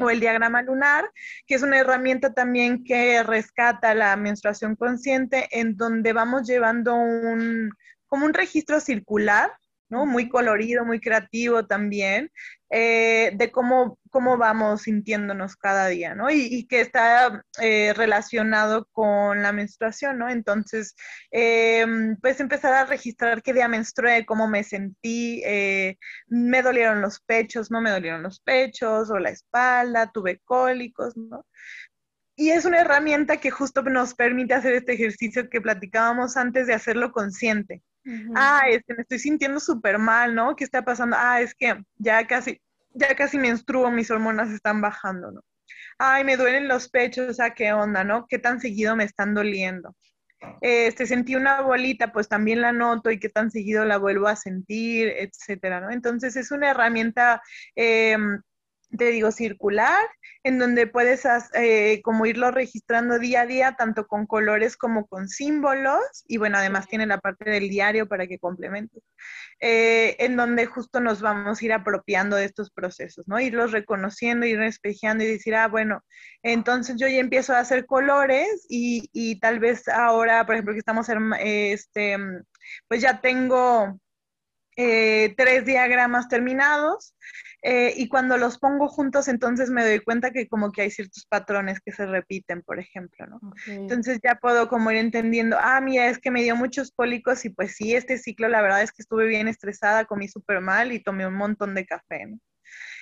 o 0.00 0.08
el 0.08 0.20
diagrama 0.20 0.62
lunar, 0.62 1.10
que 1.46 1.54
es 1.56 1.62
una 1.62 1.78
herramienta 1.78 2.32
también 2.32 2.84
que 2.84 3.22
rescata 3.22 3.94
la 3.94 4.16
menstruación 4.16 4.76
consciente, 4.76 5.46
en 5.50 5.76
donde 5.76 6.14
vamos 6.14 6.46
llevando 6.46 6.94
un, 6.94 7.70
como 8.06 8.24
un 8.24 8.32
registro 8.32 8.80
circular, 8.80 9.50
¿no? 9.88 10.06
Muy 10.06 10.28
colorido, 10.28 10.84
muy 10.84 11.00
creativo 11.00 11.66
también, 11.66 12.30
eh, 12.70 13.32
de 13.34 13.50
cómo, 13.50 13.98
cómo 14.10 14.36
vamos 14.36 14.82
sintiéndonos 14.82 15.56
cada 15.56 15.86
día, 15.88 16.14
¿no? 16.14 16.30
Y, 16.30 16.66
que 16.66 16.80
está 16.80 17.42
eh, 17.62 17.94
relacionado 17.94 18.86
con 18.92 19.42
la 19.42 19.52
menstruación, 19.52 20.18
¿no? 20.18 20.28
Entonces, 20.28 20.94
eh, 21.30 21.86
pues 22.20 22.40
empezar 22.40 22.74
a 22.74 22.84
registrar 22.84 23.42
qué 23.42 23.54
día 23.54 23.68
menstrué, 23.68 24.26
cómo 24.26 24.48
me 24.48 24.64
sentí, 24.64 25.42
me 26.28 26.62
dolieron 26.62 27.00
los 27.00 27.20
pechos, 27.20 27.70
no 27.70 27.80
me 27.80 27.90
dolieron 27.90 28.22
los 28.22 28.40
pechos, 28.40 29.10
o 29.10 29.18
la 29.18 29.30
espalda, 29.30 30.10
tuve 30.12 30.40
cólicos, 30.44 31.16
¿no? 31.16 31.46
Y 32.36 32.50
es 32.50 32.64
una 32.64 32.80
herramienta 32.80 33.38
que 33.38 33.50
justo 33.50 33.82
nos 33.82 34.14
permite 34.14 34.54
hacer 34.54 34.74
este 34.74 34.92
ejercicio 34.92 35.50
que 35.50 35.60
platicábamos 35.60 36.36
antes 36.36 36.68
de 36.68 36.74
hacerlo 36.74 37.10
consciente. 37.10 37.82
Ah, 38.34 38.62
es 38.68 38.82
que 38.86 38.94
me 38.94 39.02
estoy 39.02 39.18
sintiendo 39.18 39.60
súper 39.60 39.98
mal, 39.98 40.34
¿no? 40.34 40.56
¿Qué 40.56 40.64
está 40.64 40.84
pasando? 40.84 41.16
Ah, 41.18 41.40
es 41.40 41.54
que 41.54 41.82
ya 41.96 42.26
casi, 42.26 42.60
ya 42.94 43.14
casi 43.14 43.38
menstruo, 43.38 43.90
mis 43.90 44.10
hormonas 44.10 44.50
están 44.50 44.80
bajando, 44.80 45.30
¿no? 45.30 45.42
Ay, 45.98 46.24
me 46.24 46.36
duelen 46.36 46.68
los 46.68 46.88
pechos, 46.88 47.40
¿a 47.40 47.50
qué 47.50 47.72
onda, 47.72 48.04
no? 48.04 48.26
¿Qué 48.28 48.38
tan 48.38 48.60
seguido 48.60 48.96
me 48.96 49.04
están 49.04 49.34
doliendo? 49.34 49.94
Este, 50.60 51.06
sentí 51.06 51.34
una 51.34 51.60
bolita, 51.62 52.12
pues 52.12 52.28
también 52.28 52.60
la 52.60 52.72
noto 52.72 53.10
y 53.10 53.18
qué 53.18 53.28
tan 53.28 53.50
seguido 53.50 53.84
la 53.84 53.98
vuelvo 53.98 54.28
a 54.28 54.36
sentir, 54.36 55.12
etcétera, 55.16 55.80
¿no? 55.80 55.90
Entonces 55.90 56.36
es 56.36 56.50
una 56.52 56.70
herramienta 56.70 57.42
em, 57.74 58.40
te 58.96 59.10
digo, 59.10 59.30
circular, 59.30 60.06
en 60.42 60.58
donde 60.58 60.86
puedes 60.86 61.26
eh, 61.54 62.00
como 62.02 62.26
irlo 62.26 62.50
registrando 62.50 63.18
día 63.18 63.42
a 63.42 63.46
día, 63.46 63.74
tanto 63.76 64.06
con 64.06 64.26
colores 64.26 64.76
como 64.76 65.06
con 65.06 65.28
símbolos, 65.28 66.24
y 66.26 66.38
bueno, 66.38 66.58
además 66.58 66.88
tiene 66.88 67.06
la 67.06 67.18
parte 67.18 67.50
del 67.50 67.68
diario 67.68 68.08
para 68.08 68.26
que 68.26 68.38
complementes, 68.38 69.02
eh, 69.60 70.16
en 70.20 70.36
donde 70.36 70.66
justo 70.66 71.00
nos 71.00 71.20
vamos 71.20 71.60
a 71.60 71.64
ir 71.64 71.72
apropiando 71.72 72.36
de 72.36 72.46
estos 72.46 72.70
procesos, 72.70 73.28
¿no? 73.28 73.38
Irlos 73.40 73.72
reconociendo, 73.72 74.46
ir 74.46 74.60
espejeando 74.62 75.24
y 75.24 75.28
decir, 75.28 75.54
ah, 75.54 75.68
bueno, 75.68 76.02
entonces 76.42 76.96
yo 76.98 77.08
ya 77.08 77.18
empiezo 77.18 77.52
a 77.52 77.60
hacer 77.60 77.84
colores 77.86 78.66
y, 78.68 79.10
y 79.12 79.38
tal 79.40 79.58
vez 79.58 79.86
ahora, 79.88 80.46
por 80.46 80.54
ejemplo, 80.54 80.72
que 80.72 80.80
estamos, 80.80 81.08
este, 81.40 82.16
pues 82.88 83.02
ya 83.02 83.20
tengo 83.20 84.00
eh, 84.80 85.34
tres 85.36 85.66
diagramas 85.66 86.28
terminados 86.28 87.16
eh, 87.62 87.94
y 87.96 88.08
cuando 88.08 88.38
los 88.38 88.58
pongo 88.58 88.86
juntos 88.86 89.26
entonces 89.26 89.70
me 89.70 89.84
doy 89.84 89.98
cuenta 89.98 90.30
que 90.30 90.46
como 90.46 90.70
que 90.70 90.82
hay 90.82 90.92
ciertos 90.92 91.26
patrones 91.26 91.80
que 91.80 91.90
se 91.90 92.06
repiten, 92.06 92.62
por 92.62 92.78
ejemplo, 92.78 93.26
¿no? 93.26 93.40
Entonces 93.66 94.20
ya 94.22 94.36
puedo 94.36 94.68
como 94.68 94.92
ir 94.92 94.98
entendiendo, 94.98 95.56
ah, 95.60 95.80
mira, 95.80 96.06
es 96.06 96.20
que 96.20 96.30
me 96.30 96.44
dio 96.44 96.54
muchos 96.54 96.92
pólicos 96.92 97.44
y 97.44 97.50
pues 97.50 97.74
sí, 97.74 97.96
este 97.96 98.18
ciclo 98.18 98.48
la 98.48 98.62
verdad 98.62 98.82
es 98.84 98.92
que 98.92 99.02
estuve 99.02 99.26
bien 99.26 99.48
estresada, 99.48 100.04
comí 100.04 100.28
súper 100.28 100.60
mal 100.60 100.92
y 100.92 101.02
tomé 101.02 101.26
un 101.26 101.34
montón 101.34 101.74
de 101.74 101.84
café, 101.84 102.26
¿no? 102.26 102.38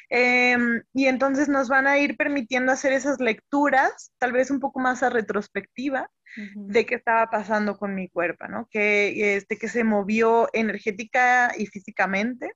Em, 0.08 0.82
y 0.92 1.06
entonces 1.06 1.48
nos 1.48 1.68
van 1.68 1.86
a 1.86 1.98
ir 1.98 2.16
permitiendo 2.16 2.72
hacer 2.72 2.92
esas 2.92 3.18
lecturas, 3.20 4.12
tal 4.18 4.32
vez 4.32 4.50
un 4.50 4.60
poco 4.60 4.78
más 4.78 5.02
a 5.02 5.10
retrospectiva, 5.10 6.10
de 6.54 6.84
qué 6.84 6.96
estaba 6.96 7.30
pasando 7.30 7.78
con 7.78 7.94
mi 7.94 8.10
cuerpo, 8.10 8.46
¿no? 8.46 8.68
Que, 8.70 9.36
este, 9.36 9.56
que 9.56 9.68
se 9.68 9.84
movió 9.84 10.48
energética 10.52 11.52
y 11.56 11.66
físicamente. 11.66 12.52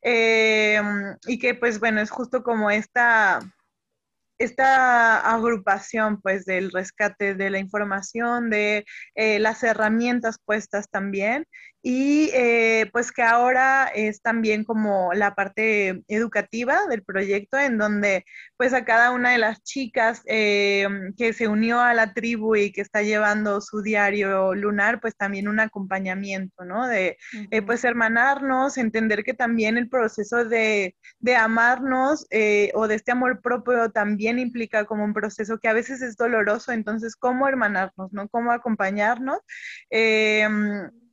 Em, 0.00 1.16
y 1.26 1.38
que, 1.38 1.54
pues 1.54 1.80
bueno, 1.80 2.00
es 2.00 2.10
justo 2.10 2.44
como 2.44 2.70
esta 2.70 3.40
esta 4.38 5.18
agrupación 5.34 6.20
pues 6.20 6.44
del 6.44 6.70
rescate 6.70 7.34
de 7.34 7.50
la 7.50 7.58
información, 7.58 8.50
de 8.50 8.84
eh, 9.14 9.38
las 9.38 9.62
herramientas 9.62 10.38
puestas 10.44 10.88
también 10.90 11.46
y 11.82 12.30
eh, 12.34 12.90
pues 12.92 13.12
que 13.12 13.22
ahora 13.22 13.86
es 13.94 14.20
también 14.20 14.64
como 14.64 15.12
la 15.14 15.36
parte 15.36 16.02
educativa 16.08 16.80
del 16.90 17.04
proyecto 17.04 17.58
en 17.58 17.78
donde 17.78 18.24
pues 18.56 18.74
a 18.74 18.84
cada 18.84 19.12
una 19.12 19.30
de 19.30 19.38
las 19.38 19.62
chicas 19.62 20.22
eh, 20.26 20.88
que 21.16 21.32
se 21.32 21.46
unió 21.46 21.80
a 21.80 21.94
la 21.94 22.12
tribu 22.12 22.56
y 22.56 22.72
que 22.72 22.80
está 22.80 23.02
llevando 23.02 23.60
su 23.60 23.82
diario 23.82 24.52
lunar 24.54 25.00
pues 25.00 25.16
también 25.16 25.46
un 25.46 25.60
acompañamiento, 25.60 26.64
¿no? 26.64 26.88
De 26.88 27.18
pues 27.64 27.84
hermanarnos, 27.84 28.78
entender 28.78 29.22
que 29.22 29.34
también 29.34 29.78
el 29.78 29.88
proceso 29.88 30.44
de, 30.44 30.96
de 31.20 31.36
amarnos 31.36 32.26
o 32.74 32.88
de 32.88 32.94
este 32.96 33.12
amor 33.12 33.40
propio 33.40 33.90
también 33.92 34.25
implica 34.38 34.84
como 34.84 35.04
un 35.04 35.14
proceso 35.14 35.58
que 35.58 35.68
a 35.68 35.72
veces 35.72 36.02
es 36.02 36.16
doloroso, 36.16 36.72
entonces 36.72 37.16
cómo 37.16 37.48
hermanarnos, 37.48 38.12
¿no? 38.12 38.28
Cómo 38.28 38.52
acompañarnos 38.52 39.38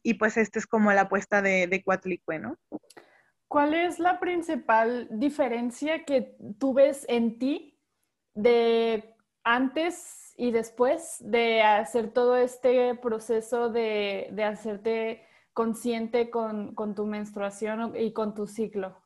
y 0.03 0.15
pues 0.15 0.37
esta 0.37 0.59
es 0.59 0.67
como 0.67 0.91
la 0.91 1.01
apuesta 1.01 1.41
de, 1.41 1.67
de 1.67 2.39
¿no? 2.39 2.57
¿Cuál 3.47 3.73
es 3.73 3.99
la 3.99 4.19
principal 4.19 5.07
diferencia 5.11 6.05
que 6.05 6.35
tú 6.59 6.73
ves 6.73 7.05
en 7.07 7.39
ti 7.39 7.79
de 8.33 9.15
antes 9.43 10.33
y 10.37 10.51
después 10.51 11.17
de 11.19 11.61
hacer 11.61 12.11
todo 12.11 12.35
este 12.35 12.95
proceso 12.95 13.69
de, 13.69 14.29
de 14.31 14.43
hacerte 14.43 15.27
consciente 15.53 16.29
con, 16.29 16.73
con 16.73 16.95
tu 16.95 17.05
menstruación 17.05 17.95
y 17.95 18.11
con 18.11 18.33
tu 18.33 18.47
ciclo? 18.47 19.02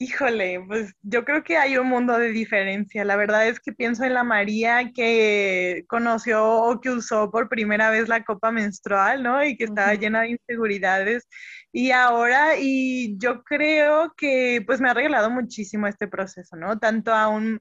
Híjole, 0.00 0.62
pues 0.64 0.94
yo 1.02 1.24
creo 1.24 1.42
que 1.42 1.56
hay 1.56 1.76
un 1.76 1.88
mundo 1.88 2.16
de 2.18 2.30
diferencia. 2.30 3.04
La 3.04 3.16
verdad 3.16 3.48
es 3.48 3.58
que 3.58 3.72
pienso 3.72 4.04
en 4.04 4.14
la 4.14 4.22
María 4.22 4.92
que 4.94 5.84
conoció 5.88 6.46
o 6.46 6.80
que 6.80 6.90
usó 6.90 7.32
por 7.32 7.48
primera 7.48 7.90
vez 7.90 8.08
la 8.08 8.22
copa 8.22 8.52
menstrual, 8.52 9.24
¿no? 9.24 9.42
Y 9.44 9.56
que 9.56 9.64
estaba 9.64 9.94
llena 9.94 10.20
de 10.20 10.30
inseguridades. 10.30 11.26
Y 11.72 11.90
ahora, 11.90 12.58
y 12.60 13.18
yo 13.18 13.42
creo 13.42 14.14
que 14.16 14.62
pues 14.64 14.80
me 14.80 14.88
ha 14.88 14.94
regalado 14.94 15.30
muchísimo 15.30 15.88
este 15.88 16.06
proceso, 16.06 16.54
¿no? 16.54 16.78
Tanto 16.78 17.12
a 17.12 17.26
un, 17.26 17.60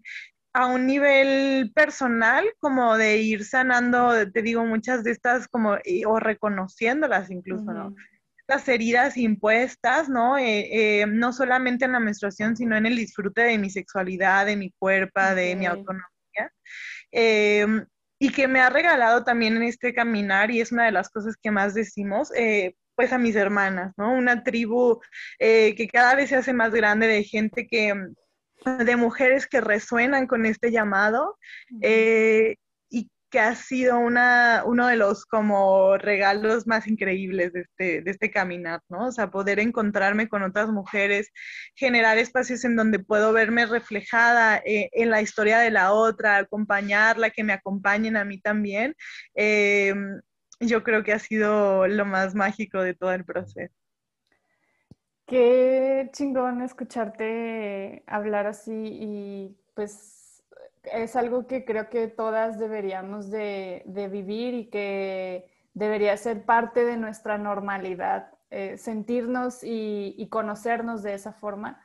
a 0.53 0.67
un 0.67 0.85
nivel 0.85 1.71
personal 1.73 2.45
como 2.59 2.97
de 2.97 3.17
ir 3.17 3.45
sanando, 3.45 4.29
te 4.31 4.43
digo, 4.43 4.63
muchas 4.63 5.03
de 5.03 5.09
estas 5.09 5.47
como, 5.47 5.77
o 6.05 6.19
reconociéndolas 6.19 7.31
incluso, 7.31 7.73
¿no? 7.73 7.95
Las 8.47 8.67
heridas 8.67 9.17
impuestas, 9.17 10.07
¿no? 10.09 10.37
Eh, 10.37 11.01
eh, 11.01 11.05
no 11.05 11.33
solamente 11.33 11.85
en 11.85 11.91
la 11.91 11.99
menstruación, 11.99 12.55
sino 12.55 12.77
en 12.77 12.85
el 12.85 12.95
disfrute 12.95 13.41
de 13.41 13.57
mi 13.57 13.69
sexualidad, 13.69 14.45
de 14.45 14.55
mi 14.55 14.71
cuerpo, 14.71 15.21
de 15.35 15.55
mi 15.55 15.65
autonomía. 15.65 16.05
Em, 17.11 17.85
y 18.19 18.31
que 18.31 18.47
me 18.47 18.61
ha 18.61 18.69
regalado 18.69 19.23
también 19.23 19.57
en 19.57 19.63
este 19.63 19.93
caminar, 19.93 20.49
y 20.51 20.61
es 20.61 20.71
una 20.71 20.85
de 20.85 20.91
las 20.91 21.09
cosas 21.09 21.35
que 21.41 21.51
más 21.51 21.73
decimos, 21.73 22.31
eh, 22.35 22.75
pues 22.95 23.13
a 23.13 23.17
mis 23.17 23.35
hermanas, 23.35 23.93
¿no? 23.97 24.11
Una 24.11 24.43
tribu 24.43 24.99
que 25.39 25.89
cada 25.91 26.15
vez 26.15 26.29
se 26.29 26.35
hace 26.35 26.51
más 26.51 26.71
grande 26.71 27.05
de 27.05 27.23
gente 27.23 27.67
que, 27.67 27.93
de 28.65 28.95
mujeres 28.95 29.45
que 29.45 29.61
resuenan 29.61 30.25
con 30.25 30.47
este 30.47 30.71
llamado 30.71 31.37
que 33.29 33.39
ha 33.39 33.55
sido 33.55 33.99
una, 33.99 34.63
uno 34.65 34.87
de 34.87 34.95
los 34.95 35.25
como 35.25 35.97
regalos 35.97 36.65
más 36.65 36.87
increíbles 36.87 37.53
de 37.53 37.61
este, 37.61 38.01
de 38.01 38.11
este 38.11 38.31
caminar, 38.31 38.81
¿no? 38.89 39.07
O 39.07 39.11
sea, 39.11 39.29
poder 39.29 39.59
encontrarme 39.59 40.29
con 40.29 40.43
otras 40.43 40.69
mujeres, 40.69 41.31
generar 41.75 42.17
espacios 42.17 42.63
en 42.63 42.75
donde 42.75 42.99
puedo 42.99 43.33
verme 43.33 43.65
reflejada 43.65 44.57
eh, 44.65 44.89
en 44.93 45.09
la 45.09 45.21
historia 45.21 45.59
de 45.59 45.71
la 45.71 45.91
otra, 45.91 46.37
acompañarla, 46.37 47.29
que 47.29 47.43
me 47.43 47.53
acompañen 47.53 48.15
a 48.15 48.23
mí 48.25 48.39
también. 48.39 48.95
Eh, 49.35 49.93
yo 50.59 50.83
creo 50.83 51.03
que 51.03 51.13
ha 51.13 51.19
sido 51.19 51.87
lo 51.87 52.05
más 52.05 52.33
mágico 52.33 52.81
de 52.81 52.93
todo 52.93 53.11
el 53.11 53.25
proceso. 53.25 53.73
Qué 55.27 56.09
chingón 56.13 56.61
escucharte 56.61 58.03
hablar 58.07 58.47
así 58.47 58.71
y 58.73 59.57
pues 59.73 60.16
es 60.91 61.15
algo 61.15 61.47
que 61.47 61.65
creo 61.65 61.89
que 61.89 62.07
todas 62.07 62.59
deberíamos 62.59 63.29
de, 63.29 63.83
vivir 64.11 64.53
y 64.53 64.69
que 64.69 65.49
debería 65.73 66.15
ser 66.17 66.45
parte 66.45 66.85
de 66.85 66.97
nuestra 66.97 67.37
normalidad, 67.37 68.33
eh, 68.49 68.77
sentirnos 68.77 69.59
y, 69.63 70.27
conocernos 70.29 71.03
de 71.03 71.13
esa 71.13 71.33
forma. 71.33 71.81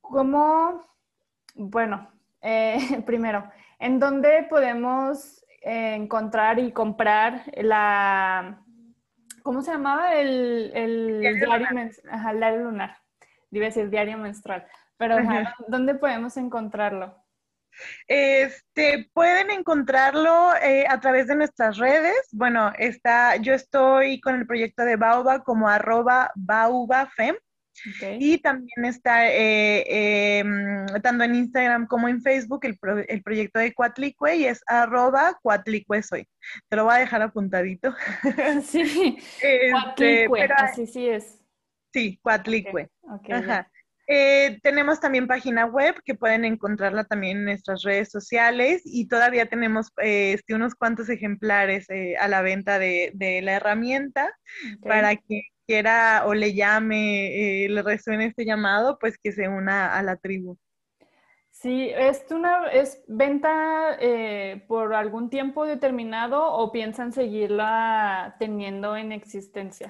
¿Cómo, 0.00 0.86
bueno, 1.54 2.10
eh, 2.42 2.78
primero, 3.06 3.50
¿en 3.78 3.98
dónde 3.98 4.46
podemos 4.48 5.44
eh, 5.62 5.94
encontrar 5.94 6.58
y 6.58 6.72
comprar 6.72 7.42
la, 7.54 8.62
¿cómo 9.42 9.62
se 9.62 9.72
llamaba? 9.72 10.14
El, 10.14 11.20
diario, 11.20 11.46
diario, 12.38 12.60
lunar. 12.64 12.96
Debe 13.50 13.66
decir 13.66 13.90
diario 13.90 14.16
menstrual. 14.18 14.66
Pero, 14.96 15.16
¿dónde 15.66 15.94
podemos 15.94 16.36
encontrarlo? 16.36 17.14
Este, 18.06 19.08
pueden 19.12 19.50
encontrarlo 19.50 20.54
eh, 20.62 20.84
a 20.88 21.00
través 21.00 21.26
de 21.26 21.36
nuestras 21.36 21.78
redes. 21.78 22.28
Bueno, 22.32 22.72
está, 22.78 23.36
yo 23.36 23.54
estoy 23.54 24.20
con 24.20 24.36
el 24.36 24.46
proyecto 24.46 24.84
de 24.84 24.96
Baoba 24.96 25.42
como 25.42 25.68
arroba 25.68 26.30
baubafem. 26.34 27.36
Y 28.18 28.38
también 28.38 28.84
está 28.84 29.30
eh, 29.30 30.38
em, 30.38 30.86
tanto 31.02 31.24
en 31.24 31.34
Instagram 31.34 31.86
como 31.86 32.08
en 32.08 32.20
Facebook 32.20 32.60
el, 32.64 32.78
proyecto 33.22 33.58
de 33.58 33.72
Cuatlicue 33.72 34.36
y 34.36 34.44
es 34.44 34.60
arroba 34.66 35.38
Cuatlicue 35.40 36.02
soy. 36.02 36.26
Te 36.68 36.76
lo 36.76 36.84
voy 36.84 36.94
a 36.94 36.98
dejar 36.98 37.22
apuntadito. 37.22 37.94
Sí, 38.62 39.18
este, 39.42 40.28
así 40.56 40.86
sí 40.86 41.08
es. 41.08 41.38
Sí, 41.92 42.18
Cuatlicue. 42.22 42.90
Eh, 44.12 44.58
tenemos 44.64 44.98
también 44.98 45.28
página 45.28 45.66
web 45.66 45.94
que 46.04 46.16
pueden 46.16 46.44
encontrarla 46.44 47.04
también 47.04 47.38
en 47.38 47.44
nuestras 47.44 47.84
redes 47.84 48.10
sociales 48.10 48.82
y 48.84 49.06
todavía 49.06 49.46
tenemos 49.46 49.92
este, 49.98 50.56
unos 50.56 50.74
cuantos 50.74 51.08
ejemplares 51.08 51.88
eh, 51.90 52.16
a 52.16 52.26
la 52.26 52.42
venta 52.42 52.80
de, 52.80 53.12
la 53.44 53.52
herramienta 53.52 54.36
para 54.82 55.14
que 55.14 55.42
quiera 55.64 56.24
o 56.26 56.34
le 56.34 56.54
llame, 56.54 57.66
eh, 57.66 57.68
le 57.68 57.82
resuene 57.82 58.26
este 58.26 58.44
llamado, 58.44 58.98
pues 58.98 59.16
que 59.16 59.30
se 59.30 59.46
una 59.46 59.96
a 59.96 60.02
la 60.02 60.16
tribu. 60.16 60.58
Sí, 61.52 61.92
¿es, 61.94 62.24
una, 62.32 62.66
es 62.72 63.04
venta 63.06 63.96
eh, 64.00 64.64
por 64.66 64.92
algún 64.92 65.30
tiempo 65.30 65.66
determinado 65.66 66.52
o 66.52 66.72
piensan 66.72 67.12
seguirla 67.12 68.34
teniendo 68.40 68.96
en 68.96 69.12
existencia? 69.12 69.88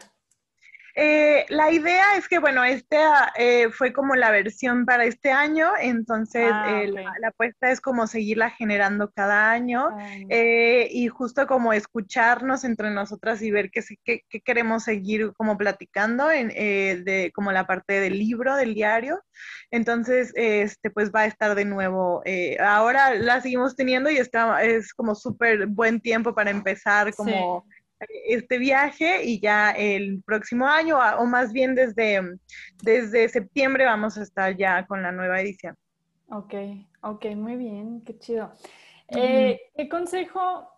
Eh, 0.94 1.46
la 1.48 1.70
idea 1.70 2.16
es 2.16 2.28
que, 2.28 2.38
bueno, 2.38 2.64
este 2.64 2.96
ah, 2.98 3.32
eh, 3.36 3.68
fue 3.70 3.92
como 3.92 4.14
la 4.14 4.30
versión 4.30 4.84
para 4.84 5.04
este 5.04 5.30
año, 5.30 5.68
entonces 5.80 6.50
ah, 6.52 6.82
eh, 6.82 6.88
la, 6.88 7.28
apuesta 7.28 7.70
es 7.70 7.80
como 7.80 8.06
seguirla 8.06 8.50
generando 8.50 9.10
cada 9.10 9.50
año 9.52 9.88
y 10.28 11.08
justo 11.08 11.46
como 11.46 11.72
escucharnos 11.72 12.64
entre 12.64 12.90
nosotras 12.90 13.40
y 13.42 13.50
ver 13.50 13.70
qué, 13.70 13.82
qué, 14.04 14.40
queremos 14.40 14.84
seguir 14.84 15.32
como 15.36 15.56
platicando 15.56 16.30
en, 16.30 16.48
de 16.48 17.30
como 17.34 17.52
la 17.52 17.66
parte 17.66 18.00
del 18.00 18.18
libro, 18.18 18.56
del 18.56 18.74
diario. 18.74 19.22
Entonces, 19.70 20.32
este, 20.34 20.90
pues 20.90 21.12
va 21.12 21.20
a 21.20 21.26
estar 21.26 21.54
de 21.54 21.64
nuevo. 21.64 22.22
ahora 22.60 23.14
la 23.14 23.40
seguimos 23.40 23.76
teniendo 23.76 24.10
y 24.10 24.16
está, 24.16 24.62
es 24.62 24.92
como 24.92 25.14
súper 25.14 25.66
buen 25.66 26.00
tiempo 26.00 26.34
para 26.34 26.50
empezar 26.50 27.14
como 27.14 27.64
este 28.08 28.58
viaje 28.58 29.24
y 29.24 29.40
ya 29.40 29.70
el 29.70 30.22
próximo 30.24 30.66
año, 30.66 30.98
o 31.18 31.26
más 31.26 31.52
bien 31.52 31.74
desde, 31.74 32.20
desde 32.82 33.28
septiembre, 33.28 33.84
vamos 33.84 34.16
a 34.18 34.22
estar 34.22 34.56
ya 34.56 34.86
con 34.86 35.02
la 35.02 35.12
nueva 35.12 35.40
edición. 35.40 35.76
Ok, 36.28 36.54
ok, 37.02 37.26
muy 37.36 37.56
bien, 37.56 38.02
qué 38.04 38.18
chido. 38.18 38.52
Eh, 39.08 39.60
¿Qué 39.76 39.88
consejo 39.88 40.68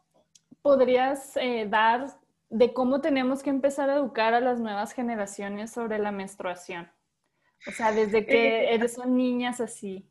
podrías 0.62 1.37
eh, 1.37 1.66
dar 1.68 2.07
de 2.49 2.73
cómo 2.73 3.01
tenemos 3.01 3.43
que 3.43 3.51
empezar 3.51 3.91
a 3.91 3.97
educar 3.97 4.35
a 4.35 4.41
las 4.41 4.59
nuevas 4.59 4.93
generaciones 4.93 5.70
sobre 5.70 5.99
la 5.99 6.11
menstruación? 6.11 6.91
O 7.66 7.70
sea, 7.70 7.93
desde 7.93 8.27
que 8.27 8.75
eh, 8.75 8.89
son 8.89 9.16
niñas 9.16 9.61
así. 9.61 10.09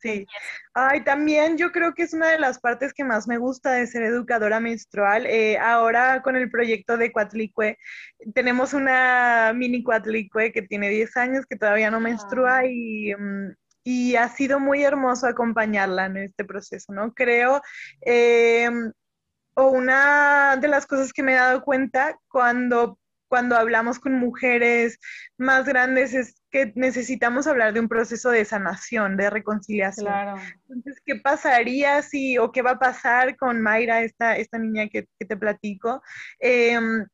Sí. 0.00 0.26
Ay, 0.72 1.04
también 1.04 1.58
yo 1.58 1.72
creo 1.72 1.92
que 1.92 2.02
es 2.04 2.14
una 2.14 2.30
de 2.30 2.38
las 2.38 2.58
partes 2.58 2.94
que 2.94 3.04
más 3.04 3.28
me 3.28 3.36
gusta 3.38 3.72
de 3.72 3.86
ser 3.86 4.02
educadora 4.02 4.58
menstrual. 4.58 5.26
Eh, 5.26 5.58
ahora 5.58 6.22
con 6.22 6.36
el 6.36 6.50
proyecto 6.50 6.96
de 6.96 7.12
Cuatlicue, 7.12 7.76
tenemos 8.34 8.72
una 8.72 9.52
mini 9.54 9.82
Cuatlicue 9.82 10.52
que 10.52 10.62
tiene 10.62 10.88
10 10.88 11.16
años, 11.16 11.44
que 11.46 11.56
todavía 11.56 11.90
no 11.90 12.00
menstrua 12.00 12.64
y, 12.64 13.14
mm, 13.14 13.54
y, 13.84 14.16
ha 14.16 14.28
sido 14.28 14.58
muy 14.60 14.82
hermoso 14.82 15.26
acompañarla 15.26 16.06
en 16.06 16.16
este 16.18 16.44
proceso, 16.44 16.92
¿no? 16.92 17.12
Creo, 17.14 17.60
em, 18.02 18.92
o 19.54 19.68
una 19.70 20.56
de 20.56 20.68
las 20.68 20.86
cosas 20.86 21.12
que 21.12 21.22
me 21.22 21.32
he 21.32 21.36
dado 21.36 21.62
cuenta 21.62 22.16
cuando 22.28 22.98
cuando 23.30 23.56
hablamos 23.56 24.00
con 24.00 24.14
mujeres 24.14 24.98
más 25.38 25.64
grandes 25.64 26.14
es 26.14 26.42
que 26.50 26.72
necesitamos 26.74 27.46
hablar 27.46 27.72
de 27.72 27.78
un 27.78 27.88
proceso 27.88 28.28
de 28.28 28.44
sanación, 28.44 29.16
de 29.16 29.30
reconciliación. 29.30 30.08
Claro. 30.08 30.34
Entonces, 30.68 31.00
¿qué 31.06 31.14
pasaría 31.14 32.02
si, 32.02 32.38
o 32.38 32.50
qué 32.50 32.60
va 32.60 32.72
a 32.72 32.78
pasar 32.80 33.36
con 33.36 33.62
Mayra, 33.62 34.02
esta, 34.02 34.36
esta 34.36 34.58
niña 34.58 34.88
que, 34.88 35.06
te 35.16 35.36
platico? 35.36 36.02
Em, 36.40 37.06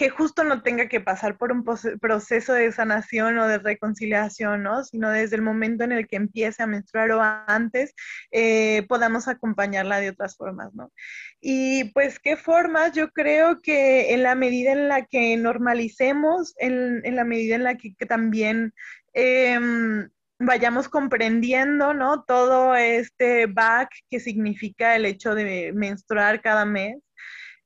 que 0.00 0.08
justo 0.08 0.44
no 0.44 0.62
tenga 0.62 0.88
que 0.88 1.02
pasar 1.02 1.36
por 1.36 1.52
un 1.52 1.62
proceso 2.00 2.54
de 2.54 2.72
sanación 2.72 3.36
o 3.36 3.46
de 3.46 3.58
reconciliación, 3.58 4.62
¿no? 4.62 4.82
Sino 4.82 5.10
desde 5.10 5.36
el 5.36 5.42
momento 5.42 5.84
en 5.84 5.92
el 5.92 6.08
que 6.08 6.16
empiece 6.16 6.62
a 6.62 6.66
menstruar 6.66 7.10
o 7.10 7.20
antes, 7.20 7.94
eh, 8.30 8.86
podamos 8.88 9.28
acompañarla 9.28 10.00
de 10.00 10.08
otras 10.08 10.38
formas, 10.38 10.72
¿no? 10.72 10.90
Y 11.38 11.92
pues, 11.92 12.18
¿qué 12.18 12.38
formas? 12.38 12.92
Yo 12.92 13.10
creo 13.10 13.60
que 13.60 14.14
en 14.14 14.22
la 14.22 14.34
medida 14.34 14.72
en 14.72 14.88
la 14.88 15.04
que 15.04 15.36
normalicemos, 15.36 16.54
en, 16.56 17.02
la 17.14 17.24
medida 17.24 17.56
en 17.56 17.64
la 17.64 17.74
que, 17.74 17.94
también... 18.06 18.72
Em, 19.12 20.08
vayamos 20.42 20.88
comprendiendo, 20.88 21.92
¿no? 21.92 22.24
Todo 22.24 22.74
este 22.74 23.44
back 23.44 23.90
que 24.08 24.18
significa 24.20 24.96
el 24.96 25.04
hecho 25.04 25.34
de 25.34 25.72
menstruar 25.74 26.40
cada 26.40 26.64
mes. 26.64 26.96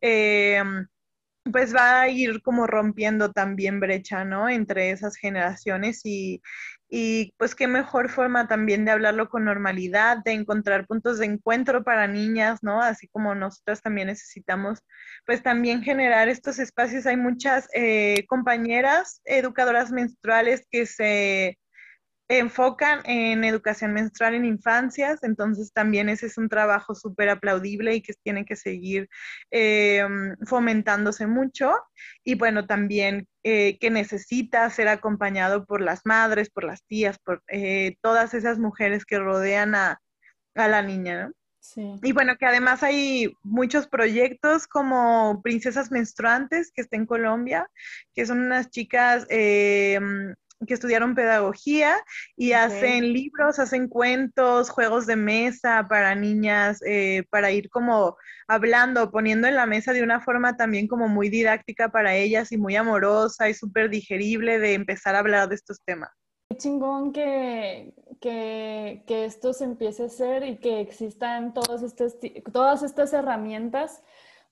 Eh, 0.01 0.61
pues 1.53 1.75
va 1.75 2.01
a 2.01 2.09
ir 2.09 2.43
como 2.43 2.67
rompiendo 2.67 3.31
también 3.33 3.81
brecha, 3.81 4.25
¿no? 4.25 4.49
Entre 4.49 4.91
esas 4.91 5.17
generaciones 5.17 6.01
y, 6.05 6.43
y 6.89 7.35
pues 7.39 7.55
qué 7.55 7.67
mejor 7.67 8.09
forma 8.09 8.49
también 8.49 8.85
de 8.85 8.93
hablarlo 8.93 9.29
con 9.29 9.45
normalidad, 9.45 10.19
de 10.25 10.33
encontrar 10.33 10.87
puntos 10.87 11.19
de 11.19 11.27
encuentro 11.27 11.85
para 11.85 12.07
niñas, 12.07 12.63
¿no? 12.63 12.83
Así 12.83 13.09
como 13.09 13.35
nosotras 13.35 13.83
también 13.83 14.09
necesitamos, 14.09 14.81
pues 15.27 15.43
también 15.43 15.83
generar 15.83 16.29
estos 16.29 16.59
espacios. 16.59 17.07
Hay 17.07 17.17
muchas 17.17 17.69
eh, 17.75 18.25
compañeras 18.29 19.21
educadoras 19.25 19.91
menstruales 19.91 20.67
que 20.71 20.87
se 20.87 21.59
enfocan 22.29 23.01
en 23.05 23.45
educación 23.45 23.93
menstrual 23.93 24.35
en 24.35 24.47
infancias, 24.47 25.23
entonces 25.23 25.73
también 25.73 26.09
ese 26.09 26.27
es 26.27 26.39
un 26.39 26.49
trabajo 26.49 26.95
súper 26.95 27.29
aplaudible 27.29 27.95
y 27.95 28.03
que 28.03 28.15
tiene 28.23 28.45
que 28.47 28.57
seguir 28.57 29.09
eh, 29.51 30.07
fomentándose 30.47 31.27
mucho. 31.27 31.75
Y 32.25 32.35
bueno, 32.37 32.67
también 32.67 33.29
eh, 33.43 33.79
que 33.79 33.91
necesita 33.91 34.69
ser 34.71 34.89
acompañado 34.89 35.67
por 35.67 35.83
las 35.83 36.01
madres, 36.05 36.51
por 36.51 36.65
las 36.65 36.83
tías, 36.85 37.19
por 37.19 37.43
eh, 37.49 37.97
todas 38.01 38.33
esas 38.33 38.59
mujeres 38.59 39.05
que 39.05 39.19
rodean 39.19 39.75
a, 39.75 40.01
la 40.55 40.83
niña, 40.83 41.31
Sí. 41.59 41.95
Y 42.03 42.13
bueno, 42.13 42.37
que 42.37 42.45
además 42.45 42.83
hay 42.83 43.33
muchos 43.43 43.89
proyectos 43.89 44.67
como 44.67 45.41
Princesas 45.43 45.91
Menstruantes, 45.91 46.71
que 46.71 46.83
está 46.83 46.97
en 46.97 47.07
Colombia, 47.07 47.71
que 48.13 48.27
son 48.27 48.41
unas 48.41 48.69
chicas 48.69 49.27
que 50.67 50.75
estudiaron 50.75 51.15
pedagogía 51.15 51.95
y 52.37 52.53
hacen 52.53 53.13
libros, 53.13 53.59
hacen 53.59 53.89
cuentos, 53.89 54.71
juegos 54.71 55.07
de 55.07 55.17
mesa 55.17 55.87
para 55.89 56.15
niñas, 56.15 56.81
eh, 56.87 57.25
para 57.31 57.51
ir 57.51 57.71
como 57.71 58.17
hablando, 58.49 59.11
poniendo 59.11 59.49
en 59.49 59.57
la 59.57 59.67
mesa 59.67 59.93
de 59.93 60.03
una 60.03 60.21
forma 60.21 60.57
también 60.57 60.87
como 60.87 61.09
muy 61.09 61.29
didáctica 61.29 61.91
para 61.91 62.15
ellas 62.15 62.53
y 62.53 62.59
muy 62.59 62.77
amorosa 62.77 63.49
y 63.49 63.55
súper 63.55 63.91
digerible 63.91 64.59
de 64.59 64.75
empezar 64.75 65.15
a 65.15 65.21
hablar 65.21 65.49
de 65.49 65.55
estos 65.55 65.81
temas. 65.85 66.11
Qué 66.51 66.59
chingón 66.59 67.13
que, 67.13 67.95
que, 68.21 69.03
que, 69.07 69.25
esto 69.25 69.53
se 69.55 69.65
empiece 69.65 70.03
a 70.03 70.07
hacer 70.07 70.45
y 70.45 70.57
que 70.59 70.81
existan 70.81 71.55
todas 71.55 71.83
estas, 71.83 72.17
todas 72.53 72.83
estas 72.83 73.13
herramientas 73.13 74.03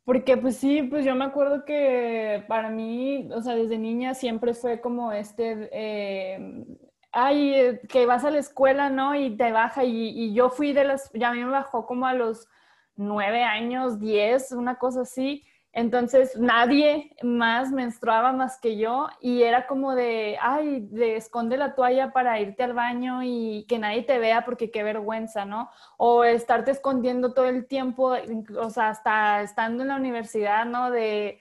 porque 0.05 0.36
pues 0.36 0.57
sí, 0.57 0.82
pues 0.82 1.05
yo 1.05 1.14
me 1.14 1.24
acuerdo 1.24 1.64
que 1.64 2.44
para 2.48 2.70
mí, 2.70 3.28
o 3.32 3.40
sea, 3.42 3.55
desde 3.55 3.78
niña 3.78 4.14
siempre 4.14 4.55
fue 4.55 4.80
como 4.80 5.12
este, 5.12 5.68
eh, 5.72 6.64
ay, 7.12 7.55
eh, 7.55 7.80
que 7.88 8.07
vas 8.07 8.24
a 8.24 8.30
la 8.30 8.38
escuela, 8.38 8.90
¿no? 8.90 9.14
Y 9.14 9.36
te 9.36 9.53
baja 9.53 9.84
y, 9.84 10.34
yo 10.34 10.50
fui 10.50 10.72
de 10.72 10.84
las, 10.84 11.11
ya 11.14 11.30
a 11.30 11.34
mí 11.34 11.44
me 11.44 11.50
bajó 11.50 11.86
como 11.86 12.07
a 12.07 12.14
los 12.14 12.48
nueve 12.96 13.44
años, 13.44 14.00
diez, 14.00 14.53
una 14.53 14.76
cosa 14.76 15.03
así. 15.03 15.44
Entonces 15.74 16.38
nadie 16.38 17.16
más 17.22 17.72
menstruaba 17.72 18.32
más 18.32 18.58
que 18.60 18.76
yo 18.76 19.08
y 19.20 19.42
era 19.42 19.66
como 19.66 19.94
de, 19.94 20.36
ay, 20.40 20.86
de 20.90 21.16
esconde 21.16 21.56
la 21.56 21.74
toalla 21.74 22.12
para 22.12 22.38
irte 22.40 22.62
al 22.62 22.74
baño 22.74 23.22
y 23.22 23.64
que 23.68 23.78
nadie 23.78 24.02
te 24.02 24.18
vea 24.18 24.44
porque 24.44 24.70
qué 24.70 24.82
vergüenza, 24.82 25.46
¿no? 25.46 25.70
O 25.96 26.24
estarte 26.24 26.72
escondiendo 26.72 27.32
todo 27.32 27.46
el 27.46 27.66
tiempo, 27.66 28.14
o 28.58 28.70
sea, 28.70 28.90
hasta 28.90 29.40
estando 29.40 29.82
en 29.82 29.88
la 29.88 29.96
universidad, 29.96 30.66
¿no? 30.66 30.90
De 30.90 31.40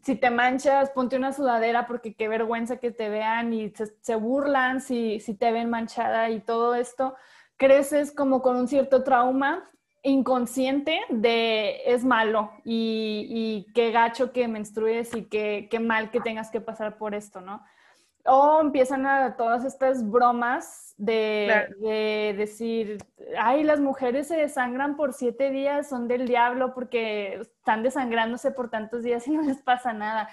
si 0.00 0.14
te 0.14 0.30
manchas, 0.30 0.90
ponte 0.90 1.16
una 1.16 1.32
sudadera 1.32 1.86
porque 1.88 2.14
qué 2.14 2.28
vergüenza 2.28 2.78
que 2.78 2.92
te 2.92 3.08
vean 3.08 3.52
y 3.52 3.72
se, 4.00 4.14
burlan 4.14 4.80
si, 4.80 5.18
si 5.18 5.34
te 5.34 5.50
ven 5.50 5.68
manchada 5.68 6.30
y 6.30 6.40
todo 6.40 6.76
esto. 6.76 7.16
Creces 7.56 8.12
como 8.12 8.42
con 8.42 8.56
un 8.56 8.68
cierto 8.68 9.02
trauma 9.02 9.68
inconsciente 10.02 11.00
de 11.10 11.80
es 11.86 12.04
malo 12.04 12.52
y, 12.64 13.66
qué 13.74 13.90
gacho 13.92 14.32
que 14.32 14.48
menstrues 14.48 15.14
y 15.14 15.24
qué, 15.24 15.68
qué, 15.70 15.78
mal 15.78 16.10
que 16.10 16.20
tengas 16.20 16.50
que 16.50 16.60
pasar 16.60 16.98
por 16.98 17.14
esto, 17.14 17.40
¿no? 17.40 17.64
O 18.24 18.60
empiezan 18.60 19.06
a 19.06 19.36
todas 19.36 19.64
estas 19.64 20.08
bromas 20.08 20.94
de, 20.96 21.68
de, 21.80 22.34
decir, 22.36 22.98
ay, 23.36 23.64
las 23.64 23.80
mujeres 23.80 24.28
se 24.28 24.36
desangran 24.36 24.96
por 24.96 25.12
siete 25.12 25.50
días, 25.50 25.88
son 25.88 26.06
del 26.06 26.28
diablo 26.28 26.72
porque 26.72 27.40
están 27.40 27.82
desangrándose 27.82 28.52
por 28.52 28.70
tantos 28.70 29.02
días 29.02 29.26
y 29.26 29.32
no 29.32 29.42
les 29.42 29.58
pasa 29.58 29.92
nada. 29.92 30.28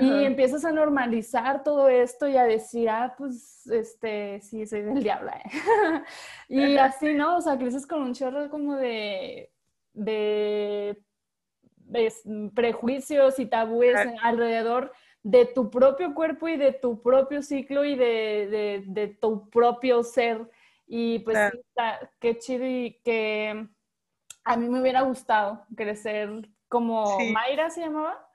Y 0.00 0.24
empiezas 0.24 0.64
a 0.64 0.72
normalizar 0.72 1.62
todo 1.62 1.88
esto 1.88 2.26
y 2.26 2.36
a 2.36 2.42
decir, 2.42 2.90
ah, 2.90 3.14
pues, 3.16 3.66
este, 3.68 4.40
sí, 4.40 4.66
soy 4.66 4.82
del 4.82 5.00
diablo. 5.00 5.30
¿eh? 5.30 5.42
y 6.48 6.76
así, 6.76 7.14
¿no? 7.14 7.36
O 7.36 7.40
sea, 7.40 7.56
creces 7.56 7.86
con 7.86 8.02
un 8.02 8.12
chorro 8.12 8.50
como 8.50 8.74
de, 8.74 9.52
de, 9.92 11.00
prejuicios 12.52 13.38
y 13.38 13.46
tabúes 13.46 13.96
alrededor 14.22 14.92
de 15.22 15.46
tu 15.46 15.70
propio 15.70 16.14
cuerpo 16.14 16.48
y 16.48 16.56
de 16.56 16.72
tu 16.72 17.00
propio 17.00 17.42
ciclo 17.42 17.84
y 17.84 17.94
de, 17.94 18.82
de, 18.86 19.08
tu 19.20 19.48
propio 19.50 20.02
ser. 20.02 20.50
Y 20.88 21.20
pues 21.20 21.38
sí, 21.52 21.60
qué 22.18 22.38
chido 22.38 22.66
y 22.66 23.00
que 23.04 23.68
a 24.44 24.56
mí 24.56 24.68
me 24.68 24.80
hubiera 24.80 25.02
gustado 25.02 25.64
crecer 25.76 26.48
como 26.68 27.18
Mayra 27.32 27.70
se 27.70 27.82
llamaba. 27.82 28.28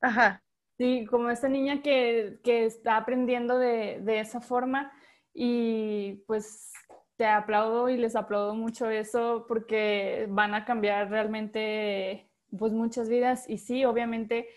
Ajá. 0.00 0.43
Sí, 0.76 1.06
como 1.08 1.30
esta 1.30 1.48
niña 1.48 1.82
que, 1.82 2.40
está 2.44 2.96
aprendiendo 2.96 3.58
de, 3.58 4.02
esa 4.18 4.40
forma 4.40 4.92
y 5.32 6.24
pues 6.26 6.72
te 7.16 7.26
aplaudo 7.26 7.88
y 7.88 7.96
les 7.96 8.16
aplaudo 8.16 8.54
mucho 8.54 8.90
eso 8.90 9.46
porque 9.46 10.26
van 10.30 10.54
a 10.54 10.64
cambiar 10.64 11.10
realmente 11.10 12.28
pues 12.58 12.72
muchas 12.72 13.08
vidas. 13.08 13.48
Y 13.48 13.58
sí, 13.58 13.84
obviamente 13.84 14.48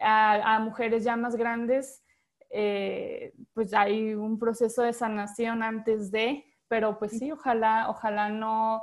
a, 0.00 0.60
mujeres 0.60 1.02
ya 1.04 1.16
más 1.16 1.34
grandes 1.36 2.04
eh, 2.50 3.32
pues 3.52 3.74
hay 3.74 4.14
un 4.14 4.38
proceso 4.38 4.82
de 4.82 4.92
sanación 4.92 5.62
antes 5.64 6.12
de, 6.12 6.44
pero 6.68 7.00
pues 7.00 7.18
sí, 7.18 7.32
ojalá, 7.32 7.90
ojalá 7.90 8.28
no, 8.28 8.80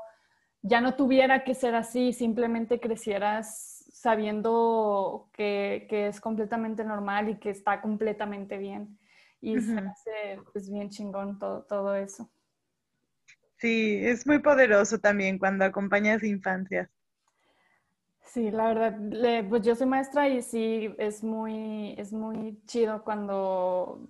ya 0.61 0.81
no 0.81 0.95
tuviera 0.95 1.45
que 1.45 1.55
ser 1.55 1.75
así, 1.75 2.11
simplemente 2.11 2.81
crecieras 2.81 3.70
sabiendo 4.01 5.29
que, 5.31 5.87
es 5.89 6.19
completamente 6.19 6.83
normal 6.83 7.29
y 7.29 7.35
que 7.35 7.51
está 7.51 7.81
completamente 7.81 8.57
bien. 8.57 8.97
Y 9.39 9.59
se 9.59 9.77
hace 9.77 10.39
pues 10.51 10.69
bien 10.69 10.89
chingón 10.89 11.37
todo, 11.39 11.63
todo 11.63 11.95
eso. 11.95 12.29
Sí, 13.57 13.99
es 14.03 14.25
muy 14.25 14.39
poderoso 14.39 14.99
también 14.99 15.37
cuando 15.37 15.65
acompañas 15.65 16.23
infancias. 16.23 16.89
Sí, 18.23 18.49
la 18.49 18.73
verdad, 18.73 19.47
pues 19.49 19.61
yo 19.61 19.75
soy 19.75 19.87
maestra 19.87 20.29
y 20.29 20.41
sí, 20.41 20.93
es 20.97 21.23
muy, 21.23 21.93
es 21.97 22.11
muy 22.11 22.59
chido 22.65 23.03
cuando 23.03 24.07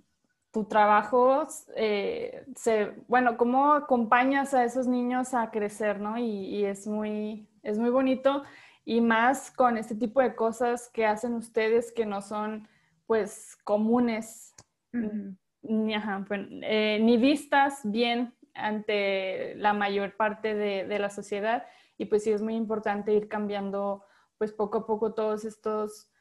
tu 0.51 0.65
trabajo 0.65 1.47
eh, 1.75 2.45
se, 2.55 2.93
bueno, 3.07 3.35
cómo 3.35 3.73
acompañas 3.73 4.53
a 4.53 4.63
esos 4.63 4.87
niños 4.87 5.33
a 5.33 5.49
crecer, 5.49 5.99
¿no? 5.99 6.17
Y, 6.17 6.23
y, 6.23 6.65
es 6.65 6.87
muy, 6.87 7.47
es 7.63 7.77
muy 7.77 7.89
bonito 7.89 8.43
y 8.85 9.01
más 9.01 9.51
con 9.51 9.77
este 9.77 9.95
tipo 9.95 10.21
de 10.21 10.35
cosas 10.35 10.89
que 10.89 11.05
hacen 11.05 11.33
ustedes 11.33 11.91
que 11.91 12.05
no 12.05 12.21
son 12.21 12.67
pues 13.05 13.57
comunes 13.63 14.53
ni, 14.91 15.95
pues, 16.27 16.41
eh, 16.63 16.99
ni, 17.01 17.17
vistas 17.17 17.81
bien 17.83 18.33
ante 18.53 19.55
la 19.55 19.73
mayor 19.73 20.15
parte 20.17 20.55
de, 20.55 20.85
de, 20.85 20.99
la 20.99 21.09
sociedad 21.09 21.65
y 21.97 22.05
pues 22.05 22.23
sí 22.23 22.31
es 22.31 22.41
muy 22.41 22.55
importante 22.55 23.13
ir 23.13 23.27
cambiando 23.27 24.03
pues 24.37 24.51
poco 24.51 24.79
a 24.79 24.85
poco 24.87 25.13
todos 25.13 25.45
estos 25.45 26.11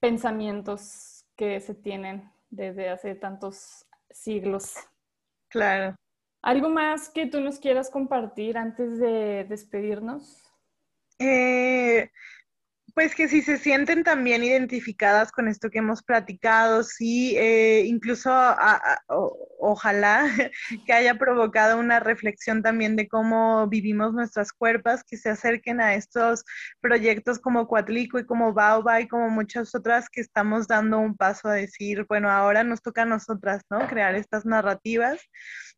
pensamientos 0.00 1.24
que 1.36 1.60
se 1.60 1.74
tienen 1.74 2.30
desde 2.50 2.88
hace 2.88 3.14
tantos 3.14 3.86
siglos. 4.10 4.74
Claro. 5.48 5.94
¿Algo 6.42 6.68
más 6.68 7.08
que 7.08 7.26
tú 7.26 7.40
nos 7.40 7.58
quieras 7.58 7.90
compartir 7.90 8.58
antes 8.58 8.98
de 8.98 9.44
despedirnos? 9.48 10.47
Eh, 11.18 12.10
pues 12.98 13.14
que 13.14 13.28
si 13.28 13.42
se 13.42 13.58
sienten 13.58 14.02
también 14.02 14.42
identificadas 14.42 15.30
con 15.30 15.46
esto 15.46 15.70
que 15.70 15.78
hemos 15.78 16.02
platicado, 16.02 16.82
sí, 16.82 17.36
eh, 17.36 17.84
incluso 17.86 18.28
ojalá 19.60 20.26
que 20.84 20.92
haya 20.92 21.14
provocado 21.14 21.78
una 21.78 22.00
reflexión 22.00 22.60
también 22.60 22.96
de 22.96 23.06
cómo 23.06 23.68
vivimos 23.68 24.14
nuestras 24.14 24.52
cuerpos, 24.52 25.04
que 25.04 25.16
se 25.16 25.30
acerquen 25.30 25.80
a 25.80 25.94
estos 25.94 26.44
proyectos 26.80 27.38
como 27.38 27.68
Cuatlico 27.68 28.18
y 28.18 28.26
como 28.26 28.52
Baoba 28.52 29.00
y 29.00 29.06
como 29.06 29.30
muchas 29.30 29.76
otras 29.76 30.08
que 30.10 30.20
estamos 30.20 30.66
dando 30.66 30.98
un 30.98 31.16
paso 31.16 31.46
a 31.46 31.54
decir, 31.54 32.04
bueno, 32.08 32.32
ahora 32.32 32.64
nos 32.64 32.82
toca 32.82 33.02
a 33.02 33.06
nosotras, 33.06 33.62
¿no? 33.70 33.86
Crear 33.86 34.16
estas 34.16 34.44
narrativas. 34.44 35.20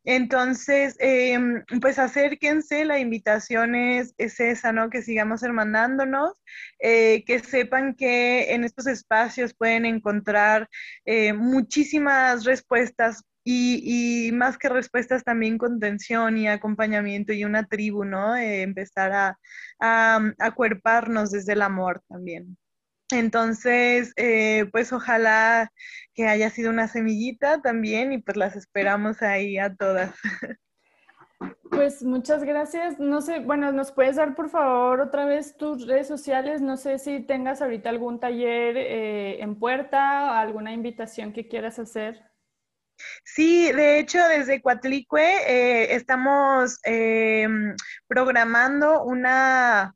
Entonces, 0.04 0.96
em, 0.98 1.62
pues 1.80 1.98
acérquense, 1.98 2.86
la 2.86 2.98
invitación 2.98 3.74
es, 3.74 4.14
esa, 4.18 4.72
¿no? 4.72 4.88
Que 4.88 5.02
sigamos 5.02 5.42
hermanándonos, 5.42 6.32
eh, 6.78 7.09
que 7.26 7.40
sepan 7.40 7.94
que 7.94 8.54
en 8.54 8.64
estos 8.64 8.86
espacios 8.86 9.54
pueden 9.54 9.84
encontrar 9.86 10.68
eh, 11.04 11.32
muchísimas 11.32 12.44
respuestas 12.44 13.24
y, 13.44 14.30
más 14.32 14.58
que 14.58 14.68
respuestas 14.68 15.24
también 15.24 15.58
contención 15.58 16.36
y 16.38 16.48
acompañamiento 16.48 17.32
y 17.32 17.44
una 17.44 17.66
tribu, 17.66 18.04
¿no? 18.04 18.36
Eh, 18.36 18.62
empezar 18.62 19.12
a, 19.12 19.38
a, 19.80 20.20
acuerparnos 20.38 21.30
desde 21.30 21.54
el 21.54 21.62
amor 21.62 22.02
también. 22.08 22.56
Entonces, 23.12 24.12
eh, 24.16 24.66
pues 24.72 24.92
ojalá 24.92 25.72
que 26.14 26.26
haya 26.28 26.50
sido 26.50 26.70
una 26.70 26.86
semillita 26.88 27.60
también 27.60 28.12
y 28.12 28.18
pues 28.18 28.36
las 28.36 28.56
esperamos 28.56 29.22
ahí 29.22 29.58
a 29.58 29.74
todas. 29.74 30.14
Pues 31.70 32.02
muchas 32.02 32.42
gracias. 32.42 32.98
No 32.98 33.20
sé, 33.22 33.38
bueno, 33.38 33.70
¿nos 33.72 33.92
puedes 33.92 34.16
dar 34.16 34.34
por 34.34 34.50
favor 34.50 35.00
otra 35.00 35.24
vez 35.24 35.56
tus 35.56 35.86
redes 35.86 36.08
sociales? 36.08 36.60
No 36.60 36.76
sé 36.76 36.98
si 36.98 37.20
tengas 37.20 37.62
ahorita 37.62 37.88
algún 37.88 38.18
taller 38.18 38.76
eh, 38.76 39.40
en 39.40 39.56
puerta, 39.56 40.40
alguna 40.40 40.72
invitación 40.72 41.32
que 41.32 41.48
quieras 41.48 41.78
hacer. 41.78 42.28
Sí, 43.24 43.72
de 43.72 43.98
hecho, 43.98 44.18
desde 44.28 44.60
Coatlicue 44.60 45.22
eh, 45.22 45.94
estamos 45.94 46.78
programando 48.08 49.04
una 49.04 49.94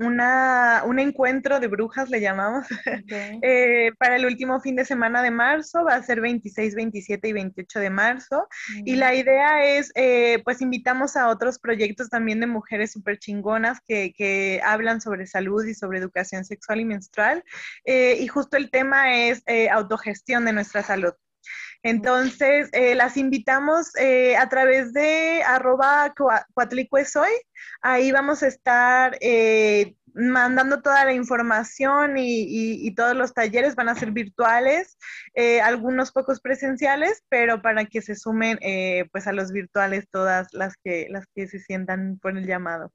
una, 0.00 0.82
un 0.86 0.98
encuentro 0.98 1.60
de 1.60 1.68
brujas, 1.68 2.08
le 2.08 2.20
llamamos, 2.20 2.66
eh, 3.42 3.92
para 3.98 4.16
el 4.16 4.24
último 4.24 4.60
fin 4.60 4.74
de 4.74 4.86
semana 4.86 5.22
de 5.22 5.30
marzo, 5.30 5.84
va 5.84 5.94
a 5.94 6.02
ser 6.02 6.22
26, 6.22 6.74
27 6.74 7.28
y 7.28 7.32
28 7.32 7.80
de 7.80 7.90
marzo. 7.90 8.48
Y 8.84 8.96
la 8.96 9.14
idea 9.14 9.62
es, 9.62 9.92
eh, 9.94 10.40
pues 10.42 10.62
invitamos 10.62 11.16
a 11.16 11.28
otros 11.28 11.58
proyectos 11.58 12.08
también 12.08 12.40
de 12.40 12.46
mujeres 12.46 12.92
súper 12.92 13.18
chingonas 13.18 13.78
que, 13.86 14.12
que, 14.14 14.60
hablan 14.64 15.00
sobre 15.00 15.26
salud 15.26 15.64
y 15.64 15.74
sobre 15.74 15.98
educación 15.98 16.44
sexual 16.44 16.80
y 16.80 16.84
menstrual. 16.86 17.44
Eh, 17.84 18.16
y 18.20 18.26
justo 18.26 18.56
el 18.56 18.70
tema 18.70 19.14
es 19.14 19.42
autogestión 19.70 20.46
de 20.46 20.52
nuestra 20.52 20.82
salud. 20.82 21.12
Entonces, 21.82 22.68
eh, 22.72 22.94
las 22.94 23.16
invitamos 23.16 23.94
eh, 23.96 24.36
a 24.36 24.48
través 24.48 24.92
de 24.92 25.42
arroba 25.42 26.12
cuatlicuesoy. 26.54 27.30
Ahí 27.80 28.12
vamos 28.12 28.42
a 28.42 28.48
estar 28.48 29.16
eh, 29.20 29.96
mandando 30.12 30.82
toda 30.82 31.04
la 31.06 31.14
información 31.14 32.16
y, 32.18 32.94
todos 32.94 33.16
los 33.16 33.32
talleres 33.32 33.76
van 33.76 33.88
a 33.88 33.94
ser 33.94 34.10
virtuales, 34.10 34.98
algunos 35.62 36.12
pocos 36.12 36.40
presenciales, 36.40 37.22
pero 37.28 37.62
para 37.62 37.86
que 37.86 38.02
se 38.02 38.16
sumen 38.16 38.58
pues 39.12 39.26
a 39.26 39.32
los 39.32 39.52
virtuales 39.52 40.08
todas 40.10 40.48
las 40.52 40.74
que, 40.82 41.06
las 41.10 41.26
que 41.34 41.46
se 41.48 41.60
sientan 41.60 42.18
por 42.20 42.36
el 42.36 42.46
llamado. 42.46 42.92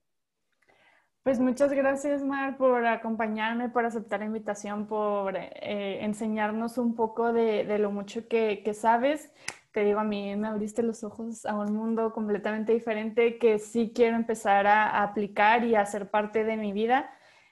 Pues 1.26 1.40
muchas 1.40 1.74
gracias, 1.74 2.24
Mar, 2.24 2.56
por 2.56 2.86
acompañarme, 2.86 3.68
por 3.70 3.84
aceptar 3.84 4.20
la 4.20 4.28
invitación, 4.28 4.86
por 4.86 5.36
eh, 5.36 6.06
enseñarnos 6.06 6.78
un 6.78 6.96
poco 6.96 7.34
de, 7.34 7.80
lo 7.80 7.90
mucho 7.90 8.28
que, 8.28 8.72
sabes. 8.76 9.32
Te 9.72 9.84
digo, 9.84 10.00
a 10.02 10.04
mí 10.04 10.36
me 10.36 10.48
abriste 10.48 10.84
los 10.84 11.04
ojos 11.04 11.48
a 11.48 11.56
un 11.56 11.74
mundo 11.74 12.14
completamente 12.14 12.74
diferente 12.74 13.40
que 13.40 13.58
sí 13.58 13.92
quiero 13.96 14.16
empezar 14.18 14.68
a, 14.68 15.02
aplicar 15.02 15.66
y 15.66 15.74
a 15.74 15.84
ser 15.88 16.12
parte 16.12 16.44
de 16.44 16.58
mi 16.58 16.74
vida. 16.74 17.10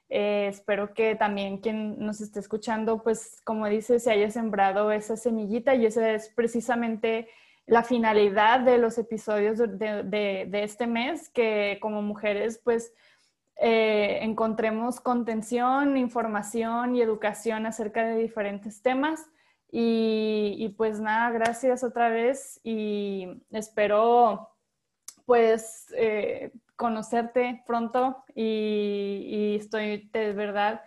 Eh, 0.07 0.49
espero 0.49 0.93
que 0.93 1.15
también 1.15 1.57
quien 1.57 1.97
nos 1.97 2.21
esté 2.21 2.41
escuchando, 2.41 3.01
pues 3.01 3.41
como 3.43 3.65
dice, 3.67 3.99
se 3.99 4.11
haya 4.11 4.29
sembrado 4.29 4.91
esa 4.91 5.17
semillita 5.17 5.73
y 5.73 5.87
esa 5.87 6.11
es 6.11 6.29
precisamente 6.29 7.27
la 7.65 7.83
finalidad 7.83 8.59
de 8.59 8.77
los 8.77 8.97
episodios 8.97 9.57
de, 9.57 10.49
este 10.53 10.85
mes, 10.85 11.29
que 11.29 11.79
como 11.81 12.01
mujeres 12.01 12.59
pues 12.63 12.93
eh, 13.57 14.19
encontremos 14.21 14.99
contención, 14.99 15.97
información 15.97 16.95
y 16.95 17.01
educación 17.01 17.65
acerca 17.65 18.03
de 18.05 18.17
diferentes 18.17 18.81
temas. 18.81 19.25
Y, 19.75 20.75
pues 20.77 20.99
nada, 20.99 21.31
gracias 21.31 21.83
otra 21.83 22.09
vez 22.09 22.59
y 22.63 23.43
espero 23.49 24.49
pues 25.25 25.87
eh, 25.97 26.51
conocerte 26.75 27.63
pronto 27.65 28.23
y, 28.35 29.25
y, 29.25 29.55
estoy 29.55 30.09
de 30.13 30.33
verdad 30.33 30.81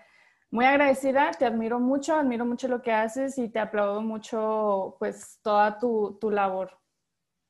muy 0.51 0.65
agradecida, 0.65 1.33
te 1.33 1.47
admiro 1.47 1.81
mucho, 1.81 2.15
admiro 2.15 2.45
mucho 2.45 2.69
lo 2.69 2.81
que 2.81 2.93
haces 2.93 3.39
y 3.39 3.49
te 3.49 3.59
aplaudo 3.59 4.03
mucho 4.03 4.97
pues 4.99 5.41
toda 5.43 5.79
tu, 5.79 6.17
tu 6.21 6.31
labor. 6.31 6.71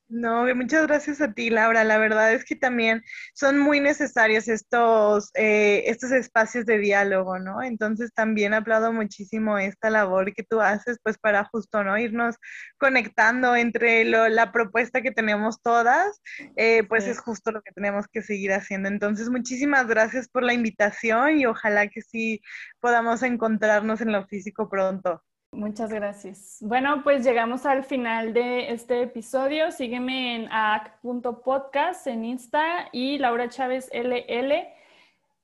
No, 0.08 0.46
muchas 0.54 0.86
gracias 0.86 1.20
a 1.20 1.32
ti, 1.32 1.50
Laura. 1.50 1.82
La 1.82 1.98
verdad 1.98 2.32
es 2.32 2.44
que 2.44 2.54
también 2.54 3.02
son 3.34 3.58
muy 3.58 3.80
necesarios 3.80 4.46
estos, 4.46 5.30
eh, 5.34 5.82
estos 5.86 6.12
espacios 6.12 6.64
de 6.64 6.78
diálogo, 6.78 7.40
¿no? 7.40 7.60
Entonces 7.60 8.12
también 8.14 8.54
aplaudo 8.54 8.92
muchísimo 8.92 9.58
esta 9.58 9.90
labor 9.90 10.32
que 10.32 10.44
tú 10.44 10.60
haces, 10.60 10.98
pues 11.02 11.18
para 11.18 11.44
justo, 11.46 11.82
¿no? 11.82 11.98
Irnos 11.98 12.36
conectando 12.78 13.56
entre 13.56 14.04
la 14.04 14.52
propuesta 14.52 15.02
que 15.02 15.10
tenemos 15.10 15.60
todas, 15.60 16.22
eh, 16.54 16.84
pues 16.84 17.08
es 17.08 17.18
justo 17.18 17.50
lo 17.50 17.62
que 17.62 17.72
tenemos 17.72 18.06
que 18.06 18.22
seguir 18.22 18.52
haciendo. 18.52 18.88
Entonces, 18.88 19.28
muchísimas 19.28 19.88
gracias 19.88 20.28
por 20.28 20.44
la 20.44 20.54
invitación 20.54 21.40
y 21.40 21.46
ojalá 21.46 21.88
que 21.88 22.00
sí 22.02 22.40
podamos 22.80 23.24
encontrarnos 23.24 24.00
en 24.00 24.12
lo 24.12 24.24
físico 24.28 24.68
pronto. 24.68 25.24
Muchas 25.52 25.90
gracias. 25.90 26.58
Bueno, 26.60 27.02
pues 27.02 27.24
llegamos 27.24 27.64
al 27.64 27.84
final 27.84 28.32
de 28.34 28.72
este 28.72 29.02
episodio. 29.02 29.70
Sígueme 29.70 30.36
en 30.36 30.48
aac.podcast 30.52 32.06
en 32.06 32.24
Insta 32.24 32.88
y 32.92 33.18
Laura 33.18 33.48
Chávez 33.48 33.88
LL. 33.92 34.52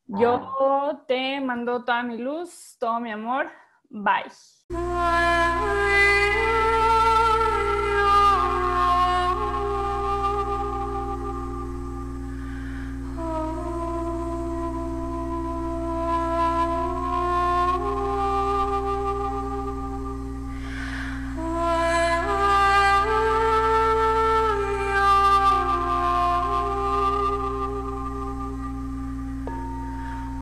Yo 0.07 1.03
te 1.07 1.40
mando 1.40 1.84
toda 1.84 2.03
mi 2.03 2.18
luz, 2.18 2.76
todo 2.78 3.00
mi 3.00 3.11
amor. 3.11 3.50
Bye. 3.88 4.30